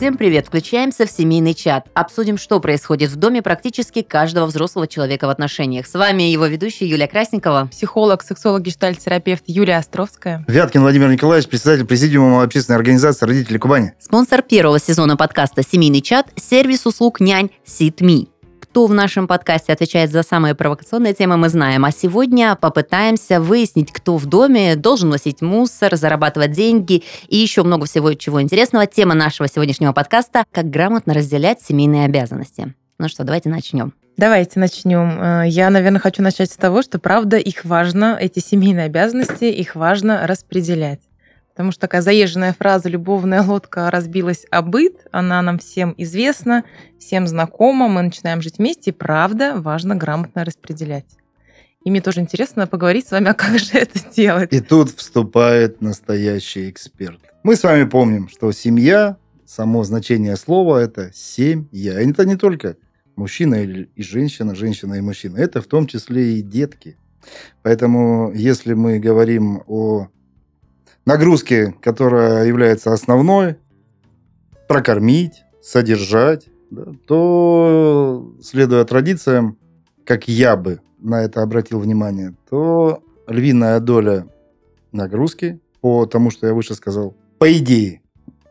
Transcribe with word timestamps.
Всем 0.00 0.16
привет! 0.16 0.46
Включаемся 0.46 1.04
в 1.04 1.10
семейный 1.10 1.52
чат. 1.52 1.86
Обсудим, 1.92 2.38
что 2.38 2.58
происходит 2.58 3.10
в 3.10 3.16
доме 3.16 3.42
практически 3.42 4.00
каждого 4.00 4.46
взрослого 4.46 4.86
человека 4.88 5.26
в 5.26 5.28
отношениях. 5.28 5.86
С 5.86 5.92
вами 5.92 6.22
его 6.22 6.46
ведущая 6.46 6.86
Юлия 6.86 7.06
Красникова. 7.06 7.68
Психолог, 7.70 8.22
сексолог, 8.22 8.62
гештальт-терапевт 8.62 9.44
Юлия 9.46 9.76
Островская. 9.76 10.42
Вяткин 10.48 10.80
Владимир 10.80 11.10
Николаевич, 11.10 11.50
председатель 11.50 11.84
Президиума 11.84 12.42
общественной 12.42 12.78
организации 12.78 13.26
«Родители 13.26 13.58
Кубани». 13.58 13.92
Спонсор 13.98 14.40
первого 14.40 14.80
сезона 14.80 15.18
подкаста 15.18 15.62
«Семейный 15.62 16.00
чат»– 16.00 16.28
сервис 16.34 16.86
услуг 16.86 17.20
нянь 17.20 17.50
SitMe 17.66 18.29
кто 18.70 18.86
в 18.86 18.94
нашем 18.94 19.26
подкасте 19.26 19.72
отвечает 19.72 20.12
за 20.12 20.22
самые 20.22 20.54
провокационные 20.54 21.12
темы, 21.12 21.36
мы 21.36 21.48
знаем. 21.48 21.84
А 21.84 21.90
сегодня 21.90 22.54
попытаемся 22.54 23.40
выяснить, 23.40 23.90
кто 23.90 24.16
в 24.16 24.26
доме 24.26 24.76
должен 24.76 25.08
носить 25.08 25.42
мусор, 25.42 25.96
зарабатывать 25.96 26.52
деньги 26.52 27.02
и 27.26 27.36
еще 27.36 27.64
много 27.64 27.86
всего 27.86 28.14
чего 28.14 28.40
интересного. 28.40 28.86
Тема 28.86 29.14
нашего 29.14 29.48
сегодняшнего 29.48 29.92
подкаста– 29.92 30.44
как 30.52 30.70
грамотно 30.70 31.14
разделять 31.14 31.60
семейные 31.60 32.04
обязанности. 32.04 32.72
Ну 33.00 33.08
что, 33.08 33.24
давайте 33.24 33.48
начнем. 33.48 33.92
Давайте 34.16 34.60
начнем. 34.60 35.20
Э, 35.20 35.48
я, 35.48 35.68
наверное, 35.70 35.98
хочу 35.98 36.22
начать 36.22 36.52
с 36.52 36.56
того, 36.56 36.82
что, 36.82 37.00
правда, 37.00 37.38
их 37.38 37.64
важно, 37.64 38.16
эти 38.20 38.38
семейные 38.38 38.86
обязанности, 38.86 39.46
их 39.46 39.74
важно 39.74 40.28
распределять. 40.28 41.00
Потому 41.60 41.72
что 41.72 41.82
такая 41.82 42.00
заезженная 42.00 42.54
фраза 42.58 42.88
«любовная 42.88 43.42
лодка 43.42 43.90
разбилась 43.90 44.46
о 44.50 44.62
быт», 44.62 45.06
она 45.12 45.42
нам 45.42 45.58
всем 45.58 45.94
известна, 45.98 46.64
всем 46.98 47.26
знакома, 47.26 47.86
мы 47.86 48.00
начинаем 48.00 48.40
жить 48.40 48.56
вместе, 48.56 48.92
и 48.92 48.94
правда 48.94 49.56
важно 49.60 49.94
грамотно 49.94 50.46
распределять. 50.46 51.04
И 51.84 51.90
мне 51.90 52.00
тоже 52.00 52.20
интересно 52.20 52.66
поговорить 52.66 53.06
с 53.06 53.10
вами, 53.10 53.28
а 53.28 53.34
как 53.34 53.58
же 53.58 53.72
это 53.74 53.98
делать. 54.16 54.50
И 54.54 54.60
тут 54.62 54.88
вступает 54.88 55.82
настоящий 55.82 56.70
эксперт. 56.70 57.20
Мы 57.42 57.56
с 57.56 57.62
вами 57.62 57.84
помним, 57.84 58.30
что 58.30 58.50
семья, 58.52 59.18
само 59.44 59.84
значение 59.84 60.36
слова– 60.36 60.78
это 60.82 61.10
семья. 61.12 62.00
И 62.00 62.10
это 62.10 62.24
не 62.24 62.36
только 62.36 62.78
мужчина 63.16 63.56
и 63.56 64.02
женщина, 64.02 64.54
женщина 64.54 64.94
и 64.94 65.02
мужчина. 65.02 65.36
Это 65.36 65.60
в 65.60 65.66
том 65.66 65.86
числе 65.86 66.38
и 66.38 66.40
детки. 66.40 66.96
Поэтому, 67.60 68.32
если 68.32 68.72
мы 68.72 68.98
говорим 68.98 69.62
о 69.66 70.08
нагрузки, 71.10 71.74
которая 71.82 72.46
является 72.46 72.92
основной, 72.92 73.56
прокормить, 74.68 75.42
содержать, 75.60 76.46
да, 76.70 76.84
то, 77.06 78.32
следуя 78.40 78.84
традициям, 78.84 79.58
как 80.04 80.28
я 80.28 80.56
бы 80.56 80.80
на 81.00 81.22
это 81.24 81.42
обратил 81.42 81.80
внимание, 81.80 82.36
то 82.48 83.02
львиная 83.26 83.80
доля 83.80 84.28
нагрузки, 84.92 85.58
по 85.80 86.06
тому, 86.06 86.30
что 86.30 86.46
я 86.46 86.54
выше 86.54 86.74
сказал, 86.74 87.16
по 87.38 87.52
идее, 87.52 88.02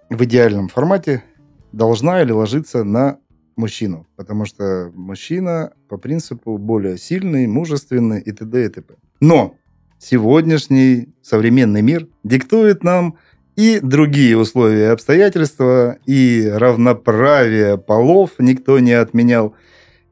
в 0.09 0.21
идеальном 0.25 0.67
формате 0.67 1.23
должна 1.71 2.21
или 2.21 2.33
ложиться 2.33 2.83
на 2.83 3.19
мужчину, 3.55 4.05
потому 4.17 4.43
что 4.43 4.91
мужчина 4.93 5.71
по 5.87 5.97
принципу 5.97 6.57
более 6.57 6.97
сильный, 6.97 7.47
мужественный 7.47 8.19
и 8.19 8.33
т.д. 8.33 8.65
и 8.65 8.67
т.п. 8.67 8.95
Но 9.21 9.55
сегодняшний 9.99 11.09
современный 11.21 11.81
мир 11.81 12.07
диктует 12.23 12.83
нам 12.83 13.17
и 13.55 13.79
другие 13.81 14.37
условия 14.37 14.85
и 14.85 14.93
обстоятельства, 14.93 15.97
и 16.05 16.49
равноправие 16.49 17.77
полов 17.77 18.31
никто 18.39 18.79
не 18.79 18.93
отменял. 18.93 19.53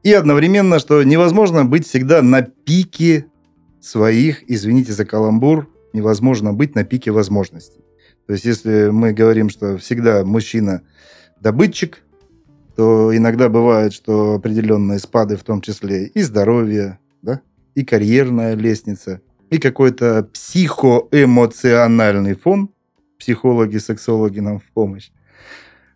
И 0.02 0.12
одновременно, 0.12 0.78
что 0.78 1.02
невозможно 1.02 1.64
быть 1.64 1.86
всегда 1.86 2.22
на 2.22 2.42
пике 2.42 3.26
своих, 3.80 4.44
извините 4.48 4.92
за 4.92 5.04
каламбур, 5.04 5.68
невозможно 5.92 6.52
быть 6.52 6.74
на 6.74 6.84
пике 6.84 7.10
возможностей. 7.10 7.80
То 8.26 8.34
есть, 8.34 8.44
если 8.44 8.90
мы 8.90 9.14
говорим, 9.14 9.48
что 9.48 9.78
всегда 9.78 10.24
мужчина 10.24 10.82
добытчик, 11.40 12.02
то 12.76 13.16
иногда 13.16 13.48
бывает, 13.48 13.94
что 13.94 14.34
определенные 14.34 14.98
спады, 14.98 15.36
в 15.36 15.42
том 15.42 15.62
числе 15.62 16.06
и 16.06 16.20
здоровье, 16.20 16.98
да, 17.22 17.40
и 17.74 17.84
карьерная 17.84 18.54
лестница, 18.54 19.22
и 19.50 19.58
какой-то 19.58 20.28
психоэмоциональный 20.32 22.34
фон, 22.34 22.70
психологи, 23.18 23.76
сексологи 23.78 24.40
нам 24.40 24.60
в 24.60 24.70
помощь, 24.72 25.10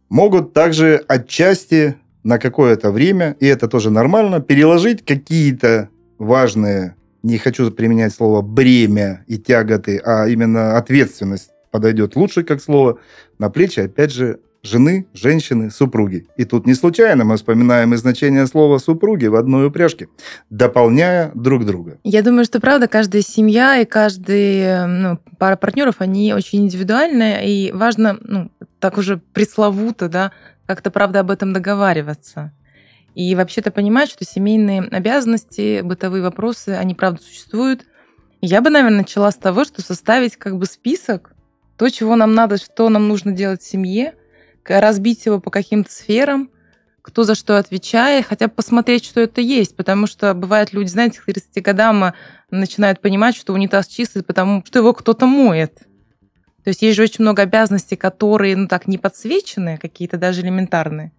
могут 0.08 0.52
также 0.52 1.04
отчасти 1.08 1.96
на 2.22 2.38
какое-то 2.38 2.90
время, 2.90 3.36
и 3.40 3.46
это 3.46 3.68
тоже 3.68 3.90
нормально, 3.90 4.40
переложить 4.40 5.04
какие-то 5.04 5.88
важные, 6.18 6.96
не 7.22 7.38
хочу 7.38 7.70
применять 7.70 8.14
слово 8.14 8.42
бремя 8.42 9.24
и 9.26 9.38
тяготы, 9.38 10.00
а 10.04 10.28
именно 10.28 10.76
ответственность 10.76 11.50
подойдет 11.70 12.16
лучше 12.16 12.44
как 12.44 12.62
слово, 12.62 12.98
на 13.38 13.50
плечи, 13.50 13.80
опять 13.80 14.12
же, 14.12 14.40
жены, 14.62 15.08
женщины, 15.12 15.70
супруги. 15.70 16.26
И 16.36 16.44
тут 16.44 16.66
не 16.66 16.74
случайно 16.74 17.24
мы 17.24 17.36
вспоминаем 17.36 17.94
и 17.94 17.96
значение 17.96 18.46
слова 18.46 18.78
«супруги» 18.78 19.26
в 19.26 19.34
одной 19.34 19.66
упряжке, 19.66 20.08
дополняя 20.50 21.32
друг 21.34 21.66
друга. 21.66 21.98
Я 22.04 22.22
думаю, 22.22 22.44
что 22.44 22.60
правда, 22.60 22.86
каждая 22.86 23.22
семья 23.22 23.78
и 23.78 23.84
каждая 23.84 24.86
ну, 24.86 25.18
пара 25.38 25.56
партнеров, 25.56 25.96
они 25.98 26.32
очень 26.32 26.60
индивидуальные, 26.60 27.48
и 27.48 27.72
важно, 27.72 28.16
ну, 28.20 28.50
так 28.78 28.98
уже 28.98 29.16
пресловуто, 29.32 30.08
да, 30.08 30.32
как-то, 30.66 30.90
правда, 30.90 31.20
об 31.20 31.30
этом 31.30 31.52
договариваться. 31.52 32.52
И 33.16 33.34
вообще-то 33.34 33.72
понимать, 33.72 34.10
что 34.10 34.24
семейные 34.24 34.82
обязанности, 34.82 35.82
бытовые 35.82 36.22
вопросы, 36.22 36.70
они, 36.70 36.94
правда, 36.94 37.20
существуют. 37.20 37.84
Я 38.40 38.62
бы, 38.62 38.70
наверное, 38.70 38.98
начала 38.98 39.30
с 39.30 39.36
того, 39.36 39.64
что 39.64 39.82
составить 39.82 40.36
как 40.36 40.56
бы 40.56 40.66
список, 40.66 41.34
то, 41.76 41.88
чего 41.88 42.14
нам 42.14 42.34
надо, 42.34 42.58
что 42.58 42.88
нам 42.88 43.08
нужно 43.08 43.32
делать 43.32 43.60
в 43.60 43.68
семье– 43.68 44.14
разбить 44.68 45.26
его 45.26 45.40
по 45.40 45.50
каким-то 45.50 45.90
сферам, 45.90 46.50
кто 47.02 47.24
за 47.24 47.34
что 47.34 47.58
отвечает, 47.58 48.26
хотя 48.26 48.46
бы 48.46 48.54
посмотреть, 48.54 49.04
что 49.04 49.20
это 49.20 49.40
есть, 49.40 49.76
потому 49.76 50.06
что 50.06 50.34
бывает 50.34 50.72
люди, 50.72 50.88
знаете, 50.88 51.20
к 51.20 51.24
30 51.24 51.62
годам 51.62 52.14
начинают 52.50 53.00
понимать, 53.00 53.36
что 53.36 53.52
унитаз 53.52 53.88
чистый, 53.88 54.22
потому 54.22 54.62
что 54.64 54.78
его 54.78 54.92
кто-то 54.92 55.26
моет. 55.26 55.74
То 56.64 56.68
есть 56.68 56.82
есть 56.82 56.96
же 56.96 57.02
очень 57.02 57.22
много 57.22 57.42
обязанностей, 57.42 57.96
которые, 57.96 58.56
ну 58.56 58.68
так, 58.68 58.86
не 58.86 58.98
подсвечены, 58.98 59.78
какие-то 59.78 60.16
даже 60.16 60.42
элементарные. 60.42 61.12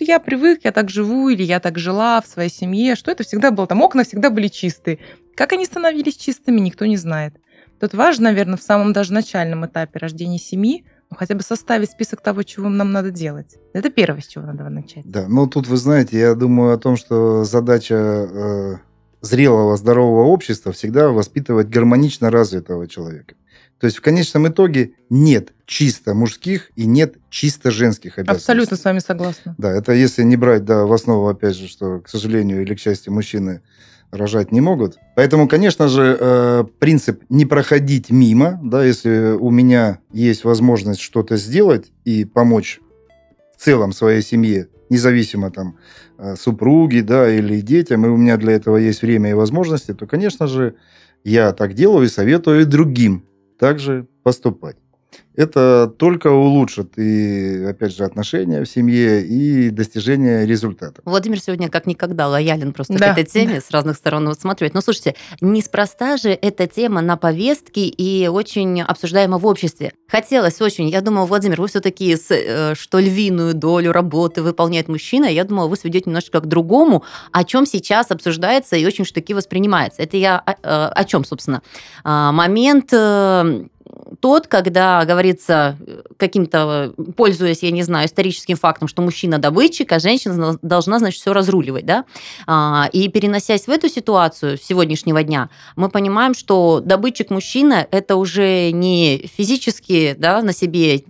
Я 0.00 0.18
привык, 0.18 0.60
я 0.64 0.72
так 0.72 0.88
живу, 0.88 1.28
или 1.28 1.42
я 1.42 1.60
так 1.60 1.78
жила 1.78 2.22
в 2.22 2.26
своей 2.26 2.50
семье, 2.50 2.96
что 2.96 3.10
это 3.10 3.22
всегда 3.22 3.50
было, 3.50 3.66
там 3.66 3.82
окна 3.82 4.02
всегда 4.02 4.30
были 4.30 4.48
чистые. 4.48 4.98
Как 5.36 5.52
они 5.52 5.66
становились 5.66 6.16
чистыми, 6.16 6.58
никто 6.58 6.86
не 6.86 6.96
знает. 6.96 7.34
Тут 7.78 7.92
важно, 7.94 8.24
наверное, 8.24 8.56
в 8.56 8.62
самом 8.62 8.94
даже 8.94 9.12
начальном 9.12 9.66
этапе 9.66 9.98
рождения 9.98 10.38
семьи 10.38 10.84
хотя 11.16 11.34
бы 11.34 11.42
составить 11.42 11.90
список 11.90 12.20
того, 12.20 12.42
чего 12.42 12.68
нам 12.68 12.92
надо 12.92 13.10
делать. 13.10 13.56
Это 13.72 13.90
первое, 13.90 14.20
с 14.20 14.26
чего 14.26 14.44
надо 14.46 14.68
начать. 14.68 15.04
Да, 15.04 15.26
ну 15.28 15.46
тут 15.46 15.66
вы 15.66 15.76
знаете, 15.76 16.18
я 16.18 16.34
думаю 16.34 16.74
о 16.74 16.78
том, 16.78 16.96
что 16.96 17.44
задача 17.44 17.94
э, 17.94 18.76
зрелого, 19.20 19.76
здорового 19.76 20.24
общества 20.24 20.72
всегда 20.72 21.08
воспитывать 21.08 21.68
гармонично 21.68 22.30
развитого 22.30 22.86
человека. 22.86 23.34
То 23.78 23.86
есть 23.86 23.96
в 23.96 24.02
конечном 24.02 24.46
итоге 24.46 24.92
нет 25.08 25.54
чисто 25.64 26.12
мужских 26.12 26.70
и 26.76 26.84
нет 26.84 27.16
чисто 27.30 27.70
женских 27.70 28.18
обязанностей. 28.18 28.42
Абсолютно 28.42 28.76
с 28.76 28.84
вами 28.84 28.98
согласна. 28.98 29.54
Да, 29.56 29.70
это 29.72 29.92
если 29.92 30.22
не 30.22 30.36
брать 30.36 30.66
да, 30.66 30.84
в 30.84 30.92
основу, 30.92 31.28
опять 31.28 31.56
же, 31.56 31.66
что, 31.66 32.00
к 32.00 32.08
сожалению 32.08 32.60
или 32.60 32.74
к 32.74 32.78
счастью, 32.78 33.14
мужчины 33.14 33.62
рожать 34.10 34.52
не 34.52 34.60
могут. 34.60 34.98
Поэтому, 35.14 35.48
конечно 35.48 35.88
же, 35.88 36.16
э, 36.18 36.64
принцип 36.78 37.22
не 37.28 37.46
проходить 37.46 38.10
мимо, 38.10 38.58
да, 38.62 38.84
если 38.84 39.36
у 39.38 39.50
меня 39.50 40.00
есть 40.12 40.44
возможность 40.44 41.00
что-то 41.00 41.36
сделать 41.36 41.92
и 42.04 42.24
помочь 42.24 42.80
в 43.56 43.62
целом 43.62 43.92
своей 43.92 44.22
семье, 44.22 44.68
независимо 44.88 45.50
там 45.50 45.76
э, 46.18 46.34
супруги, 46.36 47.00
да, 47.00 47.30
или 47.30 47.60
детям, 47.60 48.04
и 48.04 48.08
у 48.08 48.16
меня 48.16 48.36
для 48.36 48.54
этого 48.54 48.76
есть 48.76 49.02
время 49.02 49.30
и 49.30 49.34
возможности, 49.34 49.94
то, 49.94 50.06
конечно 50.06 50.46
же, 50.46 50.74
я 51.22 51.52
так 51.52 51.74
делаю 51.74 52.06
и 52.06 52.08
советую 52.08 52.66
другим 52.66 53.24
также 53.58 54.06
поступать 54.22 54.76
это 55.40 55.92
только 55.96 56.28
улучшит 56.28 56.98
и, 56.98 57.64
опять 57.64 57.96
же, 57.96 58.04
отношения 58.04 58.62
в 58.62 58.68
семье 58.68 59.24
и 59.24 59.70
достижение 59.70 60.46
результата. 60.46 61.00
Владимир 61.04 61.40
сегодня 61.40 61.68
как 61.70 61.86
никогда 61.86 62.28
лоялен 62.28 62.72
просто 62.72 62.98
да. 62.98 63.14
к 63.14 63.18
этой 63.18 63.24
теме, 63.24 63.54
да. 63.54 63.60
с 63.60 63.70
разных 63.70 63.96
сторон 63.96 64.28
рассматривает. 64.28 64.74
Но 64.74 64.80
слушайте, 64.82 65.14
неспроста 65.40 66.16
же 66.16 66.30
эта 66.30 66.66
тема 66.66 67.00
на 67.00 67.16
повестке 67.16 67.86
и 67.86 68.28
очень 68.28 68.82
обсуждаема 68.82 69.38
в 69.38 69.46
обществе. 69.46 69.92
Хотелось 70.08 70.60
очень, 70.60 70.88
я 70.88 71.00
думала, 71.00 71.24
Владимир, 71.24 71.60
вы 71.60 71.68
все-таки, 71.68 72.16
э, 72.28 72.74
что 72.74 72.98
львиную 72.98 73.54
долю 73.54 73.92
работы 73.92 74.42
выполняет 74.42 74.88
мужчина, 74.88 75.24
я 75.24 75.44
думала, 75.44 75.68
вы 75.68 75.76
сведете 75.76 76.10
немножечко 76.10 76.40
к 76.40 76.46
другому, 76.46 77.04
о 77.32 77.44
чем 77.44 77.64
сейчас 77.64 78.10
обсуждается 78.10 78.76
и 78.76 78.84
очень 78.84 79.04
штуки 79.04 79.32
воспринимается. 79.32 80.02
Это 80.02 80.16
я 80.16 80.38
о, 80.38 80.52
э, 80.52 80.92
о 80.92 81.04
чем, 81.04 81.24
собственно? 81.24 81.62
А, 82.04 82.32
момент 82.32 82.92
э, 82.92 83.64
тот, 84.20 84.46
когда 84.46 85.04
говорится 85.04 85.78
каким-то, 86.16 86.94
пользуясь, 87.16 87.62
я 87.62 87.70
не 87.70 87.82
знаю, 87.82 88.06
историческим 88.06 88.56
фактом, 88.56 88.88
что 88.88 89.02
мужчина 89.02 89.38
добытчик, 89.38 89.92
а 89.92 89.98
женщина 89.98 90.58
должна, 90.62 90.98
значит, 90.98 91.20
все 91.20 91.32
разруливать, 91.32 91.86
да, 91.86 92.04
а, 92.46 92.88
и 92.92 93.08
переносясь 93.08 93.66
в 93.66 93.70
эту 93.70 93.88
ситуацию 93.88 94.58
сегодняшнего 94.58 95.22
дня, 95.22 95.50
мы 95.76 95.88
понимаем, 95.88 96.34
что 96.34 96.80
добытчик 96.80 97.30
мужчина– 97.30 97.86
это 97.90 98.16
уже 98.16 98.70
не 98.72 99.30
физически, 99.36 100.14
да, 100.18 100.42
на 100.42 100.52
себе 100.52 101.04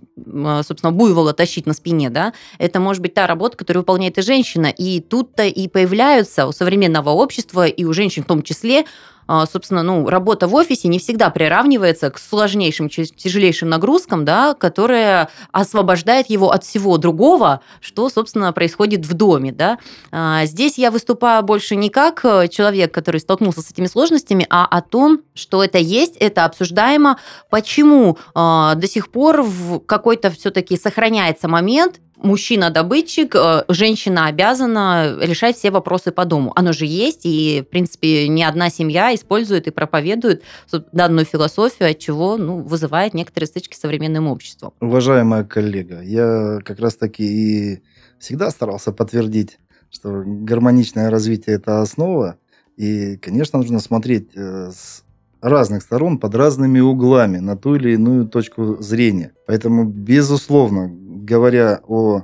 собственно, 0.63 0.91
буйвола 0.91 1.33
тащить 1.33 1.65
на 1.65 1.73
спине, 1.73 2.09
да, 2.09 2.33
это 2.57 2.79
может 2.79 3.01
быть 3.01 3.13
та 3.13 3.27
работа, 3.27 3.57
которую 3.57 3.81
выполняет 3.81 4.17
и 4.17 4.21
женщина. 4.21 4.67
И 4.67 4.99
тут-то 4.99 5.43
и 5.43 5.67
появляются 5.67 6.47
у 6.47 6.51
современного 6.51 7.09
общества, 7.09 7.67
и 7.67 7.83
у 7.83 7.93
женщин 7.93 8.23
в 8.23 8.27
том 8.27 8.43
числе, 8.43 8.85
а, 9.27 9.45
собственно, 9.45 9.81
ну, 9.81 10.09
работа 10.09 10.47
в 10.47 10.55
офисе 10.55 10.89
не 10.89 10.99
всегда 10.99 11.29
приравнивается 11.29 12.09
к 12.09 12.17
сложнейшим, 12.17 12.89
тяжелейшим 12.89 13.69
нагрузкам, 13.69 14.25
да, 14.25 14.53
которые 14.53 15.29
освобождает 15.53 16.29
его 16.29 16.51
от 16.51 16.65
всего 16.65 16.97
другого, 16.97 17.61
что, 17.79 18.09
собственно, 18.09 18.51
происходит 18.51 19.05
в 19.05 19.13
доме. 19.13 19.53
Да. 19.53 19.77
А, 20.11 20.45
здесь 20.45 20.77
я 20.77 20.91
выступаю 20.91 21.43
больше 21.43 21.77
не 21.77 21.89
как 21.89 22.25
э, 22.25 22.49
человек, 22.49 22.93
который 22.93 23.21
столкнулся 23.21 23.61
с 23.61 23.71
этими 23.71 23.85
сложностями, 23.85 24.45
а 24.49 24.65
о 24.65 24.81
том, 24.81 25.21
что 25.33 25.63
это 25.63 25.77
есть, 25.77 26.17
это 26.17 26.43
обсуждаемо, 26.43 27.17
почему 27.49 28.17
а, 28.35 28.75
до 28.75 28.87
сих 28.87 29.09
пор 29.09 29.43
в 29.43 29.79
какой-то 30.11 30.29
все-таки 30.31 30.77
сохраняется 30.77 31.47
момент, 31.47 32.01
мужчина-добытчик, 32.17 33.33
э, 33.33 33.63
женщина 33.69 34.27
обязана 34.27 35.17
решать 35.21 35.55
все 35.55 35.71
вопросы 35.71 36.11
по 36.11 36.25
дому. 36.25 36.51
Оно 36.57 36.73
же 36.73 36.85
есть, 36.85 37.21
и, 37.23 37.63
в 37.65 37.69
принципе, 37.69 38.27
ни 38.27 38.43
одна 38.43 38.69
семья 38.69 39.15
использует 39.15 39.67
и 39.67 39.71
проповедует 39.71 40.43
данную 40.91 41.25
философию, 41.25 41.89
от 41.89 41.99
чего 41.99 42.35
ну, 42.35 42.61
вызывает 42.61 43.13
некоторые 43.13 43.47
стычки 43.47 43.73
с 43.73 43.79
современным 43.79 44.27
обществом. 44.27 44.73
Уважаемая 44.81 45.45
коллега, 45.45 46.01
я 46.01 46.59
как 46.65 46.79
раз-таки 46.79 47.23
и 47.23 47.81
всегда 48.19 48.51
старался 48.51 48.91
подтвердить, 48.91 49.59
что 49.89 50.23
гармоничное 50.25 51.09
развитие– 51.09 51.55
это 51.57 51.81
основа, 51.81 52.35
и, 52.75 53.15
конечно, 53.15 53.59
нужно 53.59 53.79
смотреть 53.79 54.31
э, 54.35 54.71
с 54.71 55.05
разных 55.41 55.81
сторон 55.81 56.19
под 56.19 56.35
разными 56.35 56.79
углами 56.79 57.37
на 57.37 57.57
ту 57.57 57.75
или 57.75 57.93
иную 57.93 58.27
точку 58.27 58.77
зрения. 58.81 59.33
Поэтому, 59.47 59.85
безусловно, 59.85 60.89
говоря 60.91 61.81
о 61.87 62.23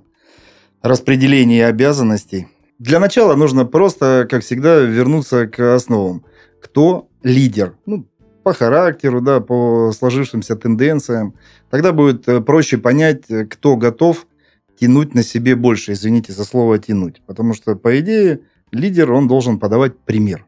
распределении 0.81 1.62
обязанностей, 1.62 2.48
для 2.80 3.00
начала 3.00 3.36
нужно 3.36 3.66
просто, 3.66 4.28
как 4.30 4.44
всегда, 4.44 4.80
вернуться 4.81 5.48
к 5.48 5.75
основам. 5.75 6.24
Кто 6.62 7.10
лидер? 7.24 7.75
Ну, 7.86 8.06
по 8.44 8.54
характеру, 8.54 9.19
да, 9.19 9.42
по 9.42 9.92
сложившимся 9.92 10.56
тенденциям. 10.56 11.34
Тогда 11.69 11.92
будет 11.92 12.30
э, 12.30 12.40
проще 12.40 12.78
понять, 12.78 13.24
кто 13.50 13.75
готов 13.75 14.25
тянуть 14.80 15.14
на 15.14 15.24
себе 15.24 15.56
больше. 15.56 15.92
Извините 15.92 16.31
за 16.31 16.46
слово 16.46 16.80
«тянуть». 16.80 17.22
Потому 17.25 17.54
что, 17.54 17.75
по 17.75 18.00
идее, 18.00 18.40
лидер, 18.72 19.12
он 19.12 19.28
должен 19.28 19.60
подавать 19.60 20.00
пример. 20.00 20.46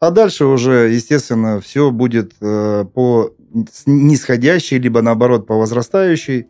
А 0.00 0.10
дальше 0.10 0.44
уже, 0.44 0.90
естественно, 0.90 1.60
все 1.60 1.90
будет 1.90 2.32
э, 2.40 2.84
по 2.94 3.32
нисходящей, 3.86 4.78
либо 4.78 5.02
наоборот 5.02 5.46
по 5.46 5.56
возрастающей 5.56 6.46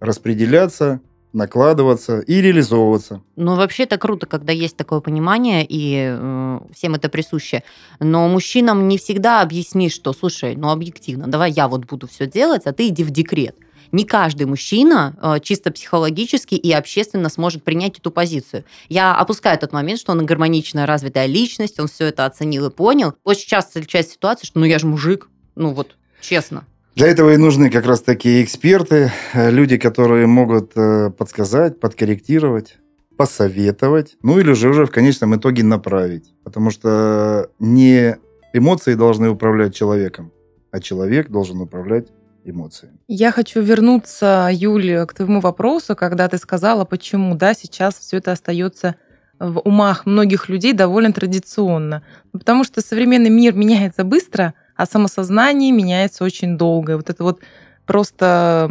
распределяться, 0.00 1.00
накладываться 1.32 2.20
и 2.20 2.40
реализовываться. 2.40 3.22
Ну, 3.36 3.56
вообще 3.56 3.82
это 3.82 3.98
круто, 3.98 4.26
когда 4.26 4.52
есть 4.52 4.76
такое 4.76 5.00
понимание, 5.00 5.66
и 5.68 6.16
э, 6.18 6.60
всем 6.74 6.94
это 6.94 7.10
присуще. 7.10 7.62
Но 8.00 8.26
мужчинам 8.28 8.88
не 8.88 8.96
всегда 8.96 9.42
объяснишь, 9.42 9.92
что, 9.92 10.12
слушай, 10.14 10.56
ну, 10.56 10.70
объективно, 10.70 11.26
давай 11.26 11.50
я 11.50 11.68
вот 11.68 11.84
буду 11.84 12.06
все 12.06 12.26
делать, 12.26 12.62
а 12.64 12.72
ты 12.72 12.88
иди 12.88 13.04
в 13.04 13.10
декрет 13.10 13.56
не 13.92 14.04
каждый 14.04 14.46
мужчина 14.46 15.16
э, 15.20 15.40
чисто 15.42 15.70
психологически 15.70 16.54
и 16.54 16.72
общественно 16.72 17.28
сможет 17.28 17.64
принять 17.64 17.98
эту 17.98 18.10
позицию. 18.10 18.64
Я 18.88 19.14
опускаю 19.14 19.58
тот 19.58 19.72
момент, 19.72 20.00
что 20.00 20.12
он 20.12 20.24
гармоничная, 20.26 20.86
развитая 20.86 21.26
личность, 21.26 21.78
он 21.80 21.88
все 21.88 22.06
это 22.06 22.26
оценил 22.26 22.66
и 22.66 22.70
понял. 22.70 23.14
Очень 23.24 23.48
часто 23.48 23.72
встречается 23.72 24.14
ситуация, 24.14 24.46
что 24.46 24.58
ну 24.58 24.66
я 24.66 24.78
же 24.78 24.86
мужик, 24.86 25.28
ну 25.54 25.72
вот 25.72 25.96
честно. 26.20 26.64
Для 26.94 27.06
этого 27.06 27.32
и 27.32 27.36
нужны 27.36 27.70
как 27.70 27.86
раз 27.86 28.02
такие 28.02 28.42
эксперты, 28.42 29.12
э, 29.32 29.50
люди, 29.50 29.76
которые 29.78 30.26
могут 30.26 30.72
э, 30.74 31.10
подсказать, 31.10 31.78
подкорректировать, 31.78 32.78
посоветовать, 33.16 34.16
ну 34.22 34.38
или 34.40 34.52
же 34.52 34.68
уже 34.68 34.84
в 34.84 34.90
конечном 34.90 35.36
итоге 35.36 35.62
направить. 35.62 36.34
Потому 36.42 36.70
что 36.70 37.50
не 37.60 38.16
эмоции 38.52 38.94
должны 38.94 39.28
управлять 39.28 39.74
человеком, 39.74 40.32
а 40.70 40.80
человек 40.80 41.28
должен 41.28 41.60
управлять 41.60 42.08
эмоциями. 42.50 42.98
Я 43.08 43.32
хочу 43.32 43.60
вернуться, 43.60 44.48
Юлия, 44.52 45.06
к 45.06 45.14
твоему 45.14 45.40
вопросу, 45.40 45.96
когда 45.96 46.28
ты 46.28 46.38
сказала, 46.38 46.84
почему 46.84 47.34
да, 47.34 47.54
сейчас 47.54 47.98
все 47.98 48.18
это 48.18 48.32
остается 48.32 48.96
в 49.38 49.60
умах 49.60 50.06
многих 50.06 50.48
людей 50.48 50.72
довольно 50.72 51.12
традиционно. 51.12 52.02
Потому 52.32 52.64
что 52.64 52.80
современный 52.80 53.30
мир 53.30 53.54
меняется 53.54 54.04
быстро, 54.04 54.54
а 54.76 54.86
самосознание 54.86 55.72
меняется 55.72 56.24
очень 56.24 56.58
долго. 56.58 56.92
И 56.92 56.96
вот 56.96 57.10
это 57.10 57.22
вот 57.22 57.40
просто 57.86 58.68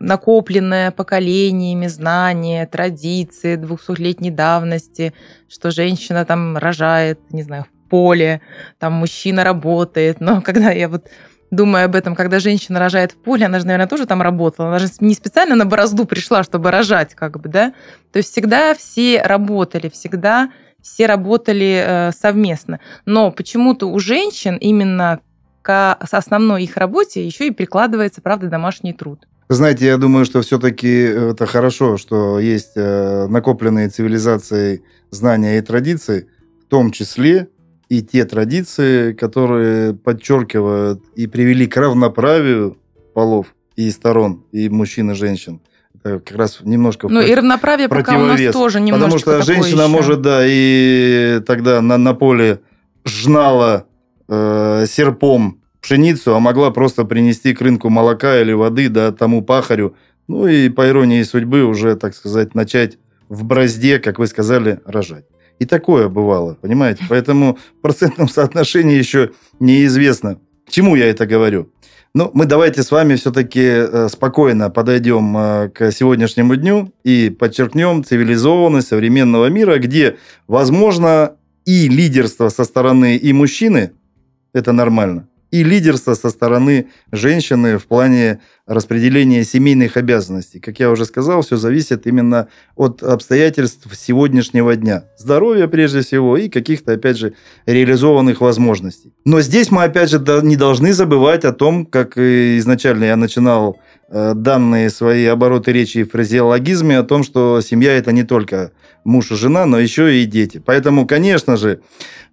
накопленное 0.00 0.90
поколениями 0.90 1.86
знания, 1.86 2.66
традиции 2.66 3.56
двухсотлетней 3.56 4.30
давности, 4.30 5.14
что 5.48 5.70
женщина 5.70 6.24
там 6.26 6.58
рожает, 6.58 7.18
не 7.30 7.42
знаю, 7.42 7.64
в 7.64 7.88
поле, 7.88 8.42
там 8.78 8.92
мужчина 8.92 9.42
работает. 9.42 10.20
Но 10.20 10.40
когда 10.44 10.70
я 10.70 10.88
вот 10.88 11.06
думаю 11.50 11.84
об 11.84 11.94
этом, 11.94 12.14
когда 12.14 12.38
женщина 12.38 12.78
рожает 12.78 13.12
в 13.12 13.16
поле, 13.16 13.46
она 13.46 13.58
же, 13.60 13.66
наверное, 13.66 13.88
тоже 13.88 14.06
там 14.06 14.22
работала. 14.22 14.68
Она 14.68 14.78
же 14.78 14.88
не 15.00 15.14
специально 15.14 15.54
на 15.54 15.64
борозду 15.66 16.04
пришла, 16.04 16.42
чтобы 16.42 16.70
рожать, 16.70 17.14
как 17.14 17.40
бы, 17.40 17.48
да? 17.48 17.72
То 18.12 18.18
есть 18.18 18.30
всегда 18.32 18.74
все 18.74 19.22
работали, 19.22 19.88
всегда 19.88 20.50
все 20.82 21.06
работали 21.06 21.82
э, 21.84 22.12
совместно. 22.12 22.80
Но 23.04 23.30
почему-то 23.30 23.90
у 23.90 23.98
женщин 23.98 24.56
именно 24.56 25.20
к 25.62 25.94
основной 25.94 26.62
их 26.62 26.76
работе 26.76 27.26
еще 27.26 27.48
и 27.48 27.50
прикладывается, 27.50 28.22
правда, 28.22 28.46
домашний 28.48 28.92
труд. 28.92 29.26
знаете, 29.48 29.86
я 29.86 29.96
думаю, 29.96 30.24
что 30.24 30.42
все-таки 30.42 30.88
это 30.88 31.44
хорошо, 31.46 31.96
что 31.96 32.38
есть 32.38 32.72
э, 32.76 33.26
накопленные 33.28 33.88
цивилизацией 33.88 34.82
знания 35.10 35.58
и 35.58 35.60
традиции, 35.62 36.28
в 36.64 36.68
том 36.68 36.92
числе 36.92 37.48
и 37.88 38.02
те 38.02 38.24
традиции, 38.24 39.12
которые 39.12 39.94
подчеркивают 39.94 41.02
и 41.14 41.26
привели 41.26 41.66
к 41.66 41.76
равноправию 41.76 42.76
полов 43.14 43.54
и 43.76 43.90
сторон, 43.90 44.44
и 44.52 44.68
мужчин, 44.68 45.12
и 45.12 45.14
женщин. 45.14 45.60
Это 45.94 46.20
как 46.20 46.36
раз 46.36 46.58
немножко 46.62 47.08
Ну 47.08 47.20
и 47.20 47.34
равноправие 47.34 47.88
пока 47.88 48.18
у 48.18 48.26
нас 48.26 48.40
тоже 48.52 48.80
немножко 48.80 49.18
Потому 49.18 49.18
что 49.18 49.42
женщина 49.42 49.82
еще. 49.82 49.88
может, 49.88 50.20
да, 50.20 50.40
и 50.44 51.40
тогда 51.46 51.80
на, 51.80 51.96
на 51.96 52.14
поле 52.14 52.60
жнала 53.04 53.86
э, 54.28 54.86
серпом 54.88 55.62
пшеницу, 55.80 56.34
а 56.34 56.40
могла 56.40 56.70
просто 56.70 57.04
принести 57.04 57.54
к 57.54 57.60
рынку 57.60 57.88
молока 57.88 58.40
или 58.40 58.52
воды, 58.52 58.88
да, 58.88 59.12
тому 59.12 59.42
пахарю. 59.42 59.94
Ну 60.26 60.48
и 60.48 60.68
по 60.68 60.88
иронии 60.88 61.22
судьбы 61.22 61.64
уже, 61.64 61.94
так 61.94 62.14
сказать, 62.14 62.54
начать 62.54 62.98
в 63.28 63.44
бразде, 63.44 63.98
как 64.00 64.18
вы 64.18 64.26
сказали, 64.26 64.80
рожать. 64.84 65.24
И 65.58 65.64
такое 65.64 66.08
бывало, 66.08 66.54
понимаете? 66.60 67.04
Поэтому 67.08 67.58
в 67.78 67.82
процентном 67.82 68.28
соотношении 68.28 68.96
еще 68.96 69.30
неизвестно. 69.58 70.38
К 70.66 70.70
чему 70.70 70.96
я 70.96 71.06
это 71.08 71.26
говорю? 71.26 71.70
Ну, 72.14 72.30
мы 72.32 72.46
давайте 72.46 72.82
с 72.82 72.90
вами 72.90 73.14
все-таки 73.16 73.60
э, 73.62 74.08
спокойно 74.10 74.70
подойдем 74.70 75.36
э, 75.36 75.68
к 75.68 75.92
сегодняшнему 75.92 76.56
дню 76.56 76.92
и 77.04 77.28
подчеркнем 77.28 78.04
цивилизованность 78.04 78.88
современного 78.88 79.46
мира, 79.46 79.78
где, 79.78 80.16
возможно, 80.48 81.36
и 81.66 81.88
лидерство 81.88 82.48
со 82.48 82.64
стороны 82.64 83.16
и 83.16 83.32
мужчины– 83.32 83.92
это 84.54 84.72
нормально, 84.72 85.28
и 85.50 85.62
лидерство 85.62 86.14
со 86.14 86.30
стороны 86.30 86.88
женщины 87.12 87.78
в 87.78 87.86
плане 87.86 88.40
распределения 88.66 89.44
семейных 89.44 89.96
обязанностей. 89.96 90.58
Как 90.58 90.80
я 90.80 90.90
уже 90.90 91.04
сказал, 91.04 91.42
все 91.42 91.56
зависит 91.56 92.06
именно 92.06 92.48
от 92.74 93.02
обстоятельств 93.02 93.86
сегодняшнего 93.96 94.74
дня. 94.74 95.04
Здоровья 95.16 95.68
прежде 95.68 96.00
всего 96.00 96.36
и 96.36 96.48
каких-то, 96.48 96.92
опять 96.92 97.16
же, 97.16 97.34
реализованных 97.66 98.40
возможностей. 98.40 99.14
Но 99.24 99.40
здесь 99.40 99.70
мы, 99.70 99.84
опять 99.84 100.10
же, 100.10 100.20
не 100.42 100.56
должны 100.56 100.92
забывать 100.92 101.44
о 101.44 101.52
том, 101.52 101.86
как 101.86 102.18
изначально 102.18 103.04
я 103.04 103.16
начинал 103.16 103.78
данные 104.08 104.90
свои 104.90 105.24
обороты 105.26 105.72
речи 105.72 105.98
и 105.98 106.04
фразеологизме, 106.04 106.98
о 106.98 107.02
том, 107.02 107.24
что 107.24 107.60
семья– 107.60 107.92
это 107.98 108.12
не 108.12 108.22
только 108.22 108.72
муж 109.04 109.30
и 109.30 109.36
жена, 109.36 109.66
но 109.66 109.78
еще 109.78 110.20
и 110.20 110.24
дети. 110.24 110.62
Поэтому, 110.64 111.06
конечно 111.06 111.56
же, 111.56 111.80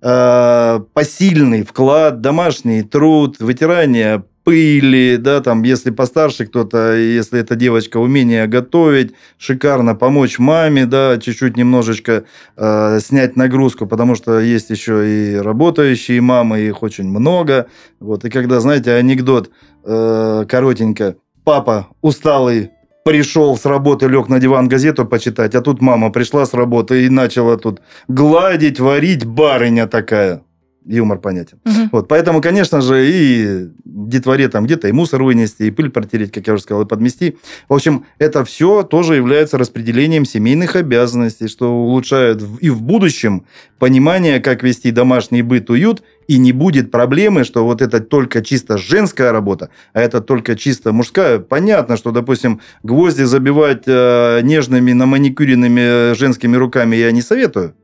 э, 0.01 0.79
посильный 0.93 1.63
вклад, 1.63 2.21
домашний 2.21 2.83
труд, 2.83 3.37
вытирание 3.39 4.23
пыли, 4.43 5.17
да, 5.17 5.39
там, 5.41 5.63
если 5.63 5.89
постарше 5.89 6.45
кто-то, 6.45 6.95
если 6.95 7.39
эта 7.39 7.55
девочка, 7.55 7.97
умение 7.97 8.45
готовить, 8.47 9.13
шикарно 9.37 9.95
помочь 9.95 10.37
маме, 10.37 10.85
да, 10.85 11.17
чуть-чуть 11.17 11.55
немножечко 11.55 12.25
э, 12.57 12.99
снять 12.99 13.37
нагрузку, 13.37 13.87
потому 13.87 14.15
что 14.15 14.39
есть 14.39 14.69
еще 14.69 15.07
и 15.07 15.35
работающие 15.37 16.19
мамы, 16.19 16.59
их 16.61 16.83
очень 16.83 17.07
много, 17.07 17.67
вот, 17.99 18.25
и 18.25 18.29
когда, 18.29 18.59
знаете, 18.59 18.91
анекдот 18.93 19.49
э, 19.85 20.45
коротенько, 20.49 21.15
папа 21.43 21.87
усталый 22.01 22.71
пришел 23.03 23.57
с 23.57 23.65
работы, 23.65 24.07
лег 24.07 24.29
на 24.29 24.39
диван 24.39 24.67
газету 24.67 25.05
почитать, 25.05 25.55
а 25.55 25.61
тут 25.61 25.81
мама 25.81 26.11
пришла 26.11 26.45
с 26.45 26.53
работы 26.53 27.05
и 27.05 27.09
начала 27.09 27.57
тут 27.57 27.81
гладить, 28.07 28.79
варить, 28.79 29.25
барыня 29.25 29.87
такая. 29.87 30.41
Юмор 30.85 31.19
понятен. 31.19 31.59
Мгм. 31.65 31.89
Вот, 31.91 32.07
поэтому, 32.07 32.41
конечно 32.41 32.81
же, 32.81 33.05
и 33.05 33.69
детворе 33.85 34.47
там 34.49 34.65
где-то 34.65 34.87
и 34.87 34.91
мусор 34.91 35.23
вынести, 35.23 35.63
и 35.63 35.71
пыль 35.71 35.89
протереть, 35.89 36.31
как 36.31 36.47
я 36.47 36.53
уже 36.53 36.63
сказал, 36.63 36.83
и 36.83 36.87
подмести. 36.87 37.37
В 37.69 37.73
общем, 37.73 38.05
это 38.19 38.43
все 38.43 38.83
тоже 38.83 39.15
является 39.15 39.57
распределением 39.57 40.25
семейных 40.25 40.75
обязанностей, 40.75 41.47
что 41.47 41.73
улучшает 41.73 42.41
и 42.59 42.69
в 42.69 42.81
будущем 42.81 43.45
понимание, 43.79 44.39
как 44.39 44.63
вести 44.63 44.91
домашний 44.91 45.41
быт, 45.41 45.69
уют, 45.69 46.03
и 46.27 46.37
не 46.37 46.53
будет 46.53 46.91
проблемы, 46.91 47.43
что 47.43 47.65
вот 47.65 47.81
это 47.81 47.99
только 47.99 48.41
чисто 48.41 48.77
женская 48.77 49.31
работа, 49.31 49.69
а 49.93 50.01
это 50.01 50.21
только 50.21 50.55
чисто 50.55 50.93
мужская. 50.93 51.39
Понятно, 51.39 51.97
что, 51.97 52.11
допустим, 52.11 52.61
гвозди 52.81 53.23
забивать 53.23 53.83
э, 53.87 54.39
нежными, 54.41 54.93
наманикюренными 54.93 56.11
э, 56.11 56.15
женскими 56.15 56.55
руками 56.55 56.95
я 56.95 57.11
не 57.11 57.21
советую. 57.21 57.75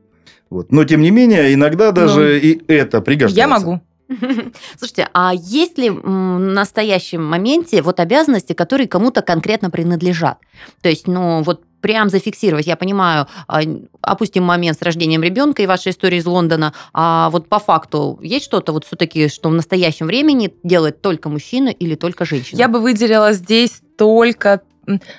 Вот. 0.50 0.72
Но, 0.72 0.84
тем 0.84 1.00
не 1.00 1.10
менее, 1.10 1.54
иногда 1.54 1.92
даже 1.92 2.38
и 2.40 2.60
это 2.66 3.00
пригождается. 3.00 3.38
Я 3.38 3.48
могу. 3.48 3.80
Слушайте, 4.78 5.08
а 5.14 5.32
есть 5.34 5.78
ли 5.78 5.90
в 5.90 6.08
настоящем 6.38 7.24
моменте 7.24 7.80
вот 7.80 8.00
обязанности, 8.00 8.52
которые 8.52 8.88
кому-то 8.88 9.22
конкретно 9.22 9.70
принадлежат? 9.70 10.38
То 10.82 10.88
есть, 10.88 11.06
ну, 11.06 11.42
вот 11.42 11.62
прям 11.80 12.10
зафиксировать, 12.10 12.66
я 12.66 12.76
понимаю, 12.76 13.26
а, 13.46 13.60
опустим 14.02 14.44
момент 14.44 14.78
с 14.78 14.82
рождением 14.82 15.22
ребенка 15.22 15.62
и 15.62 15.66
вашей 15.66 15.92
истории 15.92 16.18
из 16.18 16.26
Лондона, 16.26 16.74
а 16.92 17.30
вот 17.30 17.48
по 17.48 17.58
факту 17.58 18.18
есть 18.22 18.44
что-то 18.44 18.72
вот 18.72 18.84
все-таки, 18.84 19.28
что 19.28 19.48
в 19.48 19.54
настоящем 19.54 20.06
времени 20.06 20.52
делает 20.62 21.00
только 21.00 21.28
мужчина 21.28 21.68
или 21.68 21.94
только 21.94 22.24
женщина? 22.24 22.58
Я 22.58 22.68
бы 22.68 22.80
выделила 22.80 23.32
здесь 23.32 23.80
только, 23.96 24.62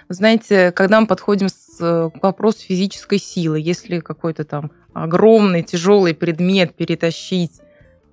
знаете, 0.09 0.71
когда 0.71 0.99
мы 1.01 1.07
подходим 1.07 1.49
с, 1.49 1.77
э, 1.79 2.09
к 2.17 2.23
вопросу 2.23 2.59
физической 2.59 3.19
силы, 3.19 3.59
если 3.59 3.99
какой-то 3.99 4.43
там 4.43 4.71
огромный 4.93 5.63
тяжелый 5.63 6.13
предмет 6.13 6.75
перетащить 6.75 7.61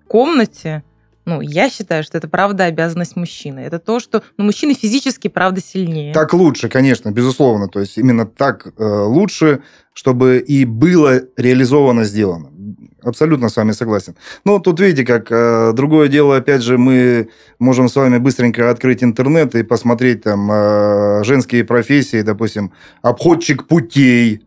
в 0.03 0.07
комнате, 0.07 0.85
ну, 1.29 1.43
я 1.43 1.69
считаю, 1.69 2.03
что 2.05 2.17
это 2.17 2.27
правда 2.27 2.65
обязанность 2.65 3.15
мужчины. 3.15 3.61
Это 3.61 3.79
то, 3.79 4.01
что 4.01 4.23
ну, 4.39 4.45
мужчины 4.45 4.73
физически, 4.73 5.29
правда, 5.29 5.61
сильнее. 5.61 6.15
Так 6.15 6.33
лучше, 6.33 6.71
конечно, 6.71 7.11
безусловно. 7.11 7.69
То 7.69 7.81
есть 7.81 7.99
именно 7.99 8.25
так 8.25 8.67
э, 8.67 8.83
лучше, 8.83 9.63
чтобы 9.93 10.39
и 10.39 10.65
было 10.65 11.21
реализовано, 11.37 12.05
сделано. 12.05 12.49
Абсолютно 13.03 13.49
с 13.49 13.57
вами 13.57 13.73
согласен. 13.73 14.17
Ну, 14.45 14.59
тут 14.59 14.81
видите, 14.81 15.05
как 15.05 15.29
э, 15.31 15.73
другое 15.73 16.09
дело, 16.09 16.37
опять 16.37 16.63
же, 16.63 16.79
мы 16.79 17.29
можем 17.61 17.89
с 17.89 17.95
вами 17.95 18.19
быстренько 18.19 18.71
открыть 18.71 19.05
интернет 19.05 19.55
и 19.55 19.63
посмотреть 19.63 20.25
там 20.25 20.51
э, 20.51 21.23
женские 21.25 21.65
профессии, 21.65 22.23
допустим, 22.23 22.73
обходчик 23.03 23.69
путей 23.69 24.43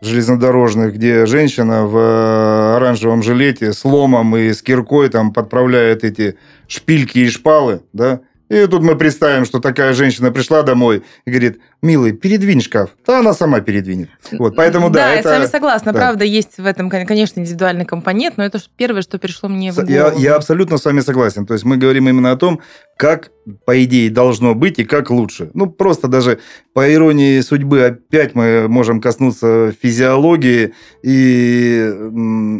железнодорожных, 0.00 0.94
где 0.94 1.26
женщина 1.26 1.86
в 1.86 1.96
э, 1.96 2.76
оранжевом 2.76 3.22
жилете 3.22 3.72
с 3.72 3.84
ломом 3.84 4.36
и 4.36 4.52
с 4.52 4.60
киркой 4.62 5.08
там 5.08 5.32
подправляет 5.32 6.02
эти 6.02 6.36
шпильки 6.66 7.18
и 7.18 7.28
шпалы, 7.28 7.82
да, 7.92 8.20
и 8.48 8.66
тут 8.66 8.82
мы 8.82 8.96
представим, 8.96 9.44
что 9.44 9.60
такая 9.60 9.92
женщина 9.92 10.30
пришла 10.30 10.62
домой 10.62 11.02
и 11.26 11.30
говорит, 11.30 11.60
милый, 11.82 12.12
передвинь 12.12 12.60
шкаф. 12.60 12.90
Да 13.06 13.20
она 13.20 13.34
сама 13.34 13.60
передвинет. 13.60 14.08
Вот, 14.32 14.56
поэтому 14.56 14.90
да, 14.90 15.12
я 15.12 15.20
это... 15.20 15.28
с 15.28 15.32
вами 15.32 15.46
согласна. 15.46 15.92
да. 15.92 15.98
Правда, 15.98 16.24
есть 16.24 16.58
в 16.58 16.66
этом, 16.66 16.90
кон- 16.90 17.06
конечно, 17.06 17.40
индивидуальный 17.40 17.84
компонент, 17.84 18.36
но 18.36 18.44
это 18.44 18.58
первое, 18.76 19.02
что 19.02 19.18
пришло 19.18 19.48
мне 19.48 19.72
в 19.72 19.76
голову. 19.76 19.90
Я, 19.90 20.12
я 20.12 20.36
абсолютно 20.36 20.78
с 20.78 20.84
вами 20.84 21.00
согласен. 21.00 21.46
То 21.46 21.54
есть 21.54 21.64
мы 21.64 21.76
говорим 21.76 22.08
именно 22.08 22.32
о 22.32 22.36
том, 22.36 22.60
как, 22.96 23.30
по 23.64 23.82
идее, 23.84 24.10
должно 24.10 24.54
быть 24.54 24.78
и 24.78 24.84
как 24.84 25.10
лучше. 25.10 25.50
Ну, 25.54 25.66
просто 25.66 26.08
даже 26.08 26.40
по 26.72 26.92
иронии 26.92 27.40
судьбы 27.40 27.84
опять 27.84 28.34
мы 28.34 28.66
можем 28.68 29.00
коснуться 29.00 29.72
физиологии. 29.80 30.74
И 31.02 31.92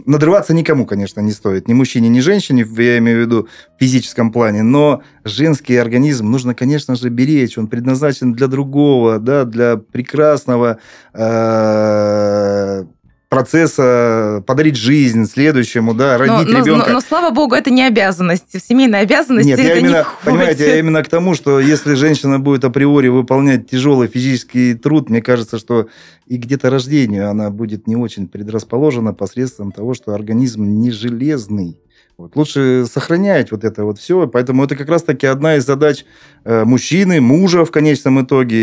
надрываться 0.07 0.55
никому, 0.55 0.87
конечно, 0.87 1.21
не 1.21 1.33
стоит. 1.33 1.67
Ни 1.67 1.73
мужчине, 1.73 2.09
ни 2.09 2.21
женщине, 2.21 2.67
я 2.77 2.99
имею 2.99 3.19
в 3.19 3.21
виду 3.23 3.49
физическом 3.79 4.33
плане. 4.33 4.63
Но 4.63 5.03
женский 5.25 5.77
организм 5.77 6.31
нужно, 6.31 6.55
конечно 6.55 6.97
же, 6.97 7.09
беречь. 7.11 7.57
Он 7.59 7.69
предназначен 7.69 8.33
для 8.33 8.47
другого, 8.49 9.19
да, 9.19 9.45
для 9.45 9.77
прекрасного 9.77 10.79
э, 11.15 12.85
процесса 13.29 14.43
подарить 14.47 14.77
жизнь 14.77 15.27
следующему, 15.27 15.93
да, 15.95 16.17
Но, 16.19 16.19
родить 16.19 16.49
но- 16.53 16.59
ребенка. 16.61 16.87
но- 16.89 16.95
но, 16.95 17.01
слава 17.03 17.31
богу, 17.31 17.55
это 17.55 17.71
не 17.71 17.83
обязанность. 17.87 18.55
В 18.55 18.67
семейной 18.67 19.01
обязанности 19.01 19.49
Нет, 19.49 19.59
я 19.59 19.75
не 19.75 19.81
именно, 19.81 20.05
входит. 20.05 20.25
понимаете, 20.25 20.67
я 20.67 20.79
именно 20.79 21.03
к 21.03 21.09
тому, 21.09 21.35
что 21.35 21.61
если 21.61 21.93
женщина 21.95 22.39
будет 22.41 22.65
априори 22.65 23.09
выполнять 23.09 23.69
тяжелый 23.71 24.09
физический 24.09 24.73
труд, 24.75 25.11
мне 25.11 25.21
кажется, 25.21 25.59
что 25.59 25.89
и 26.27 26.37
где-то 26.39 26.71
рождению 26.71 27.29
она 27.29 27.51
будет 27.51 27.87
не 27.87 27.97
очень 27.97 28.29
предрасположена 28.29 29.13
посредством 29.13 29.73
того, 29.73 29.93
что 29.95 30.15
организм 30.15 30.65
не 30.65 30.91
железный. 30.91 31.79
Вот. 32.19 32.35
Лучше 32.35 32.85
сохранять 32.91 33.53
вот 33.53 33.63
это 33.63 33.85
вот 33.85 34.01
все. 34.01 34.27
Поэтому 34.27 34.65
это 34.65 34.75
как 34.75 34.89
раз-таки 34.89 35.25
одна 35.25 35.55
из 35.55 35.65
задач 35.65 36.05
э, 36.45 36.65
мужчины, 36.65 37.21
мужа 37.21 37.65
в 37.65 37.71
конечном 37.71 38.21
итоге. 38.21 38.57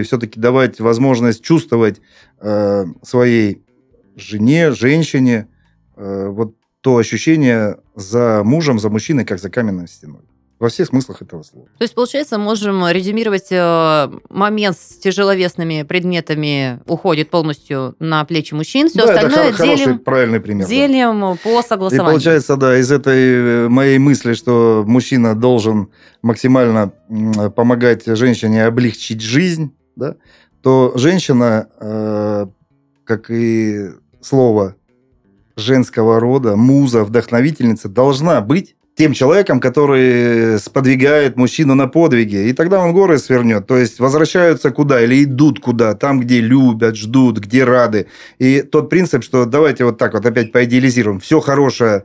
И 0.00 0.02
все-таки 0.02 0.40
давать 0.40 0.80
возможность 0.80 1.42
чувствовать 1.42 2.00
э, 2.40 2.84
своей 3.02 3.62
жене, 4.16 4.72
женщине 4.72 5.46
э, 5.96 6.26
вот 6.28 6.56
то 6.80 6.96
ощущение 6.96 7.78
за 7.94 8.42
мужем, 8.44 8.80
за 8.80 8.90
мужчиной, 8.90 9.24
как 9.24 9.38
за 9.38 9.50
каменной 9.50 9.86
стеной. 9.86 10.22
Во 10.58 10.70
всех 10.70 10.88
смыслах 10.88 11.20
этого 11.20 11.42
слова. 11.42 11.66
То 11.76 11.82
есть, 11.82 11.94
получается, 11.94 12.38
можем 12.38 12.86
резюмировать, 12.88 13.48
э, 13.50 14.10
момент 14.30 14.78
с 14.78 14.96
тяжеловесными 14.96 15.82
предметами 15.82 16.80
уходит 16.86 17.28
полностью 17.28 17.94
на 17.98 18.24
плечи 18.24 18.54
мужчин, 18.54 18.88
все 18.88 19.04
да, 19.06 19.12
остальное 19.14 19.48
это 19.48 19.56
хор- 19.58 19.66
хороший, 19.66 19.84
делим, 19.84 19.98
правильный 19.98 20.40
пример. 20.40 20.66
да. 20.66 20.70
делим 20.72 21.36
по 21.44 21.60
И 21.60 21.62
согласованию. 21.62 22.04
получается, 22.06 22.56
да, 22.56 22.78
из 22.78 22.90
этой 22.90 23.18
э, 23.66 23.68
моей 23.68 23.98
мысли, 23.98 24.32
что 24.32 24.82
мужчина 24.86 25.34
должен 25.34 25.88
максимально 26.22 26.90
помогать 27.54 28.06
женщине 28.06 28.64
облегчить 28.64 29.20
жизнь, 29.20 29.74
да, 29.94 30.16
то 30.62 30.92
женщина, 30.96 31.68
э, 31.78 32.46
как 33.04 33.30
и 33.30 33.90
слово 34.22 34.74
женского 35.54 36.18
рода, 36.18 36.56
муза, 36.56 37.04
вдохновительница, 37.04 37.88
должна 37.88 38.40
быть 38.40 38.76
тем 38.96 39.12
человеком, 39.12 39.60
который 39.60 40.58
сподвигает 40.58 41.36
мужчину 41.36 41.74
на 41.74 41.86
подвиги. 41.86 42.48
И 42.48 42.52
тогда 42.54 42.80
он 42.80 42.94
горы 42.94 43.18
свернет. 43.18 43.66
То 43.66 43.76
есть 43.76 44.00
возвращаются 44.00 44.70
куда? 44.70 45.02
Или 45.02 45.24
идут 45.24 45.60
куда? 45.60 45.94
Там, 45.94 46.20
где 46.20 46.40
любят, 46.40 46.96
ждут, 46.96 47.38
где 47.38 47.64
рады. 47.64 48.06
И 48.38 48.62
тот 48.62 48.88
принцип, 48.88 49.22
что 49.22 49.44
давайте 49.44 49.84
вот 49.84 49.98
так 49.98 50.14
вот 50.14 50.24
опять 50.24 50.50
поидеализируем. 50.50 51.20
Все 51.20 51.40
хорошее, 51.40 52.04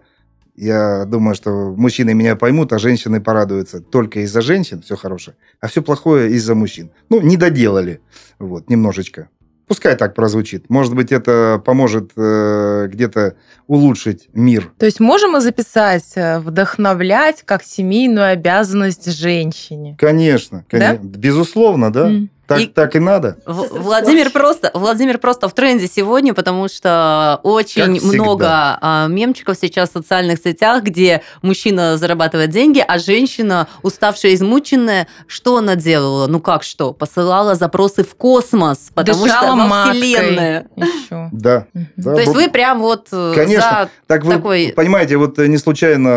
я 0.56 1.06
думаю, 1.06 1.34
что 1.34 1.74
мужчины 1.78 2.14
меня 2.14 2.36
поймут, 2.36 2.74
а 2.74 2.80
женщины 2.80 3.22
порадуются. 3.22 3.80
Только 3.80 4.20
из-за 4.20 4.42
женщин 4.42 4.82
все 4.82 4.98
хорошее, 4.98 5.38
а 5.62 5.68
все 5.68 5.82
плохое 5.82 6.30
из-за 6.32 6.56
мужчин. 6.56 6.92
Ну, 7.10 7.22
не 7.22 7.38
доделали. 7.38 8.02
Вот, 8.38 8.70
немножечко. 8.70 9.30
Пускай 9.72 9.96
так 9.96 10.14
прозвучит. 10.16 10.70
Может 10.70 10.96
быть, 10.96 11.14
это 11.14 11.62
поможет 11.64 12.12
э, 12.18 12.88
где-то 12.92 13.36
улучшить 13.68 14.28
мир. 14.34 14.70
То 14.78 14.86
есть 14.86 15.00
можем 15.00 15.32
мы 15.32 15.40
записать 15.40 16.12
э, 16.16 16.40
вдохновлять 16.40 17.44
как 17.46 17.64
семейную 17.64 18.34
обязанность 18.34 19.10
женщине? 19.10 19.96
Конечно, 19.98 20.66
конечно. 20.70 21.00
безусловно, 21.06 21.90
да. 21.90 22.10
М. 22.10 22.30
Так, 22.52 22.62
И- 22.62 22.68
так 22.68 22.96
и 22.96 23.00
надо. 23.00 23.38
В- 23.46 23.80
Владимир 23.82 24.30
просто, 24.30 24.72
Владимир 24.74 25.18
просто 25.18 25.48
в 25.48 25.54
тренде 25.54 25.88
сегодня, 25.88 26.34
потому 26.34 26.68
что 26.68 27.40
очень 27.44 28.02
много 28.02 28.78
а, 28.82 29.08
мемчиков 29.08 29.58
сейчас 29.60 29.90
в 29.90 29.94
социальных 29.94 30.40
сетях, 30.44 30.84
где 30.84 31.22
мужчина 31.42 31.98
зарабатывает 31.98 32.50
деньги, 32.50 32.84
а 32.86 33.00
женщина, 33.00 33.68
уставшая, 33.84 34.34
измученная, 34.34 35.08
что 35.28 35.58
она 35.58 35.76
делала? 35.76 36.28
Ну 36.28 36.40
как 36.40 36.64
что? 36.64 36.94
Посылала 36.94 37.56
запросы 37.56 38.04
в 38.04 38.16
космос, 38.16 38.92
потому 38.94 39.24
Дышала 39.24 39.58
что 39.58 39.68
во 39.70 39.92
Вселенную. 39.94 40.66
Еще. 40.76 41.30
Да. 41.42 41.66
Да, 41.96 42.14
То 42.14 42.20
есть 42.20 42.34
вы 42.34 42.50
прям 42.50 42.80
вот 42.82 43.08
э, 43.12 43.34
Конечно. 43.36 43.62
за 43.84 43.90
Так 44.08 44.24
вы 44.26 44.34
такой... 44.36 44.74
понимаете, 44.76 45.18
вот 45.18 45.40
э, 45.40 45.48
не 45.48 45.58
случайно 45.58 46.10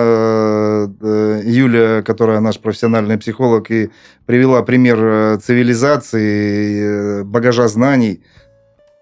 э, 1.01 1.41
Юля, 1.45 2.03
которая 2.03 2.41
наш 2.41 2.59
профессиональный 2.59 3.19
психолог, 3.19 3.71
и 3.71 3.91
привела 4.27 4.63
пример 4.63 5.39
цивилизации, 5.41 6.24
э, 6.25 7.25
багажа 7.25 7.69
знаний. 7.69 8.23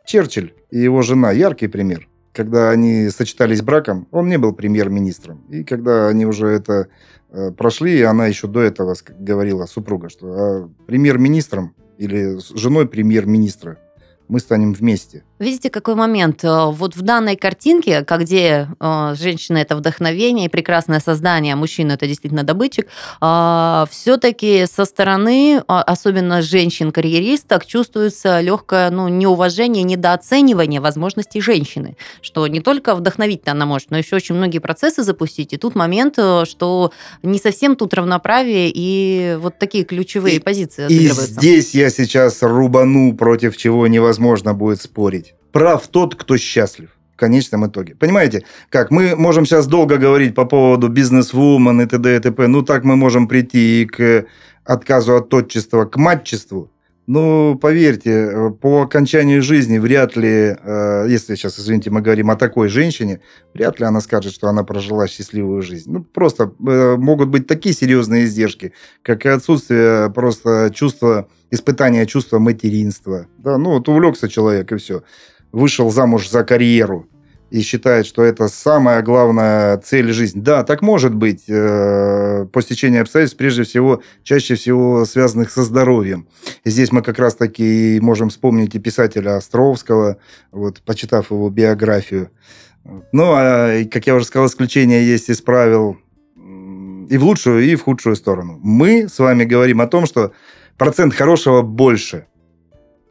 Черчилль 0.04 0.52
и 0.70 0.78
его 0.78 1.02
жена 1.02 1.32
яркий 1.32 1.68
пример. 1.68 2.08
Когда 2.32 2.70
они 2.70 3.10
сочетались 3.10 3.62
браком, 3.62 4.08
он 4.10 4.28
не 4.28 4.38
был 4.38 4.54
премьер-министром. 4.54 5.44
И 5.50 5.64
когда 5.64 6.08
они 6.08 6.26
уже 6.26 6.46
это 6.46 6.88
э, 7.30 7.50
прошли, 7.50 7.98
и 7.98 8.02
она 8.02 8.26
еще 8.26 8.48
до 8.48 8.60
этого 8.60 8.94
говорила, 9.18 9.66
супруга, 9.66 10.08
что 10.08 10.26
а, 10.26 10.70
премьер-министром 10.86 11.74
или 11.98 12.38
женой 12.54 12.88
премьер-министра 12.88 13.78
мы 14.28 14.40
станем 14.40 14.72
вместе. 14.72 15.24
Видите, 15.42 15.70
какой 15.70 15.96
момент? 15.96 16.44
Э, 16.44 16.66
вот 16.70 16.94
в 16.94 17.02
данной 17.02 17.34
картинке, 17.34 18.06
где 18.08 18.68
э, 18.78 19.14
женщина 19.18 19.58
это 19.58 19.74
вдохновение 19.74 20.46
и 20.46 20.48
прекрасное 20.48 21.00
создание, 21.00 21.54
а 21.54 21.56
мужчина 21.56 21.92
это 21.92 22.06
действительно 22.06 22.44
добытчик, 22.44 22.86
э, 23.20 23.84
все-таки 23.90 24.66
со 24.72 24.84
стороны, 24.84 25.60
а, 25.66 25.82
особенно 25.82 26.42
женщин-карьеристок, 26.42 27.66
чувствуется 27.66 28.40
легкое 28.40 28.90
ну, 28.90 29.08
неуважение, 29.08 29.82
недооценивание 29.82 30.80
возможностей 30.80 31.40
женщины, 31.40 31.96
что 32.20 32.46
не 32.46 32.60
только 32.60 32.94
вдохновить 32.94 33.48
она 33.48 33.66
может, 33.66 33.90
но 33.90 33.98
еще 33.98 34.14
очень 34.14 34.36
многие 34.36 34.60
процессы 34.60 35.02
запустить. 35.02 35.52
И 35.52 35.56
тут 35.56 35.74
момент, 35.74 36.20
что 36.44 36.92
не 37.24 37.40
совсем 37.40 37.74
тут 37.74 37.94
равноправие 37.94 38.70
и 38.72 39.36
вот 39.40 39.58
такие 39.58 39.82
ключевые 39.82 40.36
и, 40.36 40.38
позиции. 40.38 40.86
И 40.88 41.08
здесь 41.08 41.74
я 41.74 41.90
сейчас 41.90 42.42
рубану, 42.42 43.16
против 43.16 43.56
чего 43.56 43.88
невозможно 43.88 44.54
будет 44.54 44.80
спорить 44.80 45.31
прав 45.52 45.86
тот, 45.86 46.14
кто 46.14 46.36
счастлив 46.36 46.88
в 47.14 47.16
конечном 47.16 47.66
итоге. 47.66 47.94
Понимаете, 47.94 48.44
как 48.70 48.90
мы 48.90 49.14
можем 49.16 49.46
сейчас 49.46 49.66
долго 49.66 49.98
говорить 49.98 50.34
по 50.34 50.44
поводу 50.44 50.88
бизнес-вумен 50.88 51.80
и 51.80 51.86
т.д. 51.86 52.16
и 52.16 52.18
т.п. 52.18 52.46
Ну, 52.46 52.62
так 52.62 52.84
мы 52.84 52.96
можем 52.96 53.28
прийти 53.28 53.82
и 53.82 53.86
к 53.86 54.26
отказу 54.64 55.16
от 55.16 55.32
отчества, 55.34 55.84
к 55.84 55.96
матчеству. 55.96 56.70
Ну, 57.08 57.58
поверьте, 57.60 58.52
по 58.60 58.82
окончанию 58.82 59.42
жизни 59.42 59.78
вряд 59.78 60.16
ли, 60.16 60.56
э, 60.56 61.06
если 61.08 61.34
сейчас, 61.34 61.58
извините, 61.58 61.90
мы 61.90 62.00
говорим 62.00 62.30
о 62.30 62.36
такой 62.36 62.68
женщине, 62.68 63.20
вряд 63.54 63.80
ли 63.80 63.86
она 63.86 64.00
скажет, 64.00 64.32
что 64.32 64.48
она 64.48 64.62
прожила 64.62 65.08
счастливую 65.08 65.62
жизнь. 65.62 65.90
Ну, 65.92 66.04
просто 66.04 66.52
э, 66.64 66.96
могут 66.96 67.28
быть 67.28 67.48
такие 67.48 67.74
серьезные 67.74 68.24
издержки, 68.24 68.72
как 69.02 69.26
и 69.26 69.30
отсутствие 69.30 70.12
просто 70.12 70.70
чувства, 70.72 71.28
испытания 71.50 72.06
чувства 72.06 72.38
материнства. 72.38 73.26
Да, 73.38 73.58
ну, 73.58 73.70
вот 73.70 73.88
увлекся 73.88 74.28
человек, 74.28 74.70
и 74.70 74.76
все 74.76 75.02
вышел 75.52 75.90
замуж 75.90 76.28
за 76.28 76.44
карьеру 76.44 77.06
и 77.50 77.60
считает, 77.60 78.06
что 78.06 78.22
это 78.24 78.48
самая 78.48 79.02
главная 79.02 79.76
цель 79.76 80.10
жизни. 80.12 80.40
Да, 80.40 80.64
так 80.64 80.80
может 80.80 81.14
быть 81.14 81.44
э, 81.48 82.46
по 82.50 82.62
стечению 82.62 83.02
обстоятельств, 83.02 83.36
прежде 83.36 83.64
всего, 83.64 84.02
чаще 84.22 84.54
всего 84.54 85.04
связанных 85.04 85.50
со 85.50 85.62
здоровьем. 85.62 86.26
И 86.64 86.70
здесь 86.70 86.92
мы 86.92 87.02
как 87.02 87.18
раз-таки 87.18 87.98
можем 88.00 88.30
вспомнить 88.30 88.74
и 88.74 88.78
писателя 88.78 89.36
Островского, 89.36 90.16
вот, 90.50 90.80
почитав 90.80 91.30
его 91.30 91.50
биографию. 91.50 92.30
Ну, 93.12 93.32
а, 93.34 93.84
как 93.84 94.06
я 94.06 94.14
уже 94.14 94.24
сказал, 94.24 94.46
исключения 94.46 95.04
есть 95.04 95.28
из 95.28 95.42
правил 95.42 95.98
и 97.10 97.18
в 97.18 97.24
лучшую, 97.24 97.64
и 97.64 97.74
в 97.74 97.82
худшую 97.82 98.16
сторону. 98.16 98.58
Мы 98.62 99.10
с 99.10 99.18
вами 99.18 99.44
говорим 99.44 99.82
о 99.82 99.86
том, 99.86 100.06
что 100.06 100.32
процент 100.78 101.12
хорошего 101.12 101.60
больше. 101.60 102.26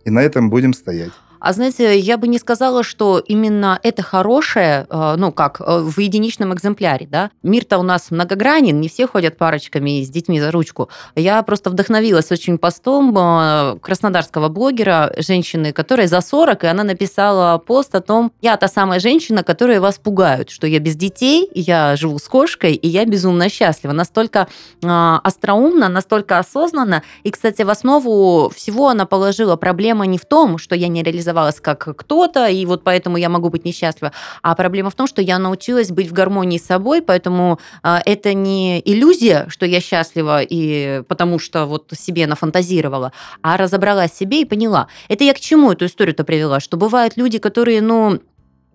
И 0.04 0.10
на 0.10 0.24
этом 0.24 0.50
будем 0.50 0.74
стоять. 0.74 1.12
А 1.42 1.54
знаете, 1.54 1.98
я 1.98 2.18
бы 2.18 2.28
не 2.28 2.38
сказала, 2.38 2.84
что 2.84 3.18
именно 3.18 3.80
это 3.82 4.04
хорошее, 4.04 4.86
э, 4.88 5.16
ну 5.18 5.32
как, 5.32 5.60
э, 5.60 5.80
в 5.80 6.00
единичном 6.00 6.54
экземпляре, 6.54 7.08
да. 7.10 7.32
Мир-то 7.42 7.80
у 7.80 7.84
нас 7.84 8.12
многогранен, 8.12 8.80
не 8.80 8.88
все 8.88 9.08
ходят 9.08 9.38
парочками 9.38 10.04
с 10.04 10.10
детьми 10.10 10.40
за 10.40 10.52
ручку. 10.52 10.90
Я 11.16 11.42
просто 11.42 11.72
вдохновилась 11.72 12.32
очень 12.32 12.60
постом 12.60 13.18
э, 13.18 13.80
краснодарского 13.82 14.50
блогера, 14.50 15.12
женщины, 15.18 15.74
которая 15.74 16.08
за 16.08 16.22
40, 16.22 16.64
и 16.64 16.68
она 16.68 16.84
написала 16.84 17.58
пост 17.58 17.96
о 17.96 18.02
том, 18.02 18.32
я 18.44 18.56
та 18.56 18.68
самая 18.68 19.00
женщина, 19.00 19.44
которая 19.44 19.82
вас 19.82 19.98
пугают, 19.98 20.52
что 20.52 20.68
я 20.68 20.78
без 20.78 20.96
детей, 20.96 21.50
я 21.56 21.96
живу 21.96 22.20
с 22.20 22.28
кошкой, 22.28 22.74
и 22.74 22.88
я 22.88 23.04
безумно 23.06 23.50
счастлива. 23.50 23.94
Настолько 23.94 24.48
остроумно, 24.84 25.90
настолько 25.90 26.38
осознанно. 26.38 27.02
И, 27.24 27.32
кстати, 27.32 27.64
в 27.64 27.70
основу 27.72 28.52
всего 28.56 28.90
она 28.90 29.08
положила 29.08 29.56
проблема 29.56 30.06
не 30.06 30.20
в 30.20 30.26
том, 30.26 30.60
что 30.60 30.76
я 30.76 30.88
не 30.88 31.02
реализовала 31.02 31.31
реализовалась 31.32 31.60
как 31.60 31.98
кто-то, 31.98 32.48
и 32.48 32.66
вот 32.66 32.84
поэтому 32.84 33.18
я 33.18 33.30
могу 33.30 33.50
быть 33.50 33.66
несчастлива. 33.66 34.12
А 34.42 34.56
проблема 34.56 34.90
в 34.90 34.96
том, 34.96 35.08
что 35.08 35.22
я 35.22 35.40
научилась 35.40 35.90
быть 35.90 36.08
в 36.08 36.14
гармонии 36.14 36.58
с 36.58 36.66
собой, 36.66 37.02
поэтому 37.02 37.60
а, 37.84 38.02
это 38.06 38.34
не 38.34 38.82
иллюзия, 38.86 39.46
что 39.50 39.66
я 39.66 39.82
счастлива, 39.82 40.42
и 40.42 41.04
потому 41.08 41.40
что 41.40 41.66
вот 41.66 41.92
себе 41.98 42.28
нафантазировала, 42.28 43.12
а 43.42 43.58
разобралась 43.58 44.14
себе 44.14 44.42
и 44.42 44.46
поняла. 44.46 44.88
Это 45.10 45.24
я 45.24 45.34
к 45.34 45.40
чему 45.40 45.72
эту 45.72 45.86
историю-то 45.86 46.24
привела? 46.24 46.60
Что 46.60 46.78
бывают 46.78 47.18
люди, 47.18 47.40
которые, 47.40 47.82
ну, 47.82 48.20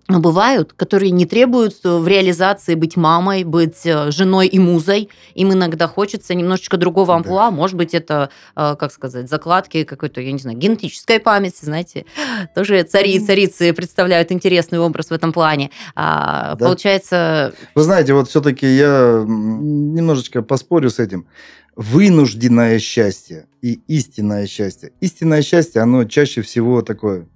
бывают, 0.09 0.73
которые 0.73 1.11
не 1.11 1.27
требуют 1.27 1.81
э, 1.85 1.97
в 1.97 2.07
реализации 2.07 2.75
быть 2.75 2.97
мамой, 2.97 3.45
быть 3.45 3.85
э, 3.85 4.11
женой 4.11 4.47
и 4.47 4.59
музой. 4.59 5.09
Им 5.35 5.53
иногда 5.53 5.89
хочется 5.89 6.35
немножечко 6.35 6.77
другого 6.77 7.15
амплуа. 7.15 7.47
Да. 7.47 7.51
Может 7.51 7.77
быть, 7.77 7.93
это, 7.93 8.31
э, 8.55 8.77
как 8.79 8.93
сказать, 8.93 9.29
закладки 9.29 9.85
какой-то, 9.85 10.21
я 10.21 10.31
не 10.31 10.39
знаю, 10.39 10.57
генетической 10.59 11.19
памяти, 11.19 11.65
знаете. 11.65 12.07
Тоже 12.54 12.83
цари 12.85 13.17
и 13.17 13.21
царицы 13.21 13.73
представляют 13.73 14.30
интересный 14.30 14.78
образ 14.78 15.09
в 15.09 15.13
этом 15.13 15.33
плане. 15.33 15.71
А, 15.97 16.54
да. 16.54 16.67
Получается... 16.67 17.52
Вы 17.75 17.83
знаете, 17.83 18.15
вот 18.15 18.28
все-таки 18.28 18.67
я 18.67 19.25
немножечко 19.26 20.43
поспорю 20.43 20.91
с 20.91 21.00
этим 21.00 21.26
вынужденное 21.75 22.78
счастье 22.78 23.49
и 23.61 23.80
истинное 23.87 24.47
счастье. 24.47 24.93
Истинное 25.00 25.43
счастье, 25.43 25.83
оно 25.83 26.04
чаще 26.04 26.41
всего 26.41 26.80
такое 26.80 27.28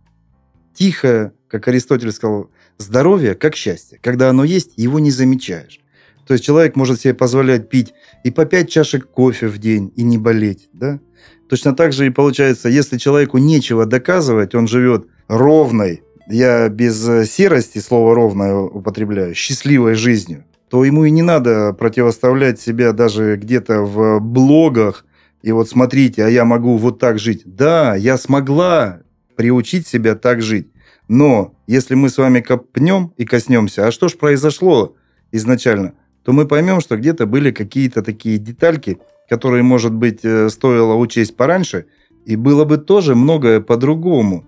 тихое, 0.72 1.34
как 1.50 1.66
Аристотель 1.68 2.12
сказал, 2.12 2.50
Здоровье 2.78 3.34
как 3.34 3.56
счастье. 3.56 3.98
Когда 4.02 4.30
оно 4.30 4.44
есть, 4.44 4.72
его 4.76 4.98
не 4.98 5.10
замечаешь. 5.10 5.80
То 6.26 6.34
есть 6.34 6.44
человек 6.44 6.76
может 6.76 7.00
себе 7.00 7.12
позволять 7.12 7.68
пить 7.68 7.92
и 8.24 8.30
по 8.30 8.46
5 8.46 8.70
чашек 8.70 9.06
кофе 9.10 9.48
в 9.48 9.58
день 9.58 9.92
и 9.96 10.02
не 10.02 10.16
болеть. 10.16 10.68
Да? 10.72 11.00
Точно 11.48 11.74
так 11.74 11.92
же 11.92 12.06
и 12.06 12.10
получается, 12.10 12.68
если 12.68 12.96
человеку 12.96 13.38
нечего 13.38 13.84
доказывать, 13.84 14.54
он 14.54 14.68
живет 14.68 15.08
ровной, 15.26 16.02
я 16.28 16.68
без 16.68 17.06
э, 17.08 17.24
серости 17.26 17.78
слово 17.78 18.14
ровное 18.14 18.54
употребляю, 18.54 19.34
счастливой 19.34 19.94
жизнью, 19.94 20.44
то 20.68 20.84
ему 20.84 21.04
и 21.04 21.10
не 21.10 21.22
надо 21.22 21.72
противоставлять 21.72 22.60
себя 22.60 22.92
даже 22.92 23.36
где-то 23.36 23.82
в 23.82 24.20
блогах. 24.20 25.04
И 25.42 25.50
вот 25.50 25.68
смотрите, 25.68 26.24
а 26.24 26.28
я 26.28 26.44
могу 26.44 26.76
вот 26.76 27.00
так 27.00 27.18
жить. 27.18 27.42
Да, 27.44 27.96
я 27.96 28.16
смогла 28.16 29.00
приучить 29.34 29.88
себя 29.88 30.14
так 30.14 30.42
жить. 30.42 30.68
Но 31.10 31.56
если 31.66 31.96
мы 31.96 32.08
с 32.08 32.18
вами 32.18 32.38
копнем 32.38 33.12
и 33.16 33.24
коснемся, 33.24 33.88
а 33.88 33.90
что 33.90 34.08
ж 34.08 34.16
произошло 34.16 34.94
изначально, 35.32 35.94
то 36.22 36.30
мы 36.30 36.46
поймем, 36.46 36.80
что 36.80 36.96
где-то 36.96 37.26
были 37.26 37.50
какие-то 37.50 38.02
такие 38.02 38.38
детальки, 38.38 39.00
которые, 39.28 39.64
может 39.64 39.92
быть, 39.92 40.20
э, 40.22 40.48
стоило 40.50 40.94
учесть 40.94 41.36
пораньше, 41.36 41.86
и 42.26 42.36
было 42.36 42.64
бы 42.64 42.78
тоже 42.78 43.16
многое 43.16 43.60
по-другому. 43.60 44.44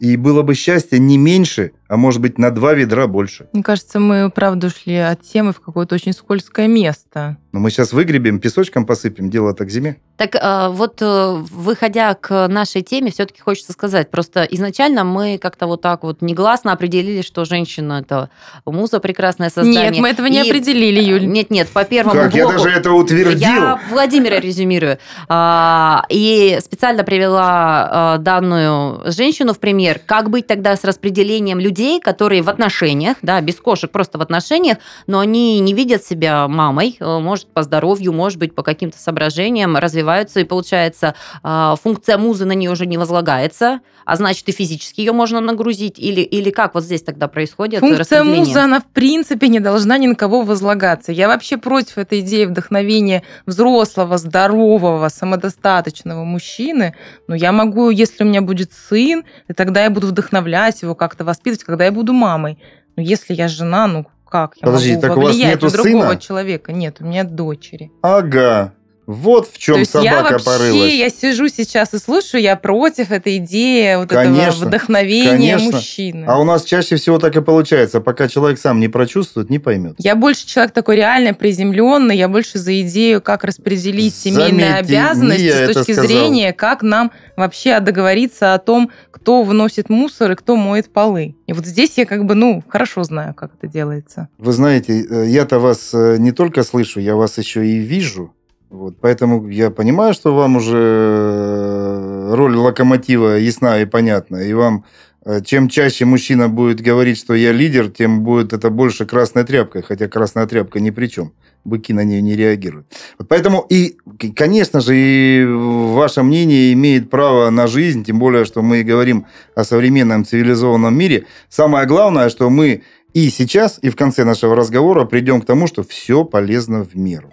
И 0.00 0.16
было 0.16 0.40
бы 0.40 0.54
счастье 0.54 0.98
не 0.98 1.18
меньше, 1.18 1.72
а 1.88 1.96
может 1.96 2.20
быть 2.20 2.38
на 2.38 2.50
два 2.50 2.74
ведра 2.74 3.06
больше. 3.06 3.48
Мне 3.52 3.62
кажется, 3.62 4.00
мы, 4.00 4.30
правда, 4.30 4.68
ушли 4.68 4.96
от 4.96 5.22
темы 5.22 5.52
в 5.52 5.60
какое-то 5.60 5.94
очень 5.94 6.12
скользкое 6.12 6.66
место. 6.66 7.36
Но 7.52 7.60
мы 7.60 7.70
сейчас 7.70 7.92
выгребем, 7.92 8.38
песочком 8.38 8.84
посыпем, 8.84 9.30
дело 9.30 9.54
так 9.54 9.70
зиме. 9.70 9.96
Так 10.16 10.36
а, 10.40 10.70
вот, 10.70 11.00
э, 11.00 11.44
выходя 11.50 12.14
к 12.14 12.48
нашей 12.48 12.82
теме, 12.82 13.10
все-таки 13.10 13.40
хочется 13.40 13.72
сказать, 13.72 14.10
просто 14.10 14.44
изначально 14.44 15.04
мы 15.04 15.38
как-то 15.38 15.66
вот 15.66 15.82
так 15.82 16.02
вот 16.02 16.22
негласно 16.22 16.72
определили, 16.72 17.22
что 17.22 17.44
женщина 17.44 18.00
это 18.02 18.30
муза 18.64 18.98
прекрасное 18.98 19.50
создание. 19.50 19.90
Нет, 19.90 20.00
мы 20.00 20.08
этого 20.08 20.26
не 20.26 20.42
и... 20.42 20.48
определили, 20.48 21.00
Юль. 21.02 21.26
Нет, 21.26 21.50
нет, 21.50 21.68
по 21.68 21.84
первому 21.84 22.18
Как, 22.18 22.32
блоку... 22.32 22.50
я 22.52 22.56
даже 22.58 22.70
это 22.70 22.92
утвердил. 22.92 23.38
Я 23.38 23.80
Владимира 23.90 24.40
резюмирую. 24.40 24.98
А, 25.28 26.04
и 26.08 26.58
специально 26.62 27.04
привела 27.04 28.16
данную 28.18 29.12
женщину 29.12 29.52
в 29.52 29.58
пример. 29.58 30.00
Как 30.04 30.30
быть 30.30 30.46
тогда 30.46 30.76
с 30.76 30.84
распределением 30.84 31.58
людей 31.58 31.75
людей, 31.76 32.00
которые 32.00 32.42
в 32.42 32.48
отношениях, 32.48 33.16
да, 33.22 33.40
без 33.40 33.56
кошек, 33.56 33.90
просто 33.90 34.18
в 34.18 34.22
отношениях, 34.22 34.78
но 35.06 35.18
они 35.18 35.60
не 35.60 35.74
видят 35.74 36.04
себя 36.04 36.48
мамой, 36.48 36.96
э, 36.98 37.18
может, 37.18 37.48
по 37.48 37.62
здоровью, 37.62 38.12
может 38.12 38.38
быть, 38.38 38.54
по 38.54 38.62
каким-то 38.62 38.98
соображениям 38.98 39.76
развиваются, 39.76 40.40
и 40.40 40.44
получается, 40.44 41.14
а, 41.42 41.76
функция 41.76 42.16
музы 42.16 42.44
на 42.46 42.52
нее 42.52 42.70
уже 42.70 42.86
не 42.86 42.96
возлагается, 42.96 43.80
а 44.06 44.16
значит, 44.16 44.48
и 44.48 44.52
физически 44.52 45.00
ее 45.00 45.12
можно 45.12 45.40
нагрузить, 45.40 45.98
или, 45.98 46.20
или 46.20 46.50
как 46.50 46.74
вот 46.74 46.84
здесь 46.84 47.02
тогда 47.02 47.26
происходит 47.26 47.80
Функция 47.80 48.22
музы, 48.22 48.58
она 48.58 48.80
в 48.80 48.86
принципе 48.86 49.48
не 49.48 49.58
должна 49.58 49.98
ни 49.98 50.06
на 50.06 50.14
кого 50.14 50.42
возлагаться. 50.42 51.10
Я 51.10 51.26
вообще 51.26 51.56
против 51.56 51.98
этой 51.98 52.20
идеи 52.20 52.44
вдохновения 52.44 53.24
взрослого, 53.46 54.16
здорового, 54.16 55.08
самодостаточного 55.08 56.22
мужчины, 56.22 56.94
но 57.26 57.34
я 57.34 57.50
могу, 57.50 57.90
если 57.90 58.22
у 58.22 58.26
меня 58.26 58.42
будет 58.42 58.72
сын, 58.72 59.24
и 59.48 59.52
тогда 59.52 59.82
я 59.82 59.90
буду 59.90 60.06
вдохновлять 60.06 60.82
его, 60.82 60.94
как-то 60.94 61.24
воспитывать, 61.24 61.64
когда 61.66 61.84
я 61.84 61.92
буду 61.92 62.12
мамой. 62.12 62.58
Но 62.94 63.02
если 63.02 63.34
я 63.34 63.48
жена, 63.48 63.86
ну 63.88 64.06
как 64.24 64.56
я 64.56 64.66
Подожди, 64.66 64.90
могу 64.90 65.02
так 65.02 65.14
повлиять 65.14 65.62
на 65.62 65.70
другого 65.70 66.02
сына? 66.10 66.16
человека? 66.16 66.72
Нет, 66.72 66.98
у 67.00 67.04
меня 67.04 67.24
дочери. 67.24 67.90
Ага. 68.02 68.72
Вот 69.06 69.48
в 69.52 69.58
чем 69.58 69.74
То 69.74 69.78
есть 69.80 69.92
собака 69.92 70.14
я 70.14 70.22
вообще, 70.22 70.44
порылась. 70.44 70.92
я 70.94 71.10
сижу 71.10 71.48
сейчас 71.48 71.94
и 71.94 71.98
слушаю, 71.98 72.42
я 72.42 72.56
против 72.56 73.12
этой 73.12 73.36
идеи, 73.36 73.94
вот 73.96 74.08
Конечно, 74.08 74.48
этого 74.48 74.64
вдохновения 74.68 75.52
конечно. 75.52 75.76
мужчины. 75.76 76.24
А 76.26 76.40
у 76.40 76.44
нас 76.44 76.64
чаще 76.64 76.96
всего 76.96 77.18
так 77.20 77.36
и 77.36 77.40
получается. 77.40 78.00
Пока 78.00 78.26
человек 78.26 78.58
сам 78.58 78.80
не 78.80 78.88
прочувствует, 78.88 79.48
не 79.48 79.60
поймет. 79.60 79.94
Я 79.98 80.16
больше 80.16 80.46
человек 80.46 80.72
такой 80.72 80.96
реально 80.96 81.34
приземленный, 81.34 82.16
я 82.16 82.28
больше 82.28 82.58
за 82.58 82.80
идею, 82.80 83.20
как 83.22 83.44
распределить 83.44 84.14
семейные 84.14 84.70
Заметьте, 84.70 84.98
обязанности 84.98 85.48
с 85.48 85.74
точки 85.74 85.92
сказал. 85.92 86.06
зрения, 86.06 86.52
как 86.52 86.82
нам 86.82 87.12
вообще 87.36 87.78
договориться 87.80 88.54
о 88.54 88.58
том, 88.58 88.90
кто 89.12 89.42
выносит 89.42 89.88
мусор 89.88 90.32
и 90.32 90.34
кто 90.34 90.56
моет 90.56 90.92
полы. 90.92 91.36
И 91.46 91.52
вот 91.52 91.64
здесь 91.64 91.92
я 91.96 92.06
как 92.06 92.24
бы, 92.24 92.34
ну, 92.34 92.62
хорошо 92.68 93.04
знаю, 93.04 93.34
как 93.34 93.52
это 93.58 93.70
делается. 93.70 94.28
Вы 94.38 94.52
знаете, 94.52 95.04
э, 95.08 95.26
я-то 95.28 95.58
вас 95.60 95.90
э, 95.94 96.16
не 96.18 96.32
только 96.32 96.64
слышу, 96.64 96.98
я 97.00 97.14
вас 97.14 97.38
еще 97.38 97.64
и 97.66 97.78
вижу. 97.78 98.32
Вот, 98.76 98.96
поэтому 99.00 99.48
я 99.48 99.70
понимаю, 99.70 100.12
что 100.12 100.34
вам 100.34 100.56
уже 100.56 100.76
э, 100.76 102.34
роль 102.34 102.54
локомотива 102.54 103.38
ясна 103.38 103.80
и 103.80 103.86
понятна. 103.86 104.36
И 104.36 104.52
вам, 104.52 104.84
э, 105.24 105.40
чем 105.42 105.70
чаще 105.70 106.04
мужчина 106.04 106.50
будет 106.50 106.82
говорить, 106.82 107.16
что 107.16 107.34
я 107.34 107.52
лидер, 107.52 107.88
тем 107.88 108.22
будет 108.22 108.52
это 108.52 108.68
больше 108.68 109.06
красной 109.06 109.44
тряпкой. 109.44 109.80
Хотя 109.80 110.08
красная 110.08 110.46
тряпка 110.46 110.78
ни 110.78 110.90
при 110.90 111.06
чем. 111.06 111.32
Быки 111.64 111.94
на 111.94 112.04
нее 112.04 112.20
не 112.20 112.36
реагируют. 112.36 112.86
Вот 113.18 113.28
поэтому 113.28 113.64
и, 113.70 113.96
конечно 114.36 114.82
же, 114.82 114.94
и 114.94 115.46
ваше 115.46 116.22
мнение 116.22 116.74
имеет 116.74 117.08
право 117.08 117.48
на 117.48 117.68
жизнь, 117.68 118.04
тем 118.04 118.18
более, 118.18 118.44
что 118.44 118.60
мы 118.60 118.82
говорим 118.82 119.24
о 119.54 119.64
современном 119.64 120.26
цивилизованном 120.26 120.94
мире. 120.94 121.24
Самое 121.48 121.86
главное, 121.86 122.28
что 122.28 122.50
мы 122.50 122.82
и 123.14 123.30
сейчас, 123.30 123.78
и 123.80 123.88
в 123.88 123.96
конце 123.96 124.24
нашего 124.24 124.54
разговора 124.54 125.06
придем 125.06 125.40
к 125.40 125.46
тому, 125.46 125.66
что 125.66 125.82
все 125.82 126.24
полезно 126.24 126.84
в 126.84 126.94
меру. 126.94 127.32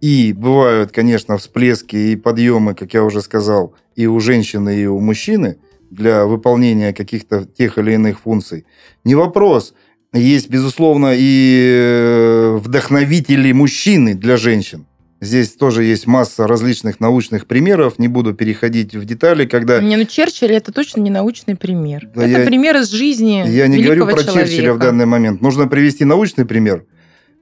И 0.00 0.32
бывают, 0.32 0.92
конечно, 0.92 1.36
всплески 1.36 1.96
и 1.96 2.16
подъемы, 2.16 2.74
как 2.74 2.94
я 2.94 3.04
уже 3.04 3.20
сказал, 3.20 3.74
и 3.96 4.06
у 4.06 4.18
женщины, 4.20 4.80
и 4.80 4.86
у 4.86 4.98
мужчины 4.98 5.58
для 5.90 6.24
выполнения 6.24 6.92
каких-то 6.92 7.44
тех 7.44 7.76
или 7.78 7.92
иных 7.92 8.20
функций. 8.20 8.64
Не 9.04 9.14
вопрос. 9.14 9.74
Есть, 10.12 10.48
безусловно, 10.48 11.12
и 11.14 11.70
э, 11.72 12.56
вдохновители 12.60 13.52
мужчины 13.52 14.14
для 14.14 14.36
женщин. 14.36 14.86
Здесь 15.20 15.50
тоже 15.50 15.84
есть 15.84 16.06
масса 16.06 16.46
различных 16.46 16.98
научных 16.98 17.46
примеров. 17.46 17.98
Не 17.98 18.08
буду 18.08 18.32
переходить 18.32 18.94
в 18.94 19.04
детали, 19.04 19.44
когда 19.44 19.78
Не, 19.80 19.96
ну 19.96 20.04
Черчилль 20.06 20.52
это 20.52 20.72
точно 20.72 21.02
не 21.02 21.10
научный 21.10 21.56
пример. 21.56 22.08
Да 22.14 22.26
это 22.26 22.40
я- 22.40 22.46
пример 22.46 22.76
из 22.78 22.88
жизни 22.90 23.44
Я 23.46 23.68
не 23.68 23.82
говорю 23.82 24.06
про 24.06 24.22
человека. 24.22 24.48
Черчилля 24.48 24.72
в 24.72 24.78
данный 24.78 25.04
момент. 25.04 25.42
Нужно 25.42 25.68
привести 25.68 26.06
научный 26.06 26.46
пример. 26.46 26.86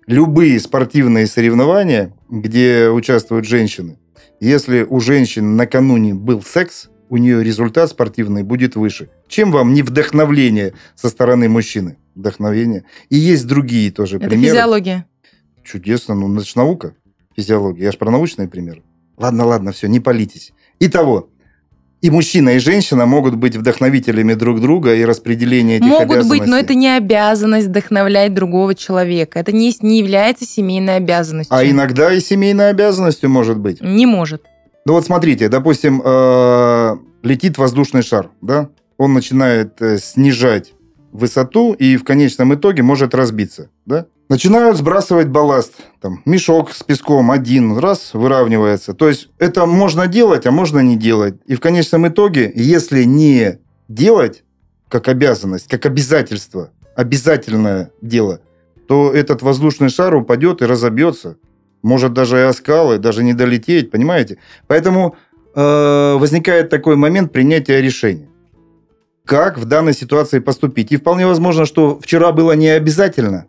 Любые 0.09 0.59
спортивные 0.59 1.27
соревнования, 1.27 2.15
где 2.31 2.89
участвуют 2.89 3.45
женщины, 3.45 3.99
если 4.41 4.83
у 4.83 5.01
женщин 5.01 5.55
накануне 5.55 6.15
был 6.15 6.43
секс, 6.43 6.89
у 7.11 7.19
нее 7.19 7.45
результат 7.45 7.91
спортивный 7.91 8.43
будет 8.43 8.75
выше. 8.75 9.11
Чем 9.29 9.53
вам 9.53 9.75
не 9.75 9.83
вдохновление 9.83 10.73
со 10.95 11.11
стороны 11.11 11.51
мужчины? 11.51 11.99
Вдохновение. 12.15 12.85
И 13.11 13.17
есть 13.19 13.47
другие 13.47 13.91
тоже 13.91 14.17
Это 14.17 14.31
примеры. 14.31 14.53
физиология. 14.55 15.07
Чудесно, 15.63 16.15
ну 16.15 16.41
ж 16.41 16.55
наука, 16.55 16.95
физиология. 17.37 17.85
Я 17.85 17.93
же 17.93 17.99
про 17.99 18.11
научные 18.11 18.49
примеры. 18.49 18.83
Ладно, 19.19 19.45
ладно, 19.45 19.73
все, 19.73 19.89
не 19.89 20.01
палитесь. 20.01 20.55
Итого, 20.81 21.29
и 22.01 22.11
мужчина, 22.11 22.51
и 22.51 22.59
женщина 22.59 23.07
могут 23.07 23.35
быть 23.35 23.57
вдохновителями 23.57 24.35
друг 24.35 24.61
друга 24.61 24.95
и 24.95 25.05
распределение 25.05 25.79
этих 25.79 25.87
Могут 25.87 26.09
быть, 26.09 26.17
но 26.17 26.35
обязанностей. 26.35 26.65
это 26.65 26.75
не 26.75 26.97
обязанность 26.97 27.67
вдохновлять 27.69 28.35
другого 28.35 28.75
человека. 28.75 29.41
Это 29.41 29.51
не, 29.53 29.75
не 29.81 29.99
является 29.99 30.45
семейной 30.45 30.97
обязанностью. 30.97 31.57
А 31.57 31.65
иногда 31.65 32.13
и 32.13 32.21
семейной 32.21 32.71
обязанностью 32.71 33.31
может 33.31 33.59
быть. 33.59 33.81
Не 33.81 34.07
может. 34.07 34.43
Ну 34.85 34.93
вот 34.93 35.05
смотрите, 35.05 35.49
допустим, 35.49 36.01
э, 36.05 36.97
летит 37.23 37.59
воздушный 37.59 38.03
шар, 38.03 38.31
да? 38.41 38.69
Он 38.97 39.13
начинает 39.13 39.83
э, 39.83 39.99
снижать 39.99 40.75
высоту 41.13 41.73
и 41.73 41.97
в 41.97 42.05
конечном 42.05 42.55
итоге 42.55 42.83
может 42.83 43.15
разбиться, 43.15 43.71
да? 43.87 44.07
Начинают 44.29 44.77
сбрасывать 44.77 45.29
балласт. 45.29 45.73
Там, 46.03 46.21
мешок 46.27 46.73
с 46.73 46.83
песком 46.83 47.31
один 47.31 47.79
раз 47.79 48.13
выравнивается. 48.13 48.93
То 48.93 49.09
есть 49.09 49.31
это 49.39 49.65
можно 49.65 50.07
делать, 50.07 50.47
а 50.47 50.51
можно 50.51 50.81
не 50.81 50.97
делать. 50.97 51.37
И 51.47 51.55
в 51.55 51.61
конечном 51.61 52.09
итоге, 52.09 52.53
если 52.55 53.05
не 53.05 53.59
делать 53.89 54.45
как 54.89 55.09
обязанность, 55.09 55.69
как 55.69 55.87
обязательство, 55.87 56.71
обязательное 56.95 57.91
дело, 58.03 58.41
то 58.87 59.13
этот 59.13 59.41
воздушный 59.41 59.89
шар 59.89 60.15
упадет 60.15 60.61
и 60.61 60.67
разобьется. 60.67 61.37
Может 61.83 62.13
даже 62.13 62.39
и 62.39 62.43
о 62.43 62.99
даже 62.99 63.25
не 63.25 63.33
долететь, 63.33 63.91
понимаете? 63.91 64.39
Поэтому 64.67 65.17
э, 65.55 66.17
возникает 66.19 66.69
такой 66.69 66.97
момент 66.97 67.33
принятия 67.33 67.81
решения. 67.81 68.29
Как 69.25 69.59
в 69.59 69.65
данной 69.65 69.95
ситуации 69.95 70.39
поступить? 70.39 70.93
И 70.93 70.97
вполне 70.97 71.27
возможно, 71.27 71.65
что 71.67 71.99
вчера 72.01 72.33
было 72.33 72.53
не 72.53 72.69
обязательно, 72.69 73.47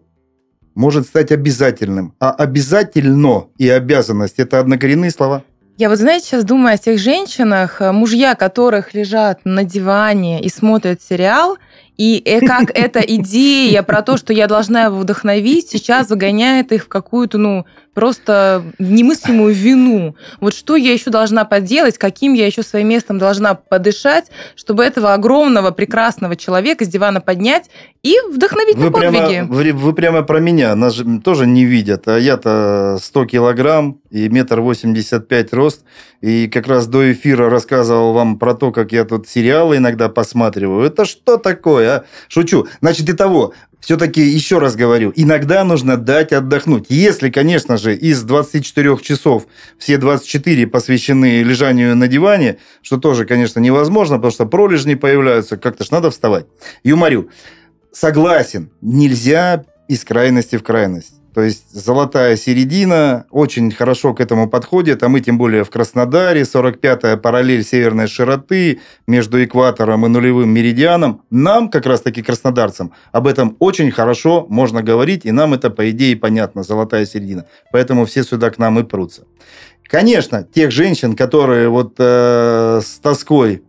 может 0.80 1.06
стать 1.06 1.32
обязательным. 1.34 2.13
А 2.22 2.32
обязательно 2.32 3.48
и 3.58 3.68
обязанность– 3.68 4.36
это 4.38 4.60
однокоренные 4.60 5.12
слова. 5.12 5.44
Я 5.78 5.89
вот, 5.89 5.98
знаете, 5.98 6.26
сейчас 6.26 6.46
думаю 6.46 6.76
о 6.76 6.78
тех 6.78 6.98
женщинах, 6.98 7.82
э, 7.82 7.92
мужья 7.92 8.34
которых 8.36 8.94
лежат 8.94 9.42
на 9.44 9.65
диване 9.65 10.42
и 10.42 10.48
смотрят 10.48 11.02
сериал, 11.02 11.58
и 11.98 12.22
э, 12.24 12.39
как 12.39 12.72
эта 12.74 13.02
идея 13.02 13.84
про 13.84 14.02
то, 14.02 14.15
что 14.15 14.32
я 14.32 14.48
должна 14.48 14.86
его 14.86 14.98
вдохновить, 15.00 15.70
сейчас 15.70 16.08
загоняет 16.08 16.72
их 16.72 16.86
в 16.86 16.88
какую-то, 16.88 17.38
ну, 17.38 17.65
просто 17.99 18.63
немыслимую 18.79 19.53
вину. 19.53 20.15
Вот 20.39 20.53
что 20.53 20.77
я 20.77 20.93
еще 20.93 21.09
должна 21.09 21.43
поделать, 21.43 21.97
каким 21.97 22.31
я 22.31 22.45
еще 22.45 22.63
своим 22.63 22.88
местом 22.88 23.17
должна 23.17 23.55
подышать, 23.55 24.31
чтобы 24.55 24.85
этого 24.85 25.13
огромного, 25.13 25.71
прекрасного 25.71 26.38
человека 26.38 26.85
с 26.85 26.88
дивана 26.88 27.19
поднять 27.19 27.69
и 28.01 28.15
вдохновить 28.31 28.77
на 28.77 28.85
Вы 28.85 28.91
прямо, 28.91 29.19
подвиги. 29.19 29.45
вы, 29.49 29.73
вы 29.73 29.93
прямо 29.93 30.21
про 30.23 30.39
меня. 30.39 30.73
Нас 30.75 30.93
же 30.93 31.19
тоже 31.19 31.45
не 31.45 31.65
видят. 31.65 32.07
А 32.07 32.17
я-то 32.17 32.97
100 33.01 33.25
килограмм 33.25 33.99
и 34.09 34.29
метр 34.29 34.62
восемьдесят 34.62 35.27
пять 35.27 35.53
рост. 35.53 35.83
И 36.21 36.47
как 36.47 36.67
раз 36.67 36.88
до 36.88 37.12
эфира 37.12 37.49
рассказывал 37.49 38.13
вам 38.13 38.39
про 38.39 38.53
то, 38.53 38.71
как 38.71 38.93
я 38.93 39.03
тут 39.03 39.27
сериалы 39.27 39.77
иногда 39.77 40.07
посматриваю. 40.07 40.85
Это 40.85 41.03
что 41.03 41.35
такое, 41.38 41.89
а? 41.97 42.03
Шучу. 42.29 42.67
Значит, 42.81 43.09
и 43.09 43.13
того. 43.13 43.53
Все-таки 43.80 44.22
еще 44.22 44.60
раз 44.60 44.76
говорю, 44.76 45.13
иногда 45.15 45.63
нужно 45.63 45.96
дать 45.96 46.34
отдохнуть. 46.34 46.88
Если, 46.89 47.30
конечно 47.30 47.78
же, 47.78 47.96
из 47.96 48.22
24 48.24 48.98
часов 48.98 49.48
все 49.78 49.98
24 49.98 50.68
посвящены 50.68 51.44
лежанию 51.44 51.96
на 51.96 52.08
диване, 52.08 52.58
что 52.82 52.98
тоже, 52.98 53.26
конечно, 53.26 53.60
невозможно, 53.60 54.18
потому 54.18 54.32
что 54.32 54.46
пролежни 54.46 54.96
появляются, 54.96 55.58
как-то 55.58 55.86
ж 55.86 55.92
надо 55.92 56.12
вставать. 56.12 56.46
Юморю. 56.84 57.30
Согласен, 57.92 58.70
нельзя 58.82 59.65
из 59.88 60.04
крайности 60.04 60.58
в 60.58 60.63
крайность. 60.63 61.18
То 61.34 61.42
есть 61.42 61.72
золотая 61.72 62.36
середина 62.36 63.26
очень 63.30 63.72
хорошо 63.72 64.13
к 64.13 64.22
этому 64.22 64.50
подходит, 64.50 65.04
а 65.04 65.10
мы 65.10 65.22
тем 65.22 65.38
более 65.38 65.63
в 65.63 65.70
Краснодаре, 65.70 66.42
45-я 66.42 67.18
параллель 67.18 67.63
северной 67.63 68.08
широты 68.08 68.80
между 69.06 69.44
экватором 69.44 70.06
и 70.06 70.10
нулевым 70.10 70.50
меридианом. 70.50 71.22
Нам, 71.30 71.70
как 71.70 71.86
раз-таки 71.86 72.24
краснодарцам, 72.24 72.94
об 73.12 73.28
этом 73.28 73.56
очень 73.60 73.92
хорошо 73.92 74.48
можно 74.50 74.82
говорить, 74.82 75.26
и 75.26 75.32
нам 75.32 75.54
это, 75.54 75.70
по 75.70 75.89
идее, 75.92 76.15
понятно, 76.15 76.63
золотая 76.63 77.06
середина. 77.06 77.46
Поэтому 77.72 78.06
все 78.06 78.24
сюда 78.24 78.50
к 78.50 78.58
нам 78.58 78.80
и 78.80 78.84
прутся. 78.84 79.24
Конечно, 79.84 80.44
тех 80.44 80.72
женщин, 80.72 81.15
которые 81.15 81.70
вот 81.70 81.96
э, 81.98 82.82
с 82.84 83.00
тоской, 83.00 83.63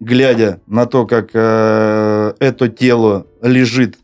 глядя 0.00 0.60
на 0.66 0.86
то, 0.86 1.06
как 1.06 1.30
э, 1.32 2.32
это 2.40 2.68
тело 2.68 3.26
лежит 3.42 3.96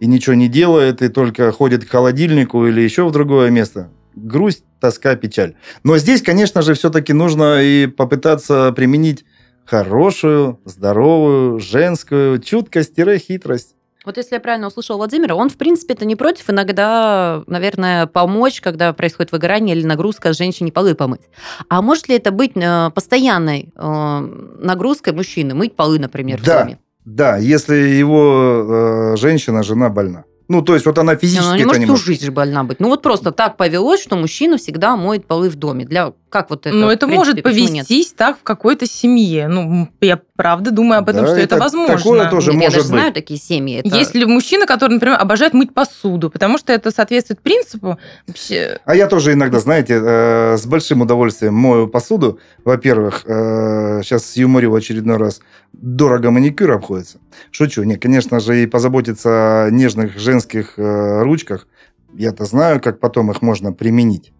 и 0.00 0.06
ничего 0.06 0.34
не 0.34 0.48
делает, 0.48 1.02
и 1.02 1.08
только 1.08 1.52
ходит 1.52 1.84
к 1.84 1.90
холодильнику 1.90 2.66
или 2.66 2.80
еще 2.80 3.04
в 3.06 3.12
другое 3.12 3.50
место. 3.50 3.90
Грусть, 4.14 4.64
тоска, 4.80 5.14
печаль. 5.16 5.54
Но 5.84 5.98
здесь, 5.98 6.22
конечно 6.22 6.62
же, 6.62 6.74
все-таки 6.74 7.12
нужно 7.12 7.62
и 7.62 7.86
попытаться 7.86 8.72
применить 8.72 9.24
хорошую, 9.64 10.60
здоровую, 10.64 11.58
женскую 11.60 12.38
чуткость-хитрость. 12.40 13.74
Вот 14.04 14.16
если 14.18 14.36
я 14.36 14.40
правильно 14.40 14.68
услышала 14.68 14.98
Владимира, 14.98 15.34
он, 15.34 15.48
в 15.50 15.56
принципе-то 15.56 16.04
не 16.04 16.14
против 16.14 16.48
иногда, 16.48 17.42
наверное, 17.48 18.06
помочь, 18.06 18.60
когда 18.60 18.92
происходит 18.92 19.32
выгорание 19.32 19.74
или 19.74 19.84
нагрузка 19.84 20.32
женщине 20.32 20.70
полы 20.70 20.94
помыть. 20.94 21.22
А 21.68 21.82
может 21.82 22.08
ли 22.08 22.14
это 22.14 22.30
быть 22.30 22.52
э, 22.54 22.90
постоянной 22.94 23.72
э, 23.74 24.18
нагрузкой 24.60 25.12
мужчины? 25.12 25.54
Мыть 25.54 25.74
полы, 25.74 25.98
например, 25.98 26.38
в 26.40 26.44
Да. 26.44 26.60
доме? 26.62 26.78
Да, 27.06 27.36
если 27.36 27.76
его 27.76 29.12
э, 29.14 29.16
женщина, 29.16 29.62
жена 29.62 29.88
больна. 29.88 30.24
Ну, 30.48 30.62
то 30.62 30.74
есть 30.74 30.86
вот 30.86 30.98
она 30.98 31.14
Не, 31.14 31.18
физически 31.18 31.50
ну, 31.50 31.56
не 31.56 31.64
может 31.64 31.78
не 31.80 31.84
всю 31.86 31.92
может. 31.92 32.06
жизнь 32.06 32.24
же 32.24 32.32
больна 32.32 32.64
быть. 32.64 32.80
Ну, 32.80 32.88
вот 32.88 33.02
просто 33.02 33.30
так 33.30 33.56
повелось, 33.56 34.02
что 34.02 34.16
мужчина 34.16 34.58
всегда 34.58 34.96
моет 34.96 35.26
полы 35.26 35.48
в 35.48 35.56
доме. 35.56 35.84
Для 35.84 36.12
как 36.36 36.50
вот 36.50 36.66
это? 36.66 36.76
Ну, 36.76 36.90
это 36.90 37.06
принципе, 37.06 37.32
может 37.32 37.42
повестись 37.42 38.12
так 38.12 38.38
в 38.38 38.42
какой-то 38.42 38.86
семье. 38.86 39.48
Ну, 39.48 39.88
я 40.02 40.20
правда 40.36 40.70
думаю 40.70 40.98
об 40.98 41.08
этом, 41.08 41.24
да, 41.24 41.28
что 41.28 41.36
это, 41.36 41.54
это 41.54 41.64
возможно. 41.64 41.96
Такое 41.96 42.30
тоже 42.30 42.52
Нет, 42.52 42.56
может 42.56 42.62
я 42.62 42.70
даже 42.70 42.80
быть. 42.80 43.00
знаю 43.00 43.12
такие 43.12 43.40
семьи. 43.40 43.78
Это... 43.78 43.96
Есть 43.96 44.14
ли 44.14 44.26
мужчина, 44.26 44.66
который, 44.66 44.94
например, 44.94 45.18
обожает 45.18 45.54
мыть 45.54 45.72
посуду, 45.72 46.28
потому 46.30 46.58
что 46.58 46.74
это 46.74 46.90
соответствует 46.90 47.40
принципу 47.40 47.98
вообще. 48.26 48.78
А 48.84 48.94
я 48.94 49.06
тоже 49.06 49.32
иногда, 49.32 49.60
знаете, 49.60 49.94
э, 49.94 50.56
с 50.58 50.66
большим 50.66 51.00
удовольствием 51.00 51.54
мою 51.54 51.88
посуду. 51.88 52.38
Во-первых, 52.64 53.22
э, 53.24 54.02
сейчас 54.02 54.36
юморю 54.36 54.72
в 54.72 54.74
очередной 54.74 55.16
раз, 55.16 55.40
дорого 55.72 56.30
маникюр 56.30 56.70
обходится. 56.72 57.18
Шучу. 57.50 57.82
Нет, 57.84 58.02
конечно 58.02 58.40
же, 58.40 58.62
и 58.62 58.66
позаботиться 58.66 59.64
о 59.64 59.70
нежных 59.70 60.18
женских 60.18 60.74
э, 60.78 61.22
ручках. 61.22 61.66
Я-то 62.14 62.44
знаю, 62.44 62.80
как 62.80 63.00
потом 63.00 63.30
их 63.30 63.40
можно 63.40 63.72
применить 63.72 64.32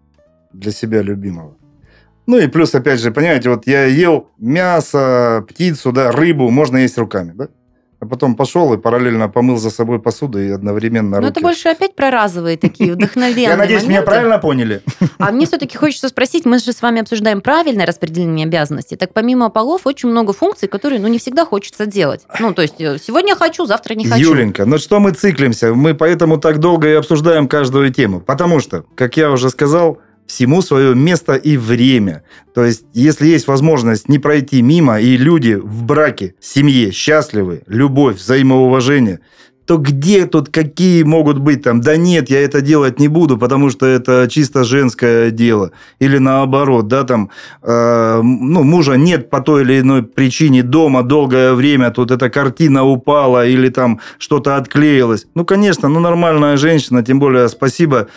для 0.53 0.71
себя 0.71 1.01
любимого. 1.01 1.56
Ну 2.27 2.37
и 2.37 2.47
плюс, 2.47 2.75
опять 2.75 2.99
же, 2.99 3.11
понимаете, 3.11 3.49
вот 3.49 3.65
я 3.67 3.85
ел 3.85 4.29
мясо, 4.37 5.45
птицу, 5.47 5.93
да, 5.93 6.11
рыбу, 6.11 6.49
можно 6.49 6.77
есть 6.77 6.97
руками, 6.97 7.31
да? 7.33 7.47
А 7.99 8.05
потом 8.05 8.35
пошел 8.35 8.71
и 8.73 8.77
параллельно 8.77 9.27
помыл 9.27 9.57
за 9.57 9.71
собой 9.71 9.99
посуду 9.99 10.39
и 10.39 10.51
одновременно 10.51 11.17
руки. 11.17 11.23
Ну, 11.25 11.31
это 11.31 11.41
больше 11.41 11.69
опять 11.69 11.95
про 11.95 12.11
разовые 12.11 12.55
такие 12.55 12.93
вдохновенные 12.95 13.43
Я 13.43 13.57
надеюсь, 13.57 13.87
меня 13.87 14.03
правильно 14.03 14.37
поняли? 14.37 14.83
А 15.17 15.31
мне 15.31 15.47
все-таки 15.47 15.77
хочется 15.77 16.09
спросить, 16.09 16.45
мы 16.45 16.59
же 16.59 16.73
с 16.73 16.81
вами 16.83 17.01
обсуждаем 17.01 17.41
правильное 17.41 17.87
распределение 17.87 18.45
обязанностей. 18.45 18.97
Так 18.97 19.13
помимо 19.13 19.49
полов 19.49 19.87
очень 19.87 20.09
много 20.09 20.33
функций, 20.33 20.67
которые, 20.67 20.99
ну, 20.99 21.07
не 21.07 21.17
всегда 21.17 21.43
хочется 21.43 21.87
делать. 21.87 22.21
Ну, 22.39 22.53
то 22.53 22.61
есть 22.61 22.79
э, 22.79 22.97
сегодня 23.01 23.35
хочу, 23.35 23.65
завтра 23.65 23.95
не 23.95 24.05
хочу. 24.05 24.21
Юленька, 24.21 24.65
ну 24.65 24.77
что 24.77 24.99
мы 24.99 25.11
циклимся? 25.11 25.73
Мы 25.73 25.95
поэтому 25.95 26.37
так 26.37 26.59
долго 26.59 26.87
и 26.89 26.93
обсуждаем 26.93 27.47
каждую 27.47 27.91
тему. 27.91 28.19
Потому 28.19 28.59
что, 28.59 28.85
как 28.93 29.17
я 29.17 29.31
уже 29.31 29.49
сказал, 29.49 29.99
всему 30.27 30.61
свое 30.61 30.93
место 30.95 31.35
и 31.35 31.57
время. 31.57 32.23
То 32.53 32.63
есть, 32.65 32.85
если 32.93 33.27
есть 33.27 33.47
возможность 33.47 34.09
не 34.09 34.19
пройти 34.19 34.61
мимо, 34.61 34.99
и 34.99 35.17
люди 35.17 35.53
в 35.53 35.83
браке, 35.83 36.35
семье 36.39 36.91
счастливы, 36.91 37.63
любовь, 37.67 38.17
взаимоуважение– 38.17 39.19
то 39.67 39.77
где 39.77 40.25
тут 40.25 40.47
какие 40.47 41.03
могут 41.03 41.39
быть 41.39 41.63
там? 41.63 41.81
Да 41.81 41.97
нет, 41.97 42.29
я 42.29 42.41
это 42.41 42.61
делать 42.61 42.99
не 42.99 43.09
буду, 43.09 43.37
потому 43.37 43.69
что 43.69 43.85
это 43.85 44.27
чисто 44.29 44.63
женское 44.63 45.29
дело. 45.29 45.71
Или 45.99 46.19
наоборот, 46.19 46.87
да, 46.87 47.03
там, 47.03 47.31
э, 47.61 48.21
ну, 48.23 48.63
мужа 48.63 48.93
нет 48.93 49.29
по 49.29 49.41
той 49.41 49.63
или 49.63 49.81
иной 49.81 50.03
причине 50.03 50.63
дома 50.63 51.03
долгое 51.03 51.53
время, 51.53 51.91
тут 51.91 52.11
эта 52.11 52.29
картина 52.29 52.85
упала 52.85 53.45
или 53.45 53.67
там 53.67 53.99
что-то 54.19 54.55
отклеилось. 54.55 55.27
Ну, 55.35 55.43
конечно, 55.43 55.89
ну, 55.89 55.99
нормальная 55.99 56.55
женщина, 56.55 57.03
тем 57.03 57.19
более 57.19 57.49
спасибо 57.49 58.07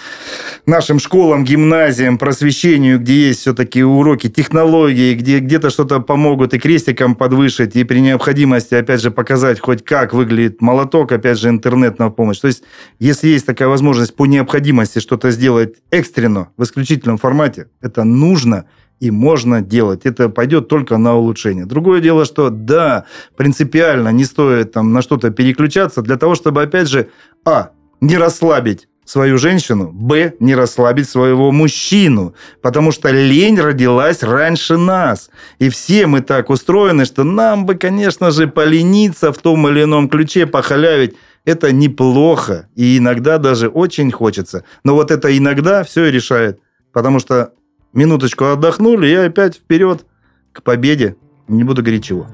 нашим 0.67 1.01
школам, 1.01 1.43
гимназиям, 1.43 2.17
просвещению, 2.17 3.01
где 3.01 3.29
есть 3.29 3.41
все-таки 3.41 3.83
уроки 3.83 4.29
технологии, 4.29 5.15
где 5.15 5.41
где-то 5.41 5.71
что-то 5.71 5.99
помогут 5.99 6.55
и 6.55 6.61
крестиком 6.61 7.17
подвышить, 7.17 7.75
и 7.75 7.83
при 7.83 7.99
необходимости, 7.99 8.75
опять 8.77 9.03
же, 9.03 9.11
показать 9.11 9.59
хоть 9.59 9.85
как 9.85 10.15
выглядит 10.15 10.63
молоток, 10.63 11.11
опять 11.11 11.40
же, 11.41 11.49
интернет 11.49 11.99
на 11.99 12.11
помощь. 12.11 12.39
То 12.39 12.47
есть, 12.47 12.63
если 12.99 13.29
есть 13.29 13.47
такая 13.47 13.69
возможность 13.69 14.15
по 14.15 14.27
необходимости 14.27 14.99
что-то 14.99 15.31
сделать 15.31 15.77
экстренно, 15.91 16.49
в 16.57 16.63
исключительном 16.63 17.19
формате, 17.19 17.69
это 17.81 18.05
нужно 18.05 18.67
и 19.01 19.11
можно 19.11 19.63
делать. 19.63 20.05
Это 20.05 20.29
пойдет 20.29 20.69
только 20.69 20.99
на 20.99 21.17
улучшение. 21.17 21.65
Другое 21.65 22.01
дело, 22.01 22.25
что 22.25 22.51
да, 22.51 23.07
принципиально 23.37 24.11
не 24.11 24.25
стоит 24.25 24.73
там 24.73 24.93
на 24.93 25.03
что-то 25.03 25.31
переключаться 25.31 26.03
для 26.03 26.17
того, 26.17 26.35
чтобы, 26.35 26.63
опять 26.63 26.89
же, 26.89 27.09
а, 27.45 27.71
не 28.01 28.19
расслабить 28.19 28.89
свою 29.11 29.39
женщину, 29.39 29.91
б, 29.93 30.35
не 30.39 30.55
расслабить 30.55 31.09
своего 31.09 31.51
мужчину, 31.51 32.35
потому 32.63 32.93
что 32.93 33.11
лень 33.11 33.59
родилась 33.61 34.23
раньше 34.23 34.77
нас. 34.77 35.31
И 35.59 35.69
все 35.69 36.07
мы 36.07 36.21
так 36.21 36.49
устроены, 36.49 37.05
что 37.05 37.25
нам 37.25 37.67
бы, 37.67 37.75
конечно 37.75 38.31
же, 38.31 38.47
полениться 38.47 39.33
в 39.33 39.39
том 39.39 39.67
или 39.69 39.83
ином 39.83 40.09
ключе, 40.09 40.47
похалявить 40.47 41.17
это 41.45 41.73
неплохо, 41.73 42.69
и 42.75 42.99
иногда 42.99 43.39
даже 43.39 43.69
очень 43.69 44.11
хочется. 44.11 44.65
Но 44.85 44.95
вот 44.95 45.11
это 45.11 45.37
иногда 45.37 45.83
все 45.85 46.07
и 46.07 46.11
решает. 46.11 46.61
Потому 46.93 47.19
что 47.19 47.53
минуточку 47.93 48.47
отдохнули, 48.47 49.09
и 49.09 49.15
опять 49.15 49.57
вперед 49.57 50.05
к 50.53 50.63
победе. 50.63 51.17
Не 51.49 51.65
буду 51.65 51.83
говорить 51.83 52.05
чего. 52.05 52.27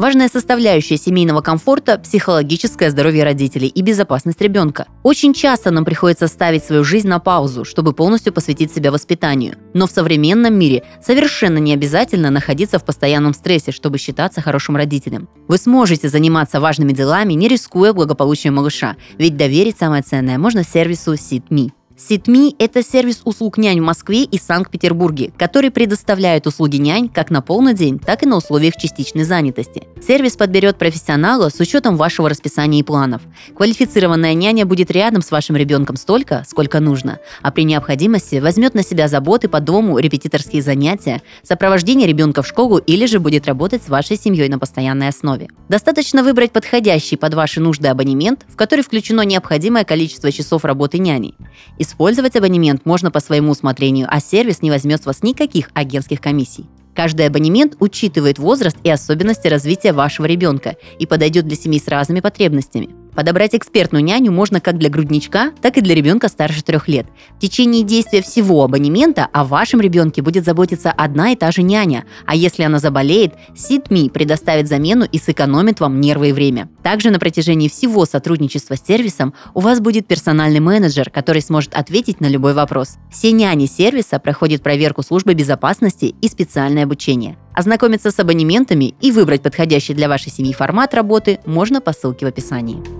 Важная 0.00 0.30
составляющая 0.30 0.96
семейного 0.96 1.42
комфорта– 1.42 1.98
психологическое 2.02 2.88
здоровье 2.88 3.22
родителей 3.22 3.68
и 3.68 3.82
безопасность 3.82 4.40
ребенка. 4.40 4.86
Очень 5.02 5.34
часто 5.34 5.70
нам 5.70 5.84
приходится 5.84 6.26
ставить 6.26 6.64
свою 6.64 6.84
жизнь 6.84 7.06
на 7.06 7.18
паузу, 7.18 7.66
чтобы 7.66 7.92
полностью 7.92 8.32
посвятить 8.32 8.72
себя 8.72 8.92
воспитанию. 8.92 9.56
Но 9.74 9.86
в 9.86 9.90
современном 9.90 10.54
мире 10.54 10.84
совершенно 11.04 11.58
не 11.58 11.74
обязательно 11.74 12.30
находиться 12.30 12.78
в 12.78 12.84
постоянном 12.86 13.34
стрессе, 13.34 13.72
чтобы 13.72 13.98
считаться 13.98 14.40
хорошим 14.40 14.74
родителем. 14.74 15.28
Вы 15.48 15.58
сможете 15.58 16.08
заниматься 16.08 16.60
важными 16.60 16.92
делами, 16.92 17.34
не 17.34 17.48
рискуя 17.48 17.92
благополучием 17.92 18.54
малыша, 18.54 18.96
ведь 19.18 19.36
доверить 19.36 19.76
самое 19.76 20.02
ценное 20.02 20.38
можно 20.38 20.64
сервису 20.64 21.12
SitMe. 21.12 21.72
Ситми– 22.08 22.54
это 22.58 22.82
сервис 22.82 23.20
услуг 23.24 23.58
нянь 23.58 23.78
в 23.78 23.84
Москве 23.84 24.22
и 24.22 24.38
Санкт-Петербурге, 24.38 25.32
который 25.36 25.70
предоставляет 25.70 26.46
услуги 26.46 26.76
нянь 26.78 27.10
как 27.10 27.28
на 27.30 27.42
полный 27.42 27.74
день, 27.74 27.98
так 27.98 28.22
и 28.22 28.26
на 28.26 28.38
условиях 28.38 28.76
частичной 28.76 29.24
занятости. 29.24 29.86
Сервис 30.04 30.34
подберет 30.36 30.78
профессионала 30.78 31.50
с 31.50 31.60
учетом 31.60 31.98
вашего 31.98 32.30
расписания 32.30 32.80
и 32.80 32.82
планов. 32.82 33.20
Квалифицированная 33.54 34.32
няня 34.32 34.64
будет 34.64 34.90
рядом 34.90 35.20
с 35.20 35.30
вашим 35.30 35.56
ребенком 35.56 35.96
столько, 35.96 36.42
сколько 36.48 36.80
нужно, 36.80 37.18
а 37.42 37.50
при 37.50 37.64
необходимости 37.64 38.36
возьмет 38.36 38.74
на 38.74 38.82
себя 38.82 39.06
заботы 39.06 39.48
по 39.48 39.60
дому, 39.60 39.98
репетиторские 39.98 40.62
занятия, 40.62 41.20
сопровождение 41.42 42.08
ребенка 42.08 42.42
в 42.42 42.46
школу 42.46 42.78
или 42.78 43.04
же 43.04 43.20
будет 43.20 43.46
работать 43.46 43.82
с 43.82 43.90
вашей 43.90 44.16
семьей 44.16 44.48
на 44.48 44.58
постоянной 44.58 45.08
основе. 45.08 45.48
Достаточно 45.68 46.24
выбрать 46.24 46.50
подходящий 46.50 47.16
под 47.16 47.34
ваши 47.34 47.60
нужды 47.60 47.88
абонемент, 47.88 48.46
в 48.48 48.56
который 48.56 48.82
включено 48.82 49.20
необходимое 49.20 49.84
количество 49.84 50.32
часов 50.32 50.64
работы 50.64 50.98
няней. 50.98 51.34
И 51.76 51.84
Использовать 51.90 52.36
абонемент 52.36 52.86
можно 52.86 53.10
по 53.10 53.18
своему 53.18 53.50
усмотрению, 53.50 54.06
а 54.08 54.20
сервис 54.20 54.62
не 54.62 54.70
возьмет 54.70 55.02
с 55.02 55.06
вас 55.06 55.24
никаких 55.24 55.70
агентских 55.74 56.20
комиссий. 56.20 56.66
Каждый 56.94 57.26
абонемент 57.26 57.74
учитывает 57.80 58.38
возраст 58.38 58.76
и 58.84 58.90
особенности 58.90 59.48
развития 59.48 59.92
вашего 59.92 60.26
ребенка 60.26 60.76
и 61.00 61.06
подойдет 61.06 61.48
для 61.48 61.56
семей 61.56 61.80
с 61.80 61.88
разными 61.88 62.20
потребностями. 62.20 62.99
Подобрать 63.14 63.54
экспертную 63.54 64.04
няню 64.04 64.32
можно 64.32 64.60
как 64.60 64.78
для 64.78 64.88
грудничка, 64.88 65.52
так 65.60 65.76
и 65.76 65.80
для 65.80 65.94
ребенка 65.94 66.28
старше 66.28 66.62
трех 66.62 66.88
лет. 66.88 67.06
В 67.36 67.40
течение 67.40 67.82
действия 67.82 68.22
всего 68.22 68.62
абонемента 68.62 69.28
о 69.32 69.44
вашем 69.44 69.80
ребенке 69.80 70.22
будет 70.22 70.44
заботиться 70.44 70.90
одна 70.90 71.32
и 71.32 71.36
та 71.36 71.50
же 71.50 71.62
няня, 71.62 72.04
а 72.26 72.34
если 72.34 72.62
она 72.62 72.78
заболеет, 72.78 73.34
SitMe 73.54 74.10
предоставит 74.10 74.68
замену 74.68 75.04
и 75.04 75.18
сэкономит 75.18 75.80
вам 75.80 76.00
нервы 76.00 76.30
и 76.30 76.32
время. 76.32 76.68
Также 76.82 77.10
на 77.10 77.18
протяжении 77.18 77.68
всего 77.68 78.04
сотрудничества 78.06 78.76
с 78.76 78.86
сервисом 78.86 79.34
у 79.54 79.60
вас 79.60 79.80
будет 79.80 80.06
персональный 80.06 80.60
менеджер, 80.60 81.10
который 81.10 81.42
сможет 81.42 81.74
ответить 81.74 82.20
на 82.20 82.26
любой 82.26 82.54
вопрос. 82.54 82.96
Все 83.10 83.32
няни 83.32 83.66
сервиса 83.66 84.18
проходят 84.18 84.62
проверку 84.62 85.02
службы 85.02 85.34
безопасности 85.34 86.14
и 86.20 86.28
специальное 86.28 86.84
обучение. 86.84 87.36
Ознакомиться 87.52 88.10
с 88.10 88.18
абонементами 88.18 88.94
и 89.00 89.10
выбрать 89.10 89.42
подходящий 89.42 89.94
для 89.94 90.08
вашей 90.08 90.30
семьи 90.30 90.52
формат 90.52 90.94
работы 90.94 91.40
можно 91.44 91.80
по 91.80 91.92
ссылке 91.92 92.26
в 92.26 92.28
описании. 92.28 92.99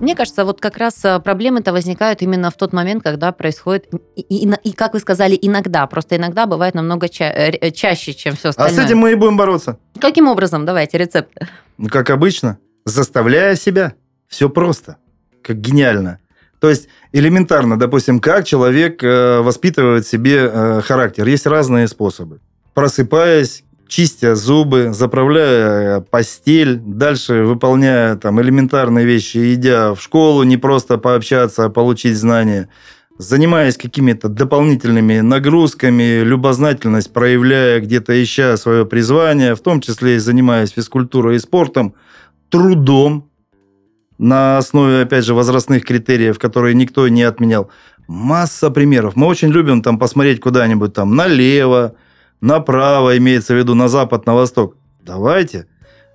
Мне 0.00 0.14
кажется, 0.14 0.44
вот 0.44 0.60
как 0.60 0.76
раз 0.76 1.02
э, 1.04 1.18
проблемы-то 1.20 1.72
возникают 1.72 2.20
именно 2.20 2.50
в 2.50 2.56
тот 2.56 2.74
момент, 2.74 3.02
когда 3.02 3.32
происходит, 3.32 3.86
и, 4.14 4.20
и, 4.20 4.50
и 4.62 4.72
как 4.72 4.92
вы 4.92 5.00
сказали, 5.00 5.38
иногда, 5.40 5.86
просто 5.86 6.16
иногда 6.16 6.46
бывает 6.46 6.74
намного 6.74 7.08
ча- 7.08 7.32
э, 7.32 7.52
э, 7.52 7.70
чаще, 7.70 8.12
чем 8.12 8.36
все 8.36 8.50
остальное. 8.50 8.78
А 8.78 8.82
с 8.82 8.86
этим 8.86 8.98
мы 8.98 9.12
и 9.12 9.14
будем 9.14 9.38
бороться. 9.38 9.78
Каким 9.98 10.28
образом? 10.28 10.66
Давайте 10.66 10.98
рецепт. 10.98 11.32
Ну, 11.78 11.88
как 11.88 12.10
обычно, 12.10 12.58
заставляя 12.84 13.56
себя. 13.56 13.94
Все 14.28 14.50
просто. 14.50 14.96
Как 15.42 15.60
гениально. 15.60 16.18
То 16.60 16.68
есть 16.68 16.88
элементарно, 17.12 17.78
допустим, 17.78 18.18
как 18.18 18.44
человек 18.44 19.02
воспитывает 19.02 20.06
себе 20.06 20.80
характер. 20.82 21.26
Есть 21.26 21.46
разные 21.46 21.86
способы. 21.86 22.40
Просыпаясь, 22.74 23.62
чистя 23.88 24.34
зубы, 24.34 24.92
заправляя 24.92 26.00
постель, 26.00 26.76
дальше 26.76 27.42
выполняя 27.42 28.16
там 28.16 28.40
элементарные 28.40 29.04
вещи, 29.04 29.54
идя 29.54 29.94
в 29.94 30.00
школу, 30.00 30.42
не 30.42 30.56
просто 30.56 30.98
пообщаться, 30.98 31.64
а 31.64 31.70
получить 31.70 32.16
знания, 32.16 32.68
занимаясь 33.18 33.76
какими-то 33.76 34.28
дополнительными 34.28 35.20
нагрузками, 35.20 36.22
любознательность 36.22 37.12
проявляя, 37.12 37.80
где-то 37.80 38.22
ища 38.22 38.56
свое 38.56 38.84
призвание, 38.86 39.54
в 39.54 39.60
том 39.60 39.80
числе 39.80 40.16
и 40.16 40.18
занимаясь 40.18 40.70
физкультурой 40.70 41.36
и 41.36 41.40
спортом, 41.40 41.94
трудом 42.50 43.30
на 44.18 44.58
основе, 44.58 45.02
опять 45.02 45.24
же, 45.24 45.34
возрастных 45.34 45.84
критериев, 45.84 46.38
которые 46.38 46.74
никто 46.74 47.06
не 47.08 47.22
отменял. 47.22 47.70
Масса 48.08 48.70
примеров. 48.70 49.16
Мы 49.16 49.26
очень 49.26 49.48
любим 49.48 49.82
там 49.82 49.98
посмотреть 49.98 50.40
куда-нибудь 50.40 50.94
там 50.94 51.16
налево, 51.16 51.96
направо, 52.40 53.16
имеется 53.16 53.54
в 53.54 53.56
виду 53.56 53.74
на 53.74 53.88
запад, 53.88 54.26
на 54.26 54.34
восток. 54.34 54.76
Давайте. 55.00 55.66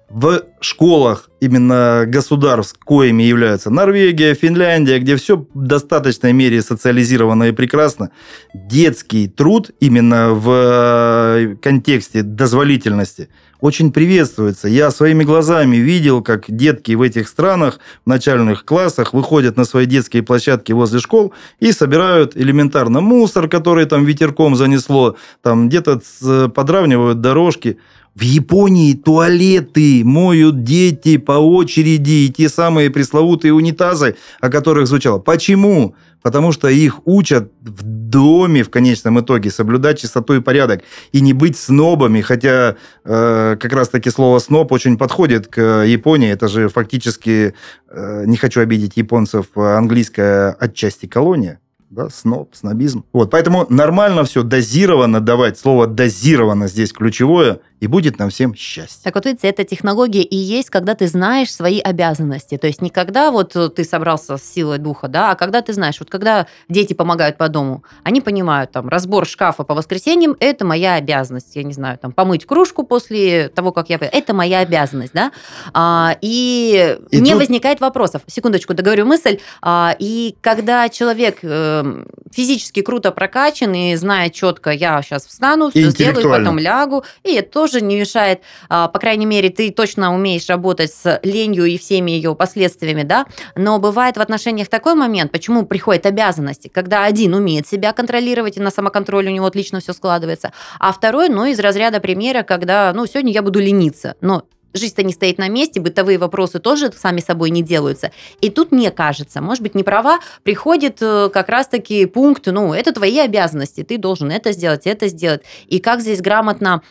В 0.10 0.42
школах 0.60 1.30
именно 1.40 2.04
государств, 2.06 2.78
коими 2.84 3.24
являются 3.24 3.70
Норвегия, 3.70 4.34
Финляндия, 4.34 5.00
где 5.00 5.16
все 5.16 5.38
в 5.38 5.66
достаточной 5.66 6.34
мере 6.34 6.62
социализировано 6.62 7.46
и 7.46 7.52
прекрасно, 7.54 8.12
детский 8.54 9.30
труд 9.30 9.72
именно 9.80 10.34
в 10.34 10.50
э, 10.52 11.56
контексте 11.62 12.24
дозволительности 12.24 13.30
очень 13.62 13.94
приветствуется. 13.94 14.68
Я 14.68 14.92
своими 14.92 15.24
глазами 15.24 15.78
видел, 15.78 16.22
как 16.22 16.46
детки 16.48 16.94
в 16.94 17.02
этих 17.02 17.30
странах 17.30 17.80
в 18.04 18.10
начальных 18.10 18.66
классах 18.66 19.14
выходят 19.14 19.56
на 19.56 19.66
свои 19.66 19.86
детские 19.86 20.24
площадки 20.24 20.72
возле 20.72 21.00
школ 21.00 21.32
и 21.60 21.72
собирают 21.72 22.36
элементарно 22.36 23.02
мусор, 23.02 23.48
который 23.48 23.86
там 23.86 24.04
ветерком 24.04 24.56
занесло, 24.56 25.16
там 25.44 25.70
где-то 25.70 26.02
подравнивают 26.50 27.22
дорожки. 27.22 27.78
В 28.14 28.24
Японии 28.24 28.94
туалеты 28.94 30.04
моют 30.04 30.64
дети 30.64 31.16
по 31.16 31.34
очереди, 31.34 32.26
и 32.26 32.30
те 32.30 32.50
самые 32.50 32.90
пресловутые 32.90 33.54
унитазы, 33.54 34.18
о 34.42 34.50
которых 34.50 34.88
звучало. 34.88 35.20
Почему? 35.20 35.96
Потому 36.22 36.52
что 36.52 36.68
их 36.68 37.06
учат 37.06 37.52
в 37.62 37.84
доме 37.84 38.64
в 38.64 38.70
конечном 38.70 39.20
итоге 39.20 39.50
соблюдать 39.50 40.00
чистоту 40.00 40.36
и 40.36 40.42
порядок 40.42 40.84
и 41.12 41.22
не 41.22 41.34
быть 41.34 41.58
снобами, 41.58 42.22
хотя 42.22 42.76
э, 43.04 43.58
как 43.60 43.74
раз-таки 43.74 44.10
слово 44.10 44.40
сноб 44.40 44.72
очень 44.72 44.98
подходит 44.98 45.48
к 45.48 45.84
Японии. 45.84 46.30
Это 46.30 46.48
же 46.48 46.70
фактически, 46.70 47.54
э, 47.90 48.24
не 48.26 48.38
хочу 48.38 48.62
обидеть 48.62 48.98
японцев, 48.98 49.46
английская 49.56 50.52
отчасти 50.52 51.08
колония 51.08 51.60
да, 51.92 52.10
сноб, 52.10 52.56
снобизм. 52.56 53.04
Вот, 53.14 53.30
поэтому 53.30 53.66
нормально 53.70 54.24
все, 54.24 54.44
дозированно 54.44 55.20
давать. 55.20 55.60
Слово 55.60 55.88
дозированно 55.88 56.68
здесь 56.68 56.94
ключевое 56.94 57.60
и 57.82 57.88
будет 57.88 58.20
нам 58.20 58.30
всем 58.30 58.56
счастье. 58.56 59.02
Так 59.04 59.16
вот, 59.16 59.26
видите, 59.26 59.48
эта 59.50 59.64
технология 59.64 60.22
и 60.22 60.36
есть, 60.36 60.70
когда 60.70 60.94
ты 60.94 61.08
знаешь 61.08 61.52
свои 61.52 61.80
обязанности. 61.80 62.58
То 62.58 62.68
есть 62.68 62.82
не 62.82 62.92
когда 62.92 63.32
вот 63.32 63.54
ты 63.76 63.84
собрался 63.84 64.38
с 64.38 64.44
силой 64.44 64.78
духа, 64.78 65.08
да, 65.08 65.32
а 65.32 65.36
когда 65.36 65.64
ты 65.64 65.74
знаешь, 65.74 66.00
вот 66.00 66.10
когда 66.10 66.46
дети 66.70 66.94
помогают 66.94 67.38
по 67.38 67.50
дому, 67.50 67.84
они 68.04 68.22
понимают, 68.22 68.72
там, 68.72 68.88
разбор 68.88 69.26
шкафа 69.26 69.64
по 69.64 69.74
воскресеньям– 69.74 70.38
это 70.40 70.64
моя 70.64 70.94
обязанность. 70.94 71.56
Я 71.56 71.64
не 71.64 71.74
знаю, 71.74 71.98
там, 71.98 72.12
помыть 72.12 72.46
кружку 72.46 72.84
после 72.84 73.50
того, 73.50 73.72
как 73.72 73.90
я... 73.90 73.98
Это 74.00 74.36
моя 74.36 74.60
обязанность, 74.60 75.14
да. 75.14 75.32
А, 75.74 76.16
и, 76.22 76.98
и 77.10 77.20
не 77.20 77.32
тут... 77.32 77.40
возникает 77.40 77.82
вопросов. 77.82 78.22
Секундочку, 78.28 78.76
договорю 78.76 79.08
мысль. 79.08 79.40
А, 79.64 79.96
и 79.98 80.36
когда 80.42 80.88
человек 80.90 81.40
э, 81.42 82.06
физически 82.32 82.84
круто 82.84 83.12
прокачан 83.12 83.74
и 83.74 83.96
знает 83.96 84.34
четко, 84.34 84.70
я 84.70 85.02
сейчас 85.02 85.26
встану, 85.26 85.72
все 85.72 85.90
сделаю, 85.90 86.30
потом 86.30 86.60
лягу, 86.60 87.04
и 87.24 87.34
это 87.34 87.52
тоже 87.52 87.71
тоже 87.72 87.84
не 87.84 88.00
мешает, 88.00 88.42
а, 88.70 88.88
по 88.88 89.00
крайней 89.00 89.26
мере, 89.26 89.50
ты 89.50 89.72
точно 89.72 90.14
умеешь 90.14 90.48
работать 90.50 90.92
с 90.92 91.20
ленью 91.24 91.66
и 91.66 91.78
всеми 91.78 92.12
ее 92.12 92.36
последствиями, 92.36 93.04
да, 93.04 93.26
но 93.56 93.80
бывает 93.80 94.18
в 94.18 94.22
отношениях 94.22 94.68
такой 94.68 94.96
момент, 94.96 95.32
почему 95.32 95.66
приходят 95.66 96.06
обязанности, 96.06 96.68
когда 96.68 97.06
один 97.06 97.34
умеет 97.34 97.68
себя 97.68 97.94
контролировать, 97.94 98.58
и 98.58 98.60
на 98.60 98.72
самоконтроль 98.72 99.28
у 99.28 99.32
него 99.32 99.46
отлично 99.46 99.80
все 99.80 99.94
складывается, 99.94 100.52
а 100.80 100.92
второй, 100.92 101.30
ну, 101.30 101.46
из 101.46 101.60
разряда 101.60 102.00
примера, 102.00 102.44
когда, 102.44 102.92
ну, 102.94 103.06
сегодня 103.06 103.32
я 103.32 103.42
буду 103.42 103.60
лениться, 103.60 104.16
но 104.22 104.44
жизнь-то 104.74 105.04
не 105.04 105.14
стоит 105.14 105.38
на 105.38 105.50
месте, 105.50 105.80
бытовые 105.80 106.18
вопросы 106.18 106.60
тоже 106.60 106.92
сами 106.92 107.20
собой 107.20 107.50
не 107.50 107.62
делаются. 107.62 108.12
И 108.42 108.50
тут, 108.50 108.72
мне 108.72 108.92
кажется, 108.92 109.42
может 109.42 109.64
быть, 109.64 109.76
не 109.76 109.84
права, 109.84 110.20
приходит 110.44 110.98
э, 111.02 111.30
как 111.34 111.50
раз-таки 111.50 112.06
пункт, 112.06 112.48
ну, 112.48 112.74
это 112.74 112.94
твои 112.94 113.20
обязанности, 113.20 113.84
ты 113.84 113.98
должен 113.98 114.32
это 114.32 114.52
сделать, 114.52 114.86
это 114.86 115.08
сделать. 115.08 115.42
И 115.68 115.80
как 115.80 116.02
здесь 116.02 116.22
грамотно 116.22 116.82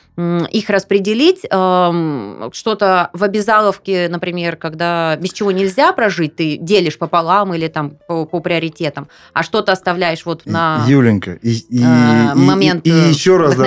их 0.51 0.69
распределить, 0.69 1.47
эм, 1.51 2.51
что-то 2.53 3.11
в 3.12 3.25
обязаловке, 3.25 4.09
например, 4.11 4.57
когда 4.57 5.16
без 5.16 5.33
чего 5.33 5.51
нельзя 5.51 5.93
прожить, 5.93 6.37
ты 6.37 6.59
делишь 6.59 6.99
пополам 6.99 7.55
или 7.55 7.69
там 7.69 7.97
по, 8.07 8.27
по 8.27 8.40
приоритетам, 8.40 9.09
а 9.33 9.43
что-то 9.43 9.73
оставляешь 9.73 10.27
вот 10.27 10.45
на 10.45 10.85
Юленька, 10.87 11.33
и, 11.43 11.53
и, 11.71 11.83
э, 11.83 12.35
момент 12.35 12.87
и, 12.87 12.90
и, 12.90 12.93
и 12.93 13.09
еще 13.09 13.37
раз 13.38 13.57
да, 13.57 13.64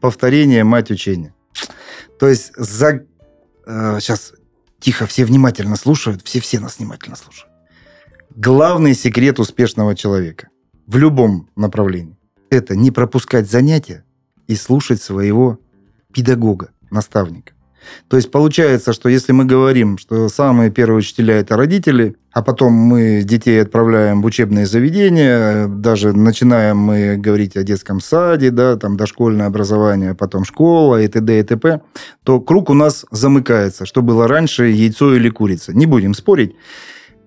повторение 0.00 0.64
мать 0.64 0.90
учения. 0.90 1.34
То 2.18 2.28
есть 2.28 2.52
за 2.56 3.04
сейчас 3.66 4.32
э, 4.32 4.36
тихо, 4.78 5.06
все 5.06 5.24
внимательно 5.24 5.76
слушают, 5.76 6.22
все-все 6.24 6.60
нас 6.60 6.78
внимательно 6.78 7.16
слушают. 7.16 7.52
Главный 8.34 8.94
секрет 8.94 9.38
успешного 9.38 9.94
человека 9.94 10.48
в 10.86 10.96
любом 10.96 11.48
направлении– 11.56 12.18
это 12.50 12.76
не 12.76 12.90
пропускать 12.90 13.50
занятия 13.50 14.04
и 14.46 14.54
слушать 14.54 15.02
своего 15.02 15.58
педагога, 16.12 16.70
наставника. 16.90 17.55
То 18.08 18.16
есть 18.16 18.30
получается, 18.30 18.92
что 18.92 19.08
если 19.08 19.32
мы 19.32 19.44
говорим, 19.44 19.98
что 19.98 20.28
самые 20.28 20.70
первые 20.70 20.98
учителя 20.98 21.38
это 21.38 21.56
родители, 21.56 22.16
а 22.32 22.42
потом 22.42 22.72
мы 22.72 23.22
детей 23.22 23.62
отправляем 23.62 24.22
в 24.22 24.26
учебные 24.26 24.66
заведения, 24.66 25.66
даже 25.68 26.12
начинаем 26.12 26.76
мы 26.76 27.16
говорить 27.16 27.56
о 27.56 27.62
детском 27.62 28.00
саде, 28.00 28.50
да, 28.50 28.76
там 28.76 28.96
дошкольное 28.96 29.46
образование, 29.46 30.14
потом 30.14 30.44
школа 30.44 31.00
и 31.00 31.08
т.д. 31.08 31.40
и 31.40 31.42
т.п., 31.42 31.80
то 32.24 32.40
круг 32.40 32.70
у 32.70 32.74
нас 32.74 33.06
замыкается, 33.10 33.86
что 33.86 34.02
было 34.02 34.28
раньше, 34.28 34.66
яйцо 34.66 35.14
или 35.14 35.30
курица. 35.30 35.72
Не 35.72 35.86
будем 35.86 36.14
спорить. 36.14 36.56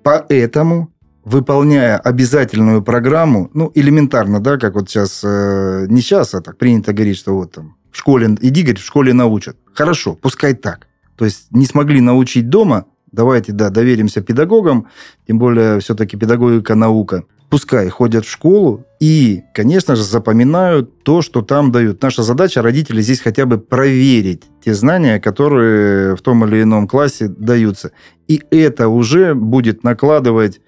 Поэтому 0.03 0.91
выполняя 1.25 1.97
обязательную 1.97 2.81
программу, 2.81 3.49
ну, 3.53 3.71
элементарно, 3.75 4.39
да, 4.39 4.57
как 4.57 4.75
вот 4.75 4.89
сейчас, 4.89 5.21
э, 5.23 5.85
не 5.89 6.01
сейчас, 6.01 6.33
а 6.33 6.41
так 6.41 6.57
принято 6.57 6.93
говорить, 6.93 7.17
что 7.17 7.35
вот 7.35 7.51
там 7.51 7.75
в 7.91 7.97
школе, 7.97 8.37
иди, 8.41 8.61
говорит, 8.61 8.79
в 8.79 8.85
школе 8.85 9.13
научат. 9.13 9.57
Хорошо, 9.79 10.13
пускай 10.13 10.55
так. 10.55 10.87
То 11.15 11.23
есть 11.23 11.47
не 11.51 11.65
смогли 11.65 12.01
научить 12.01 12.49
дома, 12.49 12.83
давайте, 13.13 13.53
да, 13.53 13.69
доверимся 13.69 14.19
педагогам, 14.19 14.87
тем 15.25 15.39
более 15.39 15.79
все-таки 15.79 16.17
педагогика 16.17 16.75
наука. 16.75 17.23
Пускай 17.49 17.87
ходят 17.87 18.25
в 18.25 18.29
школу 18.29 18.83
и, 18.99 19.41
конечно 19.53 19.95
же, 19.95 20.03
запоминают 20.03 21.01
то, 21.03 21.21
что 21.21 21.41
там 21.41 21.71
дают. 21.71 22.01
Наша 22.01 22.23
задача 22.23 22.61
родителей 22.61 23.01
здесь 23.01 23.21
хотя 23.21 23.45
бы 23.45 23.57
проверить 23.57 24.43
те 24.65 24.73
знания, 24.73 25.17
которые 25.21 26.17
в 26.17 26.21
том 26.21 26.43
или 26.43 26.63
ином 26.63 26.85
классе 26.85 27.29
даются. 27.29 27.93
И 28.27 28.43
это 28.51 28.89
уже 28.89 29.33
будет 29.33 29.85
накладывать 29.85 30.59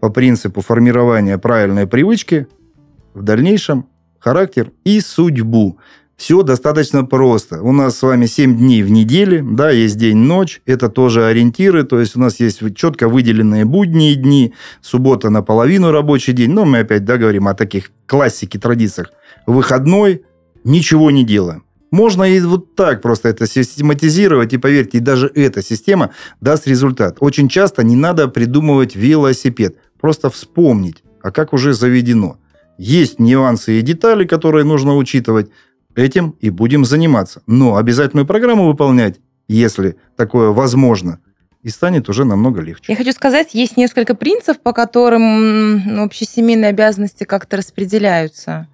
по 0.00 0.10
принципу 0.10 0.60
формирования 0.60 1.38
правильной 1.38 1.86
привычки 1.86 2.46
в 3.14 3.22
дальнейшем 3.22 3.86
характер 4.18 4.70
и 4.84 5.00
судьбу. 5.00 5.78
Все 6.20 6.42
достаточно 6.42 7.06
просто. 7.06 7.62
У 7.62 7.72
нас 7.72 7.96
с 7.96 8.02
вами 8.02 8.26
7 8.26 8.54
дней 8.58 8.82
в 8.82 8.90
неделе, 8.90 9.42
да, 9.42 9.70
есть 9.70 9.96
день-ночь, 9.96 10.60
это 10.66 10.90
тоже 10.90 11.24
ориентиры, 11.24 11.82
то 11.82 11.98
есть 11.98 12.14
у 12.14 12.20
нас 12.20 12.40
есть 12.40 12.60
четко 12.76 13.08
выделенные 13.08 13.64
будние 13.64 14.16
дни, 14.16 14.52
суббота 14.82 15.30
наполовину 15.30 15.92
рабочий 15.92 16.34
день, 16.34 16.50
но 16.50 16.66
мы 16.66 16.80
опять, 16.80 17.06
да, 17.06 17.16
говорим 17.16 17.48
о 17.48 17.54
таких 17.54 17.90
классике, 18.04 18.58
традициях. 18.58 19.12
Выходной, 19.46 20.22
ничего 20.62 21.10
не 21.10 21.24
делаем. 21.24 21.64
Можно 21.90 22.24
и 22.24 22.38
вот 22.40 22.74
так 22.74 23.00
просто 23.00 23.30
это 23.30 23.46
систематизировать, 23.46 24.52
и 24.52 24.58
поверьте, 24.58 24.98
и 24.98 25.00
даже 25.00 25.32
эта 25.34 25.62
система 25.62 26.10
даст 26.42 26.68
результат. 26.68 27.16
Очень 27.20 27.48
часто 27.48 27.82
не 27.82 27.96
надо 27.96 28.28
придумывать 28.28 28.94
велосипед, 28.94 29.76
просто 29.98 30.28
вспомнить, 30.28 31.02
а 31.22 31.30
как 31.30 31.54
уже 31.54 31.72
заведено. 31.72 32.36
Есть 32.76 33.20
нюансы 33.20 33.78
и 33.78 33.82
детали, 33.82 34.26
которые 34.26 34.64
нужно 34.64 34.96
учитывать, 34.96 35.50
Этим 35.94 36.36
и 36.40 36.50
будем 36.50 36.84
заниматься. 36.84 37.42
Но 37.46 37.76
обязательную 37.76 38.26
программу 38.26 38.66
выполнять, 38.66 39.20
если 39.48 39.96
такое 40.16 40.50
возможно, 40.50 41.20
и 41.62 41.68
станет 41.68 42.08
уже 42.08 42.24
намного 42.24 42.60
легче. 42.60 42.92
Я 42.92 42.96
хочу 42.96 43.12
сказать, 43.12 43.54
есть 43.54 43.76
несколько 43.76 44.14
принципов, 44.14 44.60
по 44.60 44.72
которым 44.72 46.02
общесемейные 46.02 46.70
обязанности 46.70 47.24
как-то 47.24 47.56
распределяются. 47.58 48.68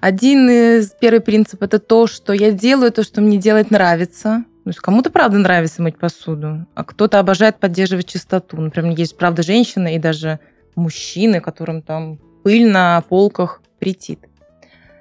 Один 0.00 0.48
из 0.50 0.90
первый 1.00 1.20
принцип 1.20 1.62
это 1.62 1.78
то, 1.78 2.06
что 2.06 2.32
я 2.32 2.52
делаю 2.52 2.92
то, 2.92 3.02
что 3.02 3.20
мне 3.20 3.38
делать 3.38 3.70
нравится. 3.70 4.44
То 4.64 4.70
есть 4.70 4.80
кому-то 4.80 5.10
правда 5.10 5.38
нравится 5.38 5.80
мыть 5.80 5.96
посуду, 5.96 6.66
а 6.74 6.84
кто-то 6.84 7.20
обожает 7.20 7.60
поддерживать 7.60 8.08
чистоту. 8.08 8.60
Например, 8.60 8.96
есть 8.96 9.16
правда 9.16 9.42
женщины 9.44 9.94
и 9.94 9.98
даже 10.00 10.40
мужчины, 10.74 11.40
которым 11.40 11.82
там 11.82 12.18
пыль 12.42 12.68
на 12.68 13.00
полках 13.02 13.62
претит 13.78 14.25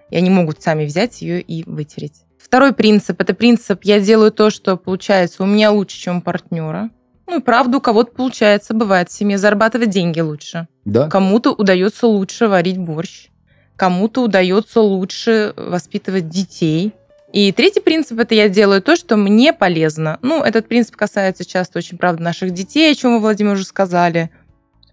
и 0.09 0.17
они 0.17 0.29
могут 0.29 0.61
сами 0.61 0.85
взять 0.85 1.21
ее 1.21 1.41
и 1.41 1.63
вытереть. 1.69 2.25
Второй 2.37 2.73
принцип– 2.73 3.19
это 3.21 3.33
принцип 3.33 3.83
«я 3.83 3.99
делаю 3.99 4.31
то, 4.31 4.49
что 4.49 4.77
получается 4.77 5.43
у 5.43 5.45
меня 5.45 5.71
лучше, 5.71 5.97
чем 5.97 6.17
у 6.17 6.21
партнера». 6.21 6.91
Ну 7.27 7.39
и 7.39 7.41
правда, 7.41 7.77
у 7.77 7.81
кого-то 7.81 8.11
получается, 8.11 8.73
бывает 8.75 9.09
в 9.09 9.13
семье 9.13 9.37
зарабатывать 9.37 9.89
деньги 9.89 10.19
лучше. 10.19 10.67
Да. 10.85 11.09
Кому-то 11.09 11.53
удается 11.53 12.05
лучше 12.05 12.47
варить 12.47 12.77
борщ. 12.77 13.29
Кому-то 13.75 14.23
удается 14.23 14.79
лучше 14.81 15.53
воспитывать 15.57 16.29
детей. 16.29 16.93
И 17.33 17.51
третий 17.51 17.81
принцип– 17.81 18.19
это 18.19 18.35
я 18.35 18.47
делаю 18.47 18.81
то, 18.81 18.95
что 18.95 19.17
мне 19.17 19.51
полезно. 19.51 20.19
Ну, 20.21 20.43
этот 20.43 20.67
принцип 20.67 20.95
касается 20.95 21.43
часто 21.43 21.79
очень, 21.79 21.97
правда, 21.97 22.21
наших 22.21 22.51
детей, 22.51 22.91
о 22.91 22.95
чем 22.95 23.15
вы, 23.15 23.19
Владимир, 23.19 23.53
уже 23.53 23.65
сказали. 23.65 24.29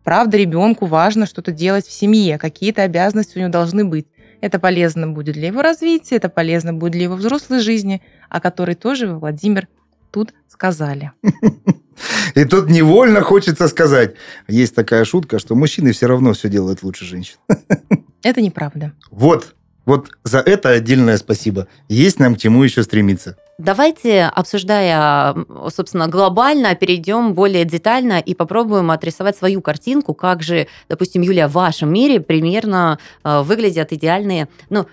Правда, 0.02 0.36
ребенку 0.36 0.86
важно 0.86 1.26
что-то 1.26 1.52
делать 1.52 1.86
в 1.86 1.92
семье, 1.92 2.38
какие-то 2.38 2.82
обязанности 2.82 3.36
у 3.36 3.40
него 3.40 3.50
должны 3.50 3.84
быть. 3.84 4.06
Это 4.42 4.58
полезно 4.58 5.06
будет 5.06 5.36
для 5.36 5.46
его 5.46 5.62
развития, 5.62 6.16
это 6.16 6.28
полезно 6.28 6.74
будет 6.74 6.92
для 6.92 7.04
его 7.04 7.14
взрослой 7.14 7.60
жизни, 7.60 8.02
о 8.28 8.40
которой 8.40 8.74
тоже 8.74 9.06
Владимир 9.06 9.68
тут 10.10 10.34
сказали. 10.48 11.12
И 12.34 12.44
тут 12.44 12.68
невольно 12.68 13.22
хочется 13.22 13.68
сказать, 13.68 14.16
есть 14.48 14.74
такая 14.74 15.04
шутка, 15.04 15.38
что 15.38 15.54
мужчины 15.54 15.92
все 15.92 16.06
равно 16.06 16.32
все 16.32 16.48
делают 16.48 16.82
лучше 16.82 17.04
женщин. 17.04 17.36
Это 18.24 18.40
неправда. 18.42 18.92
Вот, 19.12 19.54
вот 19.84 20.10
за 20.24 20.38
это 20.38 20.70
отдельное 20.70 21.18
спасибо. 21.18 21.68
Есть 21.88 22.18
нам 22.18 22.34
к 22.34 22.38
чему 22.38 22.64
еще 22.64 22.82
стремиться. 22.82 23.36
Давайте, 23.62 24.24
обсуждая, 24.24 25.36
собственно, 25.68 26.08
глобально, 26.08 26.74
перейдем 26.74 27.32
более 27.32 27.64
детально 27.64 28.18
и 28.18 28.34
попробуем 28.34 28.90
отрисовать 28.90 29.36
свою 29.36 29.62
картинку, 29.62 30.14
как 30.14 30.42
же, 30.42 30.66
допустим, 30.88 31.22
Юлия, 31.22 31.46
в 31.46 31.52
вашем 31.52 31.92
мире 31.92 32.20
примерно 32.20 32.98
э, 33.22 33.42
выглядят 33.42 33.92
идеальные, 33.92 34.48
ну, 34.68 34.86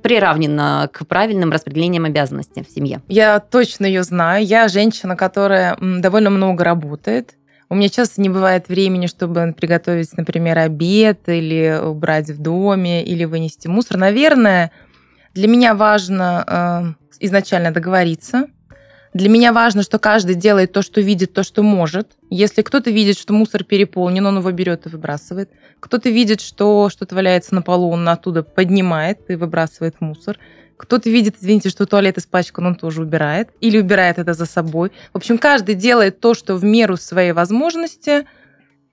приравнено 0.00 0.88
к 0.90 1.06
правильным 1.06 1.52
распределениям 1.52 2.06
обязанностей 2.06 2.64
в 2.64 2.72
семье? 2.72 3.02
Я 3.08 3.38
точно 3.38 3.84
ее 3.84 4.02
знаю. 4.02 4.46
Я 4.46 4.68
женщина, 4.68 5.14
которая 5.14 5.76
довольно 5.78 6.30
много 6.30 6.64
работает. 6.64 7.34
У 7.68 7.74
меня 7.74 7.88
часто 7.88 8.22
не 8.22 8.28
бывает 8.28 8.68
времени, 8.68 9.08
чтобы 9.08 9.52
приготовить, 9.58 10.16
например, 10.16 10.56
обед 10.58 11.28
или 11.28 11.80
убрать 11.82 12.30
в 12.30 12.40
доме, 12.40 13.04
или 13.04 13.24
вынести 13.24 13.66
мусор. 13.66 13.96
Наверное, 13.96 14.70
для 15.36 15.48
меня 15.48 15.74
важно 15.74 16.96
э, 16.98 17.16
изначально 17.20 17.70
договориться, 17.70 18.46
для 19.12 19.28
меня 19.28 19.52
важно, 19.52 19.82
что 19.82 19.98
каждый 19.98 20.34
делает 20.34 20.72
то, 20.72 20.82
что 20.82 21.00
видит, 21.00 21.32
то, 21.32 21.42
что 21.42 21.62
может. 21.62 22.12
Если 22.30 22.62
кто-то 22.62 22.90
видит, 22.90 23.18
что 23.18 23.32
мусор 23.32 23.64
переполнен, 23.64 24.26
он 24.26 24.38
его 24.38 24.50
берет 24.50 24.86
и 24.86 24.88
выбрасывает. 24.88 25.50
Кто-то 25.80 26.10
видит, 26.10 26.40
что 26.40 26.88
что-то 26.90 27.14
валяется 27.14 27.54
на 27.54 27.62
полу, 27.62 27.90
он 27.90 28.08
оттуда 28.08 28.42
поднимает 28.42 29.30
и 29.30 29.36
выбрасывает 29.36 30.00
мусор. 30.00 30.38
Кто-то 30.76 31.08
видит, 31.08 31.36
извините, 31.40 31.70
что 31.70 31.86
туалет 31.86 32.18
испачкан, 32.18 32.66
он 32.66 32.74
тоже 32.74 33.02
убирает. 33.02 33.50
Или 33.60 33.78
убирает 33.78 34.18
это 34.18 34.34
за 34.34 34.44
собой. 34.44 34.92
В 35.12 35.16
общем, 35.16 35.38
каждый 35.38 35.74
делает 35.74 36.20
то, 36.20 36.34
что 36.34 36.56
в 36.56 36.64
меру 36.64 36.96
своей 36.96 37.32
возможности– 37.32 38.26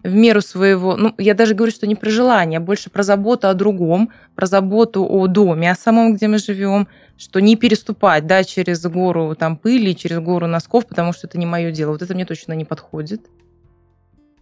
в 0.04 0.14
меру 0.14 0.42
своего, 0.42 0.96
ну, 0.98 1.16
я 1.18 1.34
даже 1.34 1.56
говорю, 1.56 1.72
что 1.72 1.88
не 1.88 1.96
про 1.96 2.10
желание, 2.10 2.58
а 2.58 2.62
больше 2.62 2.90
про 2.90 3.04
заботу 3.04 3.48
о 3.48 3.54
другом, 3.54 4.12
про 4.36 4.46
заботу 4.46 5.06
о 5.06 5.28
доме, 5.28 5.72
о 5.72 5.76
самом, 5.76 6.14
где 6.14 6.28
мы 6.28 6.38
живем, 6.38 6.88
что 7.18 7.40
не 7.40 7.56
переступать, 7.56 8.28
да, 8.28 8.44
через 8.44 8.84
гору 8.84 9.34
там 9.36 9.56
пыли, 9.56 9.96
через 9.96 10.20
гору 10.20 10.48
носков, 10.48 10.86
потому 10.88 11.14
что 11.14 11.28
это 11.28 11.38
не 11.38 11.46
мое 11.46 11.72
дело. 11.72 11.92
Вот 11.92 12.02
это 12.02 12.14
мне 12.14 12.26
точно 12.26 12.54
не 12.54 12.66
подходит. 12.66 13.22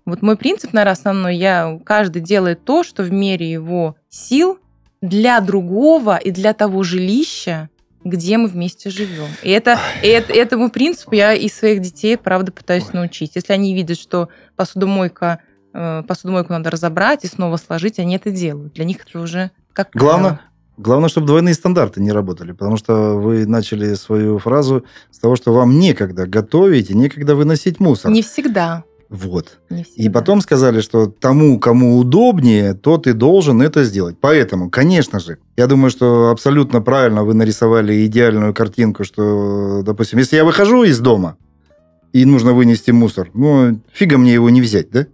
Вот 0.03 0.23
мой 0.23 0.35
принцип, 0.35 0.73
наверное, 0.73 0.93
основной, 0.93 1.35
я, 1.35 1.79
каждый 1.85 2.23
делает 2.23 2.65
то, 2.65 2.83
что 2.83 3.03
в 3.03 3.11
мере 3.11 3.51
его 3.51 3.95
сил 4.09 4.57
для 4.99 5.39
другого 5.41 6.17
и 6.17 6.31
для 6.31 6.53
того 6.53 6.81
жилища, 6.81 7.69
где 8.03 8.37
мы 8.37 8.47
вместе 8.47 8.89
живем. 8.89 9.27
И 9.43 9.51
это, 9.51 9.77
и 10.01 10.07
это, 10.07 10.33
этому 10.33 10.71
принципу 10.71 11.13
я 11.13 11.33
и 11.33 11.47
своих 11.49 11.81
детей, 11.81 12.17
правда, 12.17 12.51
пытаюсь 12.51 12.85
Ой. 12.85 13.01
научить. 13.01 13.33
Если 13.35 13.53
они 13.53 13.75
видят, 13.75 13.99
что 13.99 14.29
посудомойка 14.55 15.39
посудомойку 15.71 16.53
надо 16.53 16.69
разобрать 16.69 17.23
и 17.23 17.27
снова 17.27 17.57
сложить, 17.57 17.99
они 17.99 18.15
это 18.15 18.31
делают. 18.31 18.73
Для 18.73 18.85
них 18.85 18.97
это 19.07 19.19
уже 19.19 19.51
как... 19.73 19.89
Главное, 19.93 20.41
Главное, 20.77 21.09
чтобы 21.09 21.27
двойные 21.27 21.53
стандарты 21.53 22.01
не 22.01 22.11
работали, 22.11 22.53
потому 22.53 22.75
что 22.75 23.15
вы 23.15 23.45
начали 23.45 23.93
свою 23.93 24.39
фразу 24.39 24.83
с 25.11 25.19
того, 25.19 25.35
что 25.35 25.53
вам 25.53 25.77
некогда 25.77 26.25
готовить 26.25 26.89
и 26.89 26.95
некогда 26.95 27.35
выносить 27.35 27.79
мусор. 27.79 28.09
Не 28.09 28.23
всегда. 28.23 28.83
Вот. 29.09 29.59
Не 29.69 29.83
всегда. 29.83 30.03
И 30.03 30.09
потом 30.09 30.41
сказали, 30.41 30.81
что 30.81 31.05
тому, 31.05 31.59
кому 31.59 31.97
удобнее, 31.97 32.73
тот 32.73 33.05
и 33.05 33.13
должен 33.13 33.61
это 33.61 33.83
сделать. 33.83 34.15
Поэтому, 34.19 34.71
конечно 34.71 35.19
же, 35.19 35.37
я 35.57 35.67
думаю, 35.67 35.91
что 35.91 36.29
абсолютно 36.31 36.81
правильно 36.81 37.23
вы 37.23 37.35
нарисовали 37.35 38.05
идеальную 38.07 38.53
картинку, 38.53 39.03
что, 39.03 39.83
допустим, 39.83 40.17
если 40.17 40.37
я 40.37 40.45
выхожу 40.45 40.83
из 40.83 40.99
дома 40.99 41.37
и 42.11 42.25
нужно 42.25 42.53
вынести 42.53 42.89
мусор, 42.89 43.29
ну, 43.33 43.81
фига 43.93 44.17
мне 44.17 44.33
его 44.33 44.49
не 44.49 44.61
взять, 44.61 44.89
да? 44.89 45.05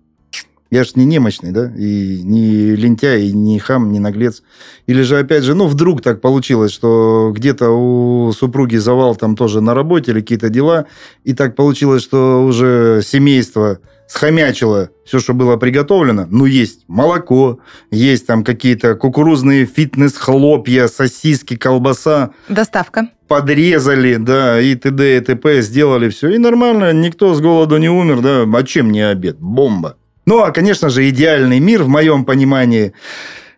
Я 0.70 0.84
же 0.84 0.92
не 0.96 1.06
немощный, 1.06 1.52
да, 1.52 1.72
и 1.78 2.22
не 2.24 2.76
лентяй, 2.76 3.28
и 3.28 3.34
не 3.34 3.58
хам, 3.60 3.92
не 3.92 4.00
наглец. 4.00 4.44
Или 4.86 5.02
же, 5.02 5.18
опять 5.18 5.44
же, 5.44 5.56
ну, 5.56 5.68
вдруг 5.68 6.02
так 6.02 6.20
получилось, 6.20 6.72
что 6.72 7.32
где-то 7.34 7.70
у 7.70 8.32
супруги 8.34 8.76
завал 8.76 9.16
там 9.16 9.36
тоже 9.36 9.62
на 9.62 9.74
работе 9.74 10.12
или 10.12 10.20
какие-то 10.20 10.50
дела, 10.50 10.86
и 11.24 11.34
так 11.34 11.56
получилось, 11.56 12.04
что 12.04 12.44
уже 12.44 13.02
семейство 13.04 13.80
схомячило 14.08 14.90
все, 15.06 15.20
что 15.20 15.34
было 15.34 15.58
приготовлено. 15.58 16.28
Ну, 16.30 16.46
есть 16.46 16.82
молоко, 16.88 17.60
есть 17.92 18.26
там 18.26 18.44
какие-то 18.44 18.96
кукурузные 18.96 19.66
фитнес-хлопья, 19.66 20.88
сосиски, 20.88 21.56
колбаса. 21.56 22.32
Доставка. 22.50 23.10
Подрезали, 23.28 24.16
да, 24.16 24.60
и 24.62 24.76
т.д. 24.76 25.18
и 25.18 25.20
т.п. 25.20 25.62
сделали 25.62 26.10
все. 26.10 26.30
И 26.30 26.38
нормально, 26.38 26.94
никто 26.94 27.34
с 27.34 27.42
голоду 27.42 27.78
не 27.78 27.90
умер, 27.90 28.22
да. 28.22 28.46
А 28.58 28.64
чем 28.64 28.92
не 28.92 29.02
обед? 29.02 29.38
Бомба. 29.40 29.98
Ну, 30.28 30.44
а, 30.44 30.52
конечно 30.52 30.90
же, 30.90 31.10
идеальный 31.10 31.62
мир, 31.62 31.84
в 31.84 31.88
моем 31.88 32.26
понимании, 32.26 32.92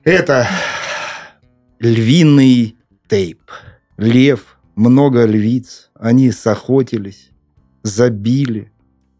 это 0.03 0.47
львиный 1.79 2.77
тейп. 3.07 3.41
Лев, 3.97 4.59
много 4.75 5.25
львиц, 5.25 5.89
они 5.95 6.29
сохотились, 6.31 7.31
забили. 7.81 8.71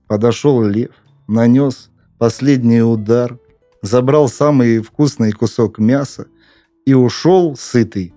Подошел 0.06 0.64
лев, 0.64 0.92
нанес 1.28 1.90
последний 2.20 2.84
удар, 2.84 3.40
забрал 3.82 4.30
самый 4.30 4.84
вкусный 4.84 5.32
кусок 5.32 5.80
мяса 5.80 6.28
и 6.86 6.94
ушел 6.94 7.56
сытый 7.58 8.14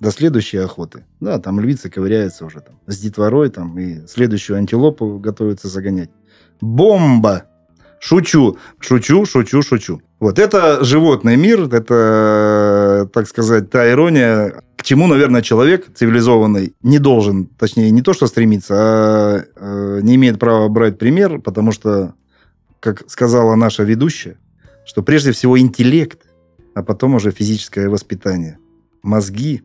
до 0.00 0.10
следующей 0.10 0.58
охоты. 0.58 1.04
Да, 1.20 1.38
там 1.38 1.60
львицы 1.60 1.88
ковыряются 1.88 2.44
уже 2.44 2.58
там 2.62 2.80
с 2.88 2.98
детворой 2.98 3.48
там 3.48 3.78
и 3.78 4.04
следующую 4.08 4.58
антилопу 4.58 5.20
готовятся 5.20 5.68
загонять. 5.68 6.10
Бомба! 6.60 7.46
Шучу, 8.00 8.58
шучу, 8.78 9.24
шучу, 9.24 9.62
шучу. 9.62 10.00
Вот 10.20 10.38
это 10.38 10.84
животный 10.84 11.36
мир, 11.36 11.62
это, 11.72 13.08
так 13.12 13.28
сказать, 13.28 13.70
та 13.70 13.90
ирония, 13.90 14.62
к 14.76 14.82
чему, 14.82 15.06
наверное, 15.06 15.42
человек 15.42 15.86
цивилизованный 15.94 16.74
не 16.82 16.98
должен, 16.98 17.46
точнее, 17.46 17.90
не 17.90 18.02
то 18.02 18.12
что 18.14 18.26
стремиться, 18.26 18.74
а 18.76 19.44
э, 19.56 20.00
не 20.02 20.14
имеет 20.14 20.38
права 20.38 20.68
брать 20.68 20.98
пример, 20.98 21.40
потому 21.40 21.72
что, 21.72 22.14
как 22.80 23.10
сказала 23.10 23.56
наша 23.56 23.82
ведущая, 23.82 24.38
что 24.86 25.02
прежде 25.02 25.32
всего 25.32 25.58
интеллект, 25.58 26.20
а 26.74 26.82
потом 26.82 27.14
уже 27.14 27.30
физическое 27.30 27.88
воспитание, 27.88 28.58
мозги. 29.02 29.62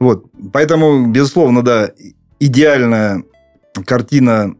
Вот, 0.00 0.26
поэтому, 0.52 1.06
безусловно, 1.08 1.62
да, 1.62 1.90
идеальная 2.40 3.22
картина 3.84 4.56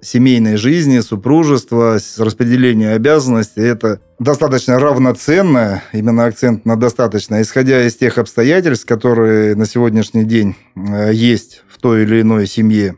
семейной 0.00 0.56
жизни, 0.56 1.00
супружества, 1.00 1.98
распределения 2.18 2.92
обязанностей. 2.92 3.62
Это 3.62 4.00
достаточно 4.18 4.78
равноценно, 4.78 5.82
именно 5.92 6.24
акцент 6.24 6.64
на 6.64 6.76
достаточно, 6.76 7.40
исходя 7.42 7.86
из 7.86 7.96
тех 7.96 8.18
обстоятельств, 8.18 8.86
которые 8.86 9.54
на 9.54 9.66
сегодняшний 9.66 10.24
день 10.24 10.56
э, 10.74 11.10
есть 11.12 11.62
в 11.68 11.78
той 11.78 12.02
или 12.02 12.20
иной 12.20 12.46
семье. 12.46 12.96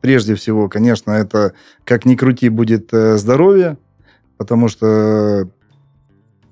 Прежде 0.00 0.34
всего, 0.34 0.68
конечно, 0.68 1.10
это, 1.12 1.54
как 1.84 2.04
ни 2.04 2.14
крути, 2.14 2.48
будет 2.48 2.92
э, 2.92 3.16
здоровье, 3.16 3.78
потому 4.36 4.68
что 4.68 5.48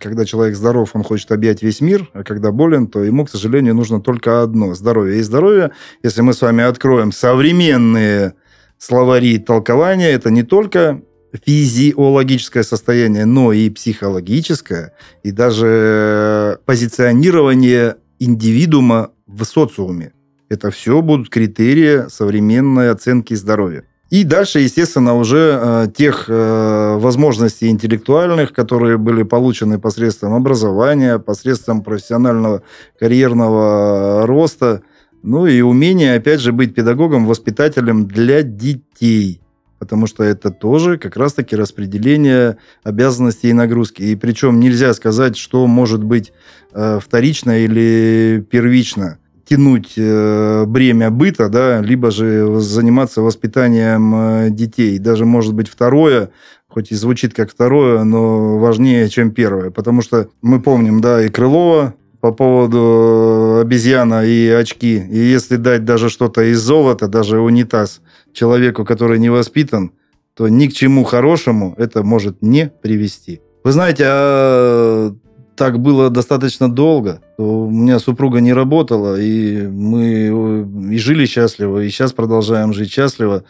когда 0.01 0.25
человек 0.25 0.57
здоров, 0.57 0.91
он 0.95 1.05
хочет 1.05 1.31
объять 1.31 1.63
весь 1.63 1.81
мир, 1.81 2.09
а 2.15 2.25
когда 2.25 2.51
болен, 2.51 2.87
то 2.87 3.05
ему, 3.05 3.27
к 3.27 3.31
сожалению, 3.31 3.75
нужно 3.75 4.01
только 4.01 4.43
одно– 4.43 4.75
здоровье. 4.75 5.19
И 5.19 5.23
здоровье, 5.23 5.73
если 6.03 6.23
мы 6.23 6.33
с 6.33 6.41
вами 6.41 6.65
откроем 6.65 7.13
современные 7.13 8.35
словари 8.81 9.39
толкования– 9.39 10.11
это 10.13 10.31
не 10.31 10.43
только 10.43 11.03
физиологическое 11.47 12.65
состояние, 12.65 13.25
но 13.25 13.53
и 13.53 13.71
психологическое, 13.71 14.95
и 15.23 15.31
даже 15.31 16.59
позиционирование 16.65 17.97
индивидуума 18.19 19.11
в 19.27 19.45
социуме. 19.45 20.13
Это 20.49 20.73
все 20.73 21.01
будут 21.03 21.29
критерии 21.29 22.09
современной 22.09 22.91
оценки 22.91 23.35
здоровья. 23.35 23.85
И 24.11 24.25
дальше, 24.25 24.59
естественно, 24.59 25.15
уже 25.15 25.57
э, 25.63 25.87
тех 25.97 26.25
э, 26.27 26.97
возможностей 26.99 27.69
интеллектуальных, 27.69 28.53
которые 28.53 28.99
были 28.99 29.23
получены 29.23 29.79
посредством 29.79 30.35
образования, 30.35 31.21
посредством 31.21 31.85
профессионального 31.85 32.63
карьерного 32.99 34.27
роста, 34.27 34.83
ну 35.23 35.47
и 35.47 35.61
умение, 35.61 36.15
опять 36.15 36.41
же, 36.41 36.53
быть 36.53 36.75
педагогом, 36.75 37.27
воспитателем 37.27 38.07
для 38.07 38.43
детей. 38.43 39.41
Потому 39.79 40.07
что 40.07 40.23
это 40.25 40.51
тоже 40.51 40.99
как 40.99 41.17
раз-таки 41.17 41.57
распределение 41.57 42.59
обязанностей 42.83 43.49
и 43.49 43.55
нагрузки. 43.55 44.03
И 44.03 44.17
причем 44.17 44.61
нельзя 44.61 44.93
сказать, 44.93 45.39
что 45.39 45.67
может 45.67 46.05
быть 46.05 46.33
э, 46.73 46.99
вторично 47.03 47.65
или 47.65 48.45
первично 48.51 49.19
тянуть 49.49 49.95
э, 49.97 50.65
бремя 50.67 51.11
быта, 51.11 51.49
да, 51.49 51.81
либо 51.81 52.11
же 52.11 52.61
заниматься 52.61 53.21
воспитанием 53.21 54.15
э, 54.15 54.51
детей. 54.51 54.99
Даже, 54.99 55.25
может 55.25 55.55
быть, 55.55 55.69
второе, 55.69 56.31
хоть 56.69 56.93
и 56.93 56.95
звучит 56.95 57.35
как 57.35 57.51
второе, 57.51 58.05
но 58.05 58.59
важнее, 58.59 59.09
чем 59.09 59.33
первое. 59.33 59.71
Потому 59.71 60.03
что 60.03 60.29
мы 60.41 60.61
помним, 60.61 61.01
да, 61.01 61.25
и 61.25 61.29
Крылова, 61.29 61.95
по 62.21 62.33
поводу 62.33 63.61
обезьяна 63.61 64.25
и 64.25 64.49
очки. 64.49 64.97
И 65.11 65.19
если 65.19 65.57
дать 65.57 65.85
даже 65.85 66.09
что-то 66.11 66.43
из 66.43 66.61
золота, 66.61 67.09
даже 67.09 67.41
унитаз, 67.41 68.01
человеку, 68.33 68.85
который 68.85 69.19
не 69.19 69.31
воспитан, 69.31 69.93
то 70.35 70.49
ни 70.49 70.67
к 70.67 70.73
чему 70.73 71.05
хорошему 71.05 71.75
это 71.79 72.03
может 72.03 72.43
не 72.43 72.71
привести. 72.83 73.41
Вы 73.65 73.73
знаете, 73.73 74.05
а 74.07 75.15
так 75.57 75.79
было 75.79 76.09
достаточно 76.09 76.71
долго. 76.71 77.21
У 77.37 77.69
меня 77.71 77.99
супруга 77.99 78.41
не 78.41 78.55
работала, 78.55 79.21
и 79.21 79.67
мы 79.67 80.65
и 80.91 80.99
жили 80.99 81.27
счастливо, 81.27 81.81
и 81.81 81.91
сейчас 81.91 82.13
продолжаем 82.13 82.73
жить 82.73 82.91
счастливо. 82.91 83.45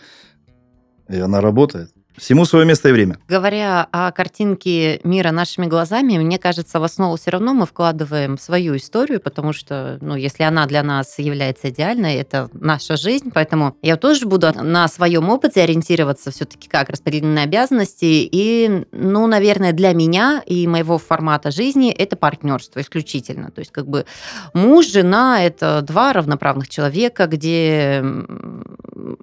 И 1.08 1.16
она 1.18 1.40
работает. 1.40 1.90
Всему 2.20 2.44
свое 2.44 2.66
место 2.66 2.90
и 2.90 2.92
время. 2.92 3.18
Говоря 3.28 3.88
о 3.90 4.12
картинке 4.12 5.00
мира 5.04 5.30
нашими 5.30 5.64
глазами, 5.64 6.18
мне 6.18 6.38
кажется, 6.38 6.78
в 6.78 6.84
основу 6.84 7.16
все 7.16 7.30
равно 7.30 7.54
мы 7.54 7.64
вкладываем 7.64 8.36
свою 8.36 8.76
историю, 8.76 9.20
потому 9.20 9.54
что, 9.54 9.96
ну, 10.02 10.16
если 10.16 10.42
она 10.42 10.66
для 10.66 10.82
нас 10.82 11.18
является 11.18 11.70
идеальной, 11.70 12.16
это 12.16 12.50
наша 12.52 12.98
жизнь, 12.98 13.30
поэтому 13.32 13.74
я 13.80 13.96
тоже 13.96 14.26
буду 14.26 14.52
на 14.54 14.86
своем 14.88 15.30
опыте 15.30 15.62
ориентироваться 15.62 16.30
все-таки 16.30 16.68
как 16.68 16.90
распределенные 16.90 17.44
обязанности, 17.44 18.28
и, 18.30 18.84
ну, 18.92 19.26
наверное, 19.26 19.72
для 19.72 19.94
меня 19.94 20.42
и 20.44 20.66
моего 20.66 20.98
формата 20.98 21.50
жизни 21.50 21.90
это 21.90 22.16
партнерство 22.16 22.80
исключительно. 22.80 23.50
То 23.50 23.60
есть 23.60 23.72
как 23.72 23.88
бы 23.88 24.04
муж, 24.52 24.88
жена– 24.88 25.42
это 25.42 25.80
два 25.80 26.12
равноправных 26.12 26.68
человека, 26.68 27.26
где 27.26 28.04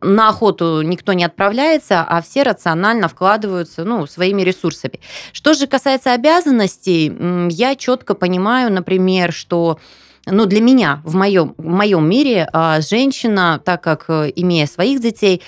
на 0.02 0.30
охоту 0.30 0.82
никто 0.82 1.14
не 1.14 1.24
отправляется, 1.24 2.02
а 2.02 2.24
все 2.24 2.42
рационально 2.42 2.87
рационально 2.88 3.08
вкладываются 3.08 3.84
ну, 3.84 4.08
своими 4.08 4.44
ресурсами. 4.44 5.00
Что 5.34 5.54
же 5.54 5.68
касается 5.68 6.14
обязанностей, 6.14 7.14
я 7.52 7.76
четко 7.76 8.14
понимаю, 8.14 8.72
например, 8.72 9.34
что 9.34 9.80
ну, 10.26 10.46
для 10.46 10.62
меня 10.62 11.02
в 11.04 11.16
моем, 11.16 11.54
в 11.58 11.66
моем 11.66 12.10
мире 12.10 12.48
а, 12.52 12.82
женщина, 12.82 13.62
так 13.64 13.82
как 13.82 14.06
э, 14.10 14.32
имея 14.36 14.68
своих 14.68 15.00
детей, 15.00 15.42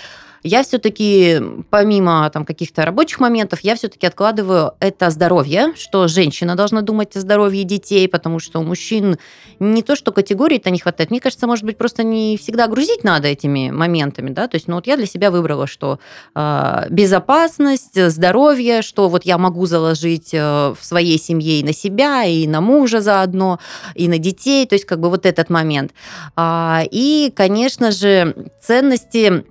я 0.43 0.63
все-таки, 0.63 1.41
помимо 1.69 2.29
там, 2.31 2.45
каких-то 2.45 2.85
рабочих 2.85 3.19
моментов, 3.19 3.59
я 3.61 3.75
все-таки 3.75 4.07
откладываю 4.07 4.73
это 4.79 5.09
здоровье, 5.09 5.73
что 5.75 6.07
женщина 6.07 6.55
должна 6.55 6.81
думать 6.81 7.15
о 7.15 7.19
здоровье 7.19 7.63
детей, 7.63 8.07
потому 8.07 8.39
что 8.39 8.59
у 8.59 8.63
мужчин 8.63 9.17
не 9.59 9.83
то, 9.83 9.95
что 9.95 10.11
категории-то 10.11 10.69
не 10.69 10.79
хватает. 10.79 11.11
Мне 11.11 11.19
кажется, 11.19 11.47
может 11.47 11.65
быть, 11.65 11.77
просто 11.77 12.03
не 12.03 12.37
всегда 12.37 12.67
грузить 12.67 13.03
надо 13.03 13.27
этими 13.27 13.69
моментами, 13.71 14.29
да, 14.29 14.47
то 14.47 14.55
есть, 14.55 14.67
ну, 14.67 14.75
вот 14.75 14.87
я 14.87 14.97
для 14.97 15.05
себя 15.05 15.31
выбрала, 15.31 15.67
что 15.67 15.99
э, 16.35 16.85
безопасность, 16.89 18.09
здоровье, 18.09 18.81
что 18.81 19.09
вот 19.09 19.25
я 19.25 19.37
могу 19.37 19.65
заложить 19.65 20.33
э, 20.33 20.73
в 20.79 20.79
своей 20.81 21.19
семье 21.19 21.59
и 21.59 21.63
на 21.63 21.73
себя, 21.73 22.23
и 22.23 22.47
на 22.47 22.61
мужа 22.61 23.01
заодно, 23.01 23.59
и 23.95 24.07
на 24.07 24.17
детей, 24.17 24.65
то 24.65 24.75
есть, 24.75 24.85
как 24.85 24.99
бы 24.99 25.09
вот 25.09 25.25
этот 25.25 25.49
момент. 25.49 25.91
А, 26.35 26.83
и, 26.89 27.31
конечно 27.35 27.91
же, 27.91 28.49
ценности 28.61 29.45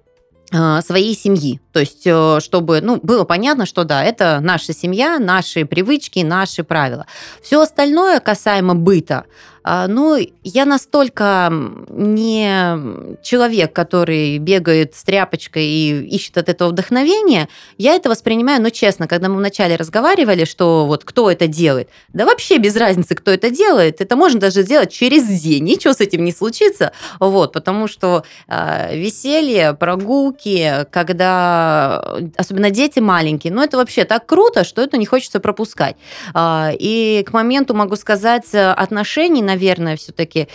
своей 0.84 1.14
семьи. 1.14 1.60
То 1.78 1.82
есть, 1.82 2.02
э, 2.06 2.40
чтобы 2.40 2.80
ну, 2.80 2.98
было 3.00 3.22
понятно, 3.22 3.64
что 3.64 3.84
да, 3.84 4.02
это 4.02 4.40
наша 4.40 4.72
семья, 4.72 5.20
наши 5.20 5.64
привычки, 5.64 6.18
наши 6.24 6.64
правила. 6.64 7.06
Все 7.40 7.60
остальное 7.60 8.18
касаемо 8.18 8.74
быта, 8.74 9.26
а, 9.70 9.86
ну, 9.86 10.18
я 10.44 10.64
настолько 10.64 11.52
не 11.90 13.22
человек, 13.22 13.74
который 13.74 14.38
бегает 14.38 14.94
с 14.94 15.04
тряпочкой 15.04 15.66
и 15.66 16.06
ищет 16.06 16.38
от 16.38 16.48
этого 16.48 16.70
вдохновения. 16.70 17.50
Я 17.76 17.94
это 17.94 18.08
воспринимаю, 18.08 18.62
ну, 18.62 18.70
честно, 18.70 19.06
когда 19.06 19.28
мы 19.28 19.36
вначале 19.36 19.76
разговаривали, 19.76 20.46
что 20.46 20.86
вот 20.86 21.04
кто 21.04 21.30
это 21.30 21.48
делает, 21.48 21.90
да 22.14 22.24
вообще 22.24 22.56
без 22.56 22.76
разницы, 22.76 23.14
кто 23.14 23.30
это 23.30 23.50
делает. 23.50 24.00
Это 24.00 24.16
можно 24.16 24.40
даже 24.40 24.62
сделать 24.62 24.90
через 24.90 25.26
день, 25.26 25.64
ничего 25.64 25.92
с 25.92 26.00
этим 26.00 26.24
не 26.24 26.32
случится. 26.32 26.92
Вот, 27.20 27.52
потому 27.52 27.88
что 27.88 28.24
э, 28.48 28.96
веселье, 28.96 29.74
прогулки, 29.74 30.86
когда 30.90 31.67
особенно 32.36 32.70
дети 32.70 33.00
маленькие, 33.00 33.52
ну, 33.52 33.62
это 33.62 33.76
вообще 33.76 34.04
так 34.04 34.26
круто, 34.26 34.64
что 34.64 34.82
это 34.82 34.98
не 34.98 35.06
хочется 35.06 35.40
пропускать. 35.40 35.96
Э, 36.34 36.70
и 36.78 37.24
к 37.26 37.32
моменту, 37.32 37.74
могу 37.74 37.96
сказать, 37.96 38.54
отношений, 38.54 39.42
наверное, 39.42 39.78
наверное, 39.78 39.96
все-таки 39.96 40.48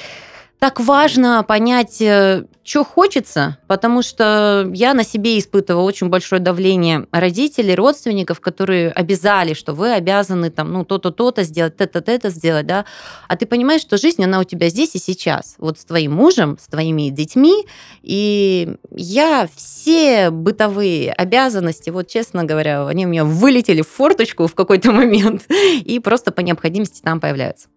так 0.63 0.79
важно 0.79 1.43
понять, 1.45 2.01
э, 2.01 2.45
что 2.63 2.85
хочется, 2.85 3.57
потому 3.67 4.01
что 4.01 4.71
я 4.73 4.93
на 4.93 5.03
себе 5.03 5.37
испытывала 5.37 5.83
очень 5.83 6.07
большое 6.07 6.41
давление 6.41 7.05
родителей, 7.11 7.75
родственников, 7.75 8.39
которые 8.39 8.89
обязали, 8.91 9.55
что 9.55 9.73
вы 9.73 9.91
обязаны 9.91 10.51
там, 10.51 10.71
ну, 10.71 10.85
то-то, 10.85 11.11
то-то 11.11 11.43
сделать, 11.43 11.73
это, 11.79 12.01
это 12.09 12.29
сделать, 12.29 12.65
да. 12.65 12.85
А 13.27 13.35
ты 13.35 13.45
понимаешь, 13.45 13.81
что 13.81 13.97
жизнь, 13.97 14.23
она 14.23 14.39
у 14.39 14.45
тебя 14.45 14.69
здесь 14.69 14.95
и 14.95 14.99
сейчас, 14.99 15.55
вот 15.57 15.79
с 15.79 15.83
твоим 15.83 16.13
мужем, 16.13 16.57
с 16.57 16.67
твоими 16.67 17.09
детьми, 17.09 17.65
и 18.01 18.77
я 18.95 19.49
все 19.53 20.29
бытовые 20.29 21.11
обязанности, 21.11 21.89
вот 21.89 22.07
честно 22.07 22.45
говоря, 22.45 22.87
они 22.87 23.05
у 23.05 23.09
меня 23.09 23.25
вылетели 23.25 23.81
в 23.81 23.89
форточку 23.89 24.47
в 24.47 24.55
какой-то 24.55 24.91
момент 24.93 25.43
и 25.49 25.99
просто 25.99 26.31
по 26.31 26.39
необходимости 26.39 27.01
там 27.01 27.19
появляются. 27.19 27.67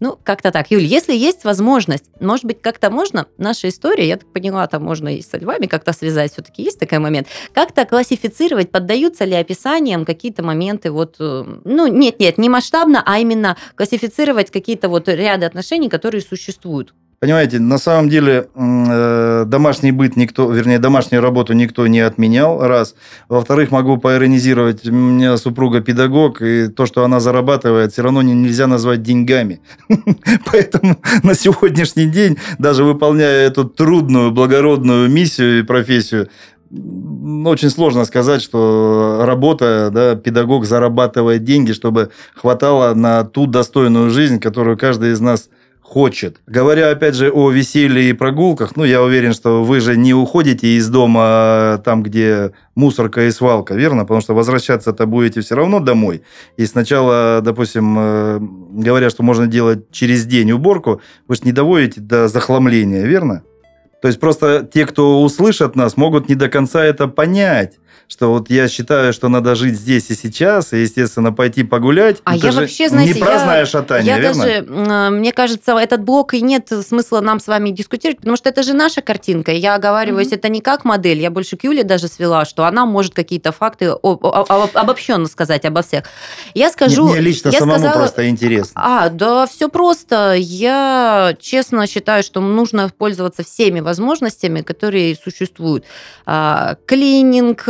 Ну, 0.00 0.18
как-то 0.22 0.50
так. 0.50 0.70
Юль, 0.70 0.82
если 0.82 1.14
есть 1.14 1.44
возможность, 1.44 2.04
может 2.20 2.44
быть, 2.44 2.60
как-то 2.60 2.90
можно, 2.90 3.26
наша 3.38 3.68
история, 3.68 4.08
я 4.08 4.16
так 4.16 4.32
поняла, 4.32 4.66
там 4.66 4.82
можно 4.82 5.14
и 5.14 5.22
со 5.22 5.38
львами 5.38 5.66
как-то 5.66 5.92
связать, 5.92 6.32
все-таки 6.32 6.62
есть 6.62 6.78
такой 6.78 6.98
момент, 6.98 7.28
как-то 7.52 7.84
классифицировать, 7.84 8.70
поддаются 8.70 9.24
ли 9.24 9.34
описаниям 9.34 10.04
какие-то 10.04 10.42
моменты, 10.42 10.90
вот, 10.90 11.16
э, 11.20 11.44
ну, 11.64 11.86
нет-нет, 11.86 12.38
не 12.38 12.48
масштабно, 12.48 13.02
а 13.04 13.18
именно 13.18 13.56
классифицировать 13.76 14.50
какие-то 14.50 14.88
вот 14.88 15.08
ряды 15.08 15.46
отношений, 15.46 15.88
которые 15.88 16.22
существуют. 16.22 16.94
Понимаете, 17.24 17.58
на 17.58 17.78
самом 17.78 18.10
деле 18.10 18.48
э, 18.54 19.44
домашний 19.46 19.92
быт 19.92 20.14
никто, 20.14 20.52
вернее, 20.52 20.78
домашнюю 20.78 21.22
работу 21.22 21.54
никто 21.54 21.86
не 21.86 22.00
отменял, 22.00 22.60
раз. 22.60 22.94
Во-вторых, 23.30 23.70
могу 23.70 23.96
поиронизировать, 23.96 24.86
у 24.86 24.92
меня 24.92 25.38
супруга 25.38 25.80
педагог, 25.80 26.42
и 26.42 26.68
то, 26.68 26.84
что 26.84 27.02
она 27.02 27.20
зарабатывает, 27.20 27.92
все 27.92 28.02
равно 28.02 28.20
нельзя 28.20 28.66
назвать 28.66 29.02
деньгами. 29.02 29.62
Поэтому 30.52 30.98
на 31.22 31.34
сегодняшний 31.34 32.04
день, 32.04 32.36
даже 32.58 32.84
выполняя 32.84 33.46
эту 33.46 33.64
трудную, 33.64 34.30
благородную 34.30 35.08
миссию 35.08 35.60
и 35.60 35.62
профессию, 35.62 36.28
очень 36.70 37.70
сложно 37.70 38.04
сказать, 38.04 38.42
что 38.42 39.22
работа, 39.24 39.88
да, 39.90 40.14
педагог 40.14 40.66
зарабатывает 40.66 41.42
деньги, 41.42 41.72
чтобы 41.72 42.10
хватало 42.34 42.92
на 42.92 43.24
ту 43.24 43.46
достойную 43.46 44.10
жизнь, 44.10 44.40
которую 44.40 44.76
каждый 44.76 45.12
из 45.12 45.20
нас 45.20 45.48
хочет. 45.94 46.40
Говоря, 46.48 46.90
опять 46.90 47.14
же, 47.14 47.30
о 47.30 47.52
веселье 47.52 48.10
и 48.10 48.12
прогулках, 48.12 48.74
ну, 48.74 48.82
я 48.82 49.00
уверен, 49.00 49.32
что 49.32 49.62
вы 49.62 49.78
же 49.78 49.96
не 49.96 50.12
уходите 50.12 50.66
из 50.76 50.88
дома 50.88 51.20
а, 51.22 51.78
там, 51.78 52.02
где 52.02 52.50
мусорка 52.74 53.26
и 53.26 53.30
свалка, 53.30 53.74
верно? 53.74 54.02
Потому 54.02 54.20
что 54.20 54.34
возвращаться-то 54.34 55.06
будете 55.06 55.40
все 55.40 55.54
равно 55.54 55.78
домой. 55.78 56.22
И 56.56 56.66
сначала, 56.66 57.40
допустим, 57.42 57.96
э, 57.96 58.38
говоря, 58.72 59.08
что 59.08 59.22
можно 59.22 59.46
делать 59.46 59.88
через 59.92 60.26
день 60.26 60.50
уборку, 60.50 61.00
вы 61.28 61.36
же 61.36 61.42
не 61.44 61.52
доводите 61.52 62.00
до 62.00 62.26
захламления, 62.26 63.04
верно? 63.04 63.44
То 64.02 64.08
есть 64.08 64.18
просто 64.18 64.68
те, 64.74 64.86
кто 64.86 65.22
услышат 65.22 65.76
нас, 65.76 65.96
могут 65.96 66.28
не 66.28 66.34
до 66.34 66.48
конца 66.48 66.84
это 66.84 67.06
понять 67.06 67.78
что 68.08 68.30
вот 68.30 68.50
я 68.50 68.68
считаю, 68.68 69.12
что 69.12 69.28
надо 69.28 69.54
жить 69.54 69.76
здесь 69.76 70.10
и 70.10 70.14
сейчас, 70.14 70.72
и, 70.72 70.82
естественно, 70.82 71.32
пойти 71.32 71.64
погулять. 71.64 72.18
А 72.24 72.36
я 72.36 72.52
вообще, 72.52 72.88
знаете, 72.88 73.14
не 73.14 73.20
праздное 73.20 73.60
я, 73.60 73.66
шатание, 73.66 74.06
я 74.06 74.18
верно? 74.18 74.44
даже, 74.44 75.10
мне 75.10 75.32
кажется, 75.32 75.72
этот 75.72 76.02
блок 76.02 76.34
и 76.34 76.40
нет 76.40 76.70
смысла 76.86 77.20
нам 77.20 77.40
с 77.40 77.46
вами 77.46 77.70
дискутировать, 77.70 78.18
потому 78.18 78.36
что 78.36 78.48
это 78.48 78.62
же 78.62 78.74
наша 78.74 79.02
картинка. 79.02 79.52
Я 79.52 79.74
оговариваюсь, 79.74 80.28
mm-hmm. 80.28 80.36
это 80.36 80.48
не 80.48 80.60
как 80.60 80.84
модель. 80.84 81.18
Я 81.18 81.30
больше 81.30 81.56
к 81.56 81.64
Юле 81.64 81.84
даже 81.84 82.08
свела, 82.08 82.44
что 82.44 82.64
она 82.64 82.86
может 82.86 83.14
какие-то 83.14 83.52
факты 83.52 83.88
обобщенно 83.88 85.26
сказать 85.26 85.64
обо 85.64 85.82
всех. 85.82 86.04
Я 86.54 86.70
скажу... 86.70 87.08
Мне 87.08 87.20
лично 87.20 87.48
я 87.48 87.58
самому 87.58 87.78
сказала, 87.78 87.98
просто 87.98 88.28
интересно. 88.28 88.72
А, 88.74 89.08
да, 89.08 89.46
все 89.46 89.68
просто. 89.68 90.34
Я 90.36 91.36
честно 91.40 91.86
считаю, 91.86 92.22
что 92.22 92.40
нужно 92.40 92.90
пользоваться 92.96 93.42
всеми 93.44 93.80
возможностями, 93.80 94.60
которые 94.60 95.16
существуют. 95.16 95.84
А, 96.26 96.76
клининг, 96.86 97.64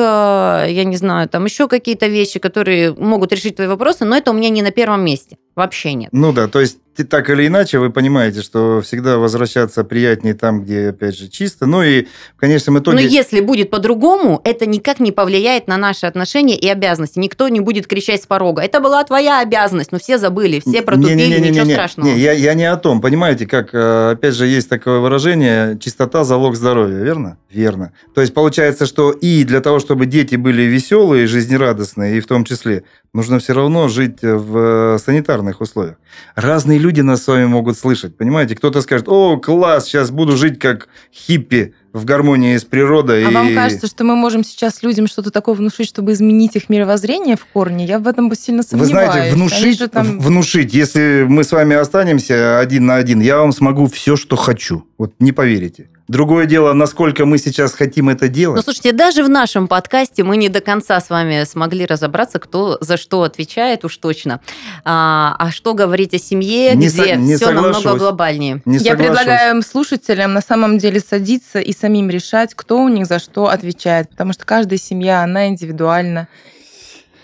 я 0.68 0.84
не 0.84 0.96
знаю, 0.96 1.28
там 1.28 1.44
еще 1.44 1.68
какие-то 1.68 2.06
вещи, 2.06 2.38
которые 2.38 2.92
могут 2.92 3.32
решить 3.32 3.56
твои 3.56 3.68
вопросы, 3.68 4.04
но 4.04 4.16
это 4.16 4.30
у 4.30 4.34
меня 4.34 4.48
не 4.50 4.62
на 4.62 4.70
первом 4.70 5.04
месте. 5.04 5.36
Вообще 5.56 5.94
нет. 5.94 6.10
Ну 6.12 6.32
да, 6.32 6.48
то 6.48 6.60
есть 6.60 6.78
так 7.02 7.28
или 7.30 7.46
иначе 7.46 7.78
вы 7.78 7.90
понимаете, 7.90 8.42
что 8.42 8.80
всегда 8.80 9.18
возвращаться 9.18 9.82
приятнее 9.82 10.34
там, 10.34 10.62
где, 10.62 10.90
опять 10.90 11.18
же, 11.18 11.28
чисто. 11.28 11.66
Ну 11.66 11.82
и 11.82 12.06
в 12.36 12.40
конечном 12.40 12.78
итоге... 12.78 12.96
Но 12.96 13.02
если 13.02 13.40
будет 13.40 13.70
по-другому, 13.70 14.40
это 14.44 14.66
никак 14.66 15.00
не 15.00 15.10
повлияет 15.10 15.66
на 15.66 15.76
наши 15.76 16.06
отношения 16.06 16.56
и 16.56 16.68
обязанности. 16.68 17.18
Никто 17.18 17.48
не 17.48 17.60
будет 17.60 17.86
кричать 17.88 18.22
с 18.22 18.26
порога. 18.26 18.62
Это 18.62 18.80
была 18.80 19.02
твоя 19.02 19.40
обязанность, 19.40 19.90
но 19.90 19.98
все 19.98 20.18
забыли, 20.18 20.60
все 20.60 20.82
протупили, 20.82 21.14
не, 21.14 21.28
не, 21.28 21.38
не, 21.40 21.48
ничего 21.50 21.64
не, 21.64 21.68
не, 21.68 21.74
страшного. 21.74 22.08
Не, 22.08 22.18
я, 22.18 22.32
я 22.32 22.54
не 22.54 22.64
о 22.64 22.76
том. 22.76 23.00
Понимаете, 23.00 23.46
как, 23.46 23.70
э, 23.74 24.10
опять 24.12 24.34
же, 24.34 24.46
есть 24.46 24.68
такое 24.68 25.00
выражение, 25.00 25.78
чистота– 25.80 26.22
залог 26.24 26.54
здоровья, 26.54 27.02
верно? 27.02 27.38
Верно. 27.50 27.92
То 28.14 28.20
есть 28.20 28.34
получается, 28.34 28.86
что 28.86 29.10
и 29.10 29.44
для 29.44 29.60
того, 29.60 29.80
чтобы 29.80 30.06
дети 30.06 30.36
были 30.36 30.62
веселые, 30.62 31.26
жизнерадостные, 31.26 32.18
и 32.18 32.20
в 32.20 32.26
том 32.26 32.44
числе, 32.44 32.84
Нужно 33.14 33.38
все 33.38 33.54
равно 33.54 33.86
жить 33.86 34.22
в 34.22 34.98
санитарных 34.98 35.60
условиях. 35.60 35.98
Разные 36.34 36.80
люди 36.80 37.00
нас 37.00 37.22
с 37.22 37.28
вами 37.28 37.46
могут 37.46 37.78
слышать, 37.78 38.16
понимаете? 38.16 38.56
Кто-то 38.56 38.80
скажет, 38.82 39.08
о, 39.08 39.36
класс, 39.38 39.84
сейчас 39.84 40.10
буду 40.10 40.36
жить 40.36 40.58
как 40.58 40.88
хиппи 41.14 41.74
в 41.92 42.04
гармонии 42.04 42.56
с 42.56 42.64
природой. 42.64 43.24
А 43.24 43.30
и... 43.30 43.32
вам 43.32 43.54
кажется, 43.54 43.86
что 43.86 44.02
мы 44.02 44.16
можем 44.16 44.42
сейчас 44.42 44.82
людям 44.82 45.06
что-то 45.06 45.30
такое 45.30 45.54
внушить, 45.54 45.88
чтобы 45.88 46.12
изменить 46.12 46.56
их 46.56 46.68
мировоззрение 46.68 47.36
в 47.36 47.46
корне? 47.46 47.86
Я 47.86 48.00
в 48.00 48.08
этом 48.08 48.28
бы 48.28 48.34
сильно 48.34 48.64
сомневаюсь. 48.64 48.92
Вы 48.92 49.06
знаете, 49.12 49.34
внушить, 49.36 49.90
там... 49.92 50.18
внушить, 50.18 50.74
если 50.74 51.24
мы 51.28 51.44
с 51.44 51.52
вами 51.52 51.76
останемся 51.76 52.58
один 52.58 52.86
на 52.86 52.96
один, 52.96 53.20
я 53.20 53.38
вам 53.38 53.52
смогу 53.52 53.86
все, 53.86 54.16
что 54.16 54.34
хочу. 54.34 54.88
Вот 54.98 55.14
не 55.20 55.30
поверите. 55.30 55.88
Другое 56.06 56.44
дело, 56.44 56.74
насколько 56.74 57.24
мы 57.24 57.38
сейчас 57.38 57.72
хотим 57.72 58.10
это 58.10 58.28
делать. 58.28 58.56
Ну, 58.56 58.62
слушайте, 58.62 58.92
даже 58.92 59.24
в 59.24 59.30
нашем 59.30 59.68
подкасте 59.68 60.22
мы 60.22 60.36
не 60.36 60.50
до 60.50 60.60
конца 60.60 61.00
с 61.00 61.08
вами 61.08 61.44
смогли 61.44 61.86
разобраться, 61.86 62.38
кто 62.38 62.76
за 62.80 62.98
что 62.98 63.22
отвечает 63.22 63.84
уж 63.84 63.96
точно. 63.96 64.40
А, 64.84 65.34
а 65.38 65.50
что 65.50 65.72
говорить 65.72 66.12
о 66.12 66.18
семье, 66.18 66.74
не 66.74 66.88
где 66.88 67.04
со, 67.04 67.16
не 67.16 67.36
все 67.36 67.46
соглашусь. 67.46 67.84
намного 67.84 67.98
глобальнее. 67.98 68.60
Не 68.66 68.78
Я 68.78 68.96
предлагаю 68.96 69.62
слушателям 69.62 70.34
на 70.34 70.42
самом 70.42 70.76
деле 70.76 71.00
садиться 71.00 71.58
и 71.60 71.72
самим 71.72 72.10
решать, 72.10 72.54
кто 72.54 72.82
у 72.82 72.88
них 72.88 73.06
за 73.06 73.18
что 73.18 73.48
отвечает, 73.48 74.10
потому 74.10 74.34
что 74.34 74.44
каждая 74.44 74.78
семья, 74.78 75.22
она 75.22 75.48
индивидуальна. 75.48 76.28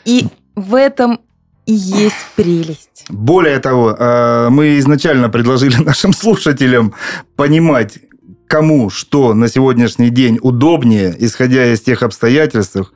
И 0.06 0.26
в 0.56 0.74
этом 0.74 1.20
и 1.66 1.72
есть 1.72 2.16
прелесть. 2.34 3.04
Более 3.08 3.58
того, 3.58 3.94
э, 3.96 4.48
мы 4.50 4.78
изначально 4.78 5.28
предложили 5.28 5.76
нашим 5.84 6.12
слушателям 6.12 6.94
понимать, 7.36 7.98
кому 8.50 8.90
что 8.90 9.32
на 9.32 9.46
сегодняшний 9.46 10.10
день 10.10 10.40
удобнее, 10.42 11.14
исходя 11.16 11.72
из 11.72 11.82
тех 11.82 12.02
обстоятельств 12.02 12.92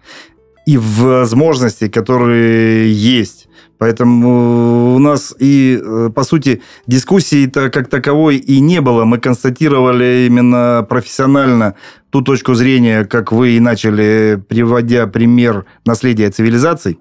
и 0.66 0.76
возможностей, 0.76 1.88
которые 1.88 2.92
есть. 2.92 3.46
Поэтому 3.78 4.94
у 4.94 4.98
нас 4.98 5.34
и, 5.38 5.80
э, 5.82 6.10
по 6.14 6.24
сути, 6.24 6.62
дискуссии-то 6.86 7.70
как 7.70 7.88
таковой 7.88 8.36
и 8.36 8.60
не 8.60 8.80
было. 8.80 9.04
Мы 9.04 9.18
констатировали 9.18 10.26
именно 10.28 10.86
профессионально 10.88 11.74
ту 12.10 12.22
точку 12.22 12.54
зрения, 12.54 13.04
как 13.04 13.32
вы 13.32 13.56
и 13.56 13.60
начали, 13.60 14.40
приводя 14.48 15.08
пример 15.08 15.64
наследия 15.84 16.30
цивилизаций. 16.30 17.00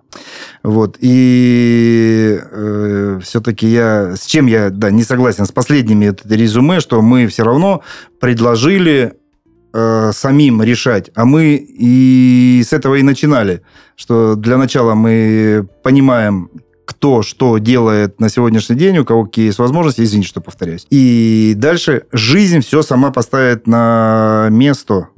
Вот. 0.63 0.97
И 0.99 2.39
э, 2.41 3.19
все-таки 3.24 3.67
я... 3.67 4.15
С 4.15 4.26
чем 4.26 4.47
я 4.47 4.71
да, 4.71 4.89
не 4.89 5.03
согласен? 5.03 5.45
С 5.45 5.51
последними 5.51 6.15
резюме, 6.26 6.80
что 6.80 7.01
мы 7.03 7.28
все 7.28 7.43
равно 7.43 7.84
предложили 8.19 9.13
э, 9.74 10.11
самим 10.13 10.61
решать. 10.61 11.09
А 11.15 11.26
мы 11.26 11.55
и 11.55 12.63
с 12.65 12.74
этого 12.74 12.95
и 12.95 13.03
начинали, 13.03 13.61
что 13.95 14.36
для 14.36 14.57
начала 14.57 14.95
мы 14.95 15.67
понимаем, 15.84 16.49
кто 16.86 17.21
что 17.21 17.57
делает 17.57 18.19
на 18.19 18.30
сегодняшний 18.30 18.76
день, 18.76 18.97
у 18.97 19.05
кого 19.05 19.26
какие 19.26 19.47
есть 19.47 19.59
возможности, 19.59 20.01
извините, 20.01 20.30
что 20.30 20.41
повторяюсь. 20.41 20.86
И 20.89 21.53
дальше 21.55 22.03
жизнь 22.11 22.61
все 22.61 22.82
сама 22.82 23.11
поставит 23.11 23.67
на 23.67 24.47
место. 24.49 25.09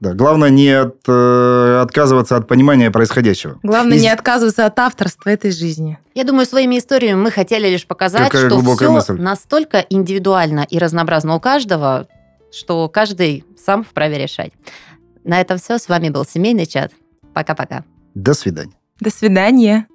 Да, 0.00 0.14
главное 0.14 0.48
не 0.50 0.70
от, 0.70 0.96
э, 1.08 1.80
отказываться 1.82 2.36
от 2.36 2.46
понимания 2.46 2.88
происходящего. 2.92 3.58
Главное 3.64 3.96
Из... 3.96 4.02
не 4.02 4.08
отказываться 4.08 4.64
от 4.64 4.78
авторства 4.78 5.28
этой 5.28 5.50
жизни. 5.50 5.98
Я 6.14 6.22
думаю, 6.22 6.46
своими 6.46 6.78
историями 6.78 7.20
мы 7.20 7.30
хотели 7.32 7.68
лишь 7.68 7.84
показать, 7.84 8.30
Какая 8.30 8.48
что 8.48 8.60
все 8.76 8.92
мысль. 8.92 9.20
настолько 9.20 9.84
индивидуально 9.90 10.64
и 10.70 10.78
разнообразно 10.78 11.34
у 11.34 11.40
каждого, 11.40 12.06
что 12.52 12.88
каждый 12.88 13.44
сам 13.56 13.84
вправе 13.84 14.18
решать. 14.18 14.52
На 15.24 15.40
этом 15.40 15.58
все. 15.58 15.78
С 15.78 15.88
вами 15.88 16.08
был 16.08 16.24
Семейный 16.24 16.66
чат. 16.66 16.92
Пока-пока. 17.34 17.84
До 18.14 18.34
свидания. 18.34 18.72
До 19.00 19.10
свидания. 19.10 19.86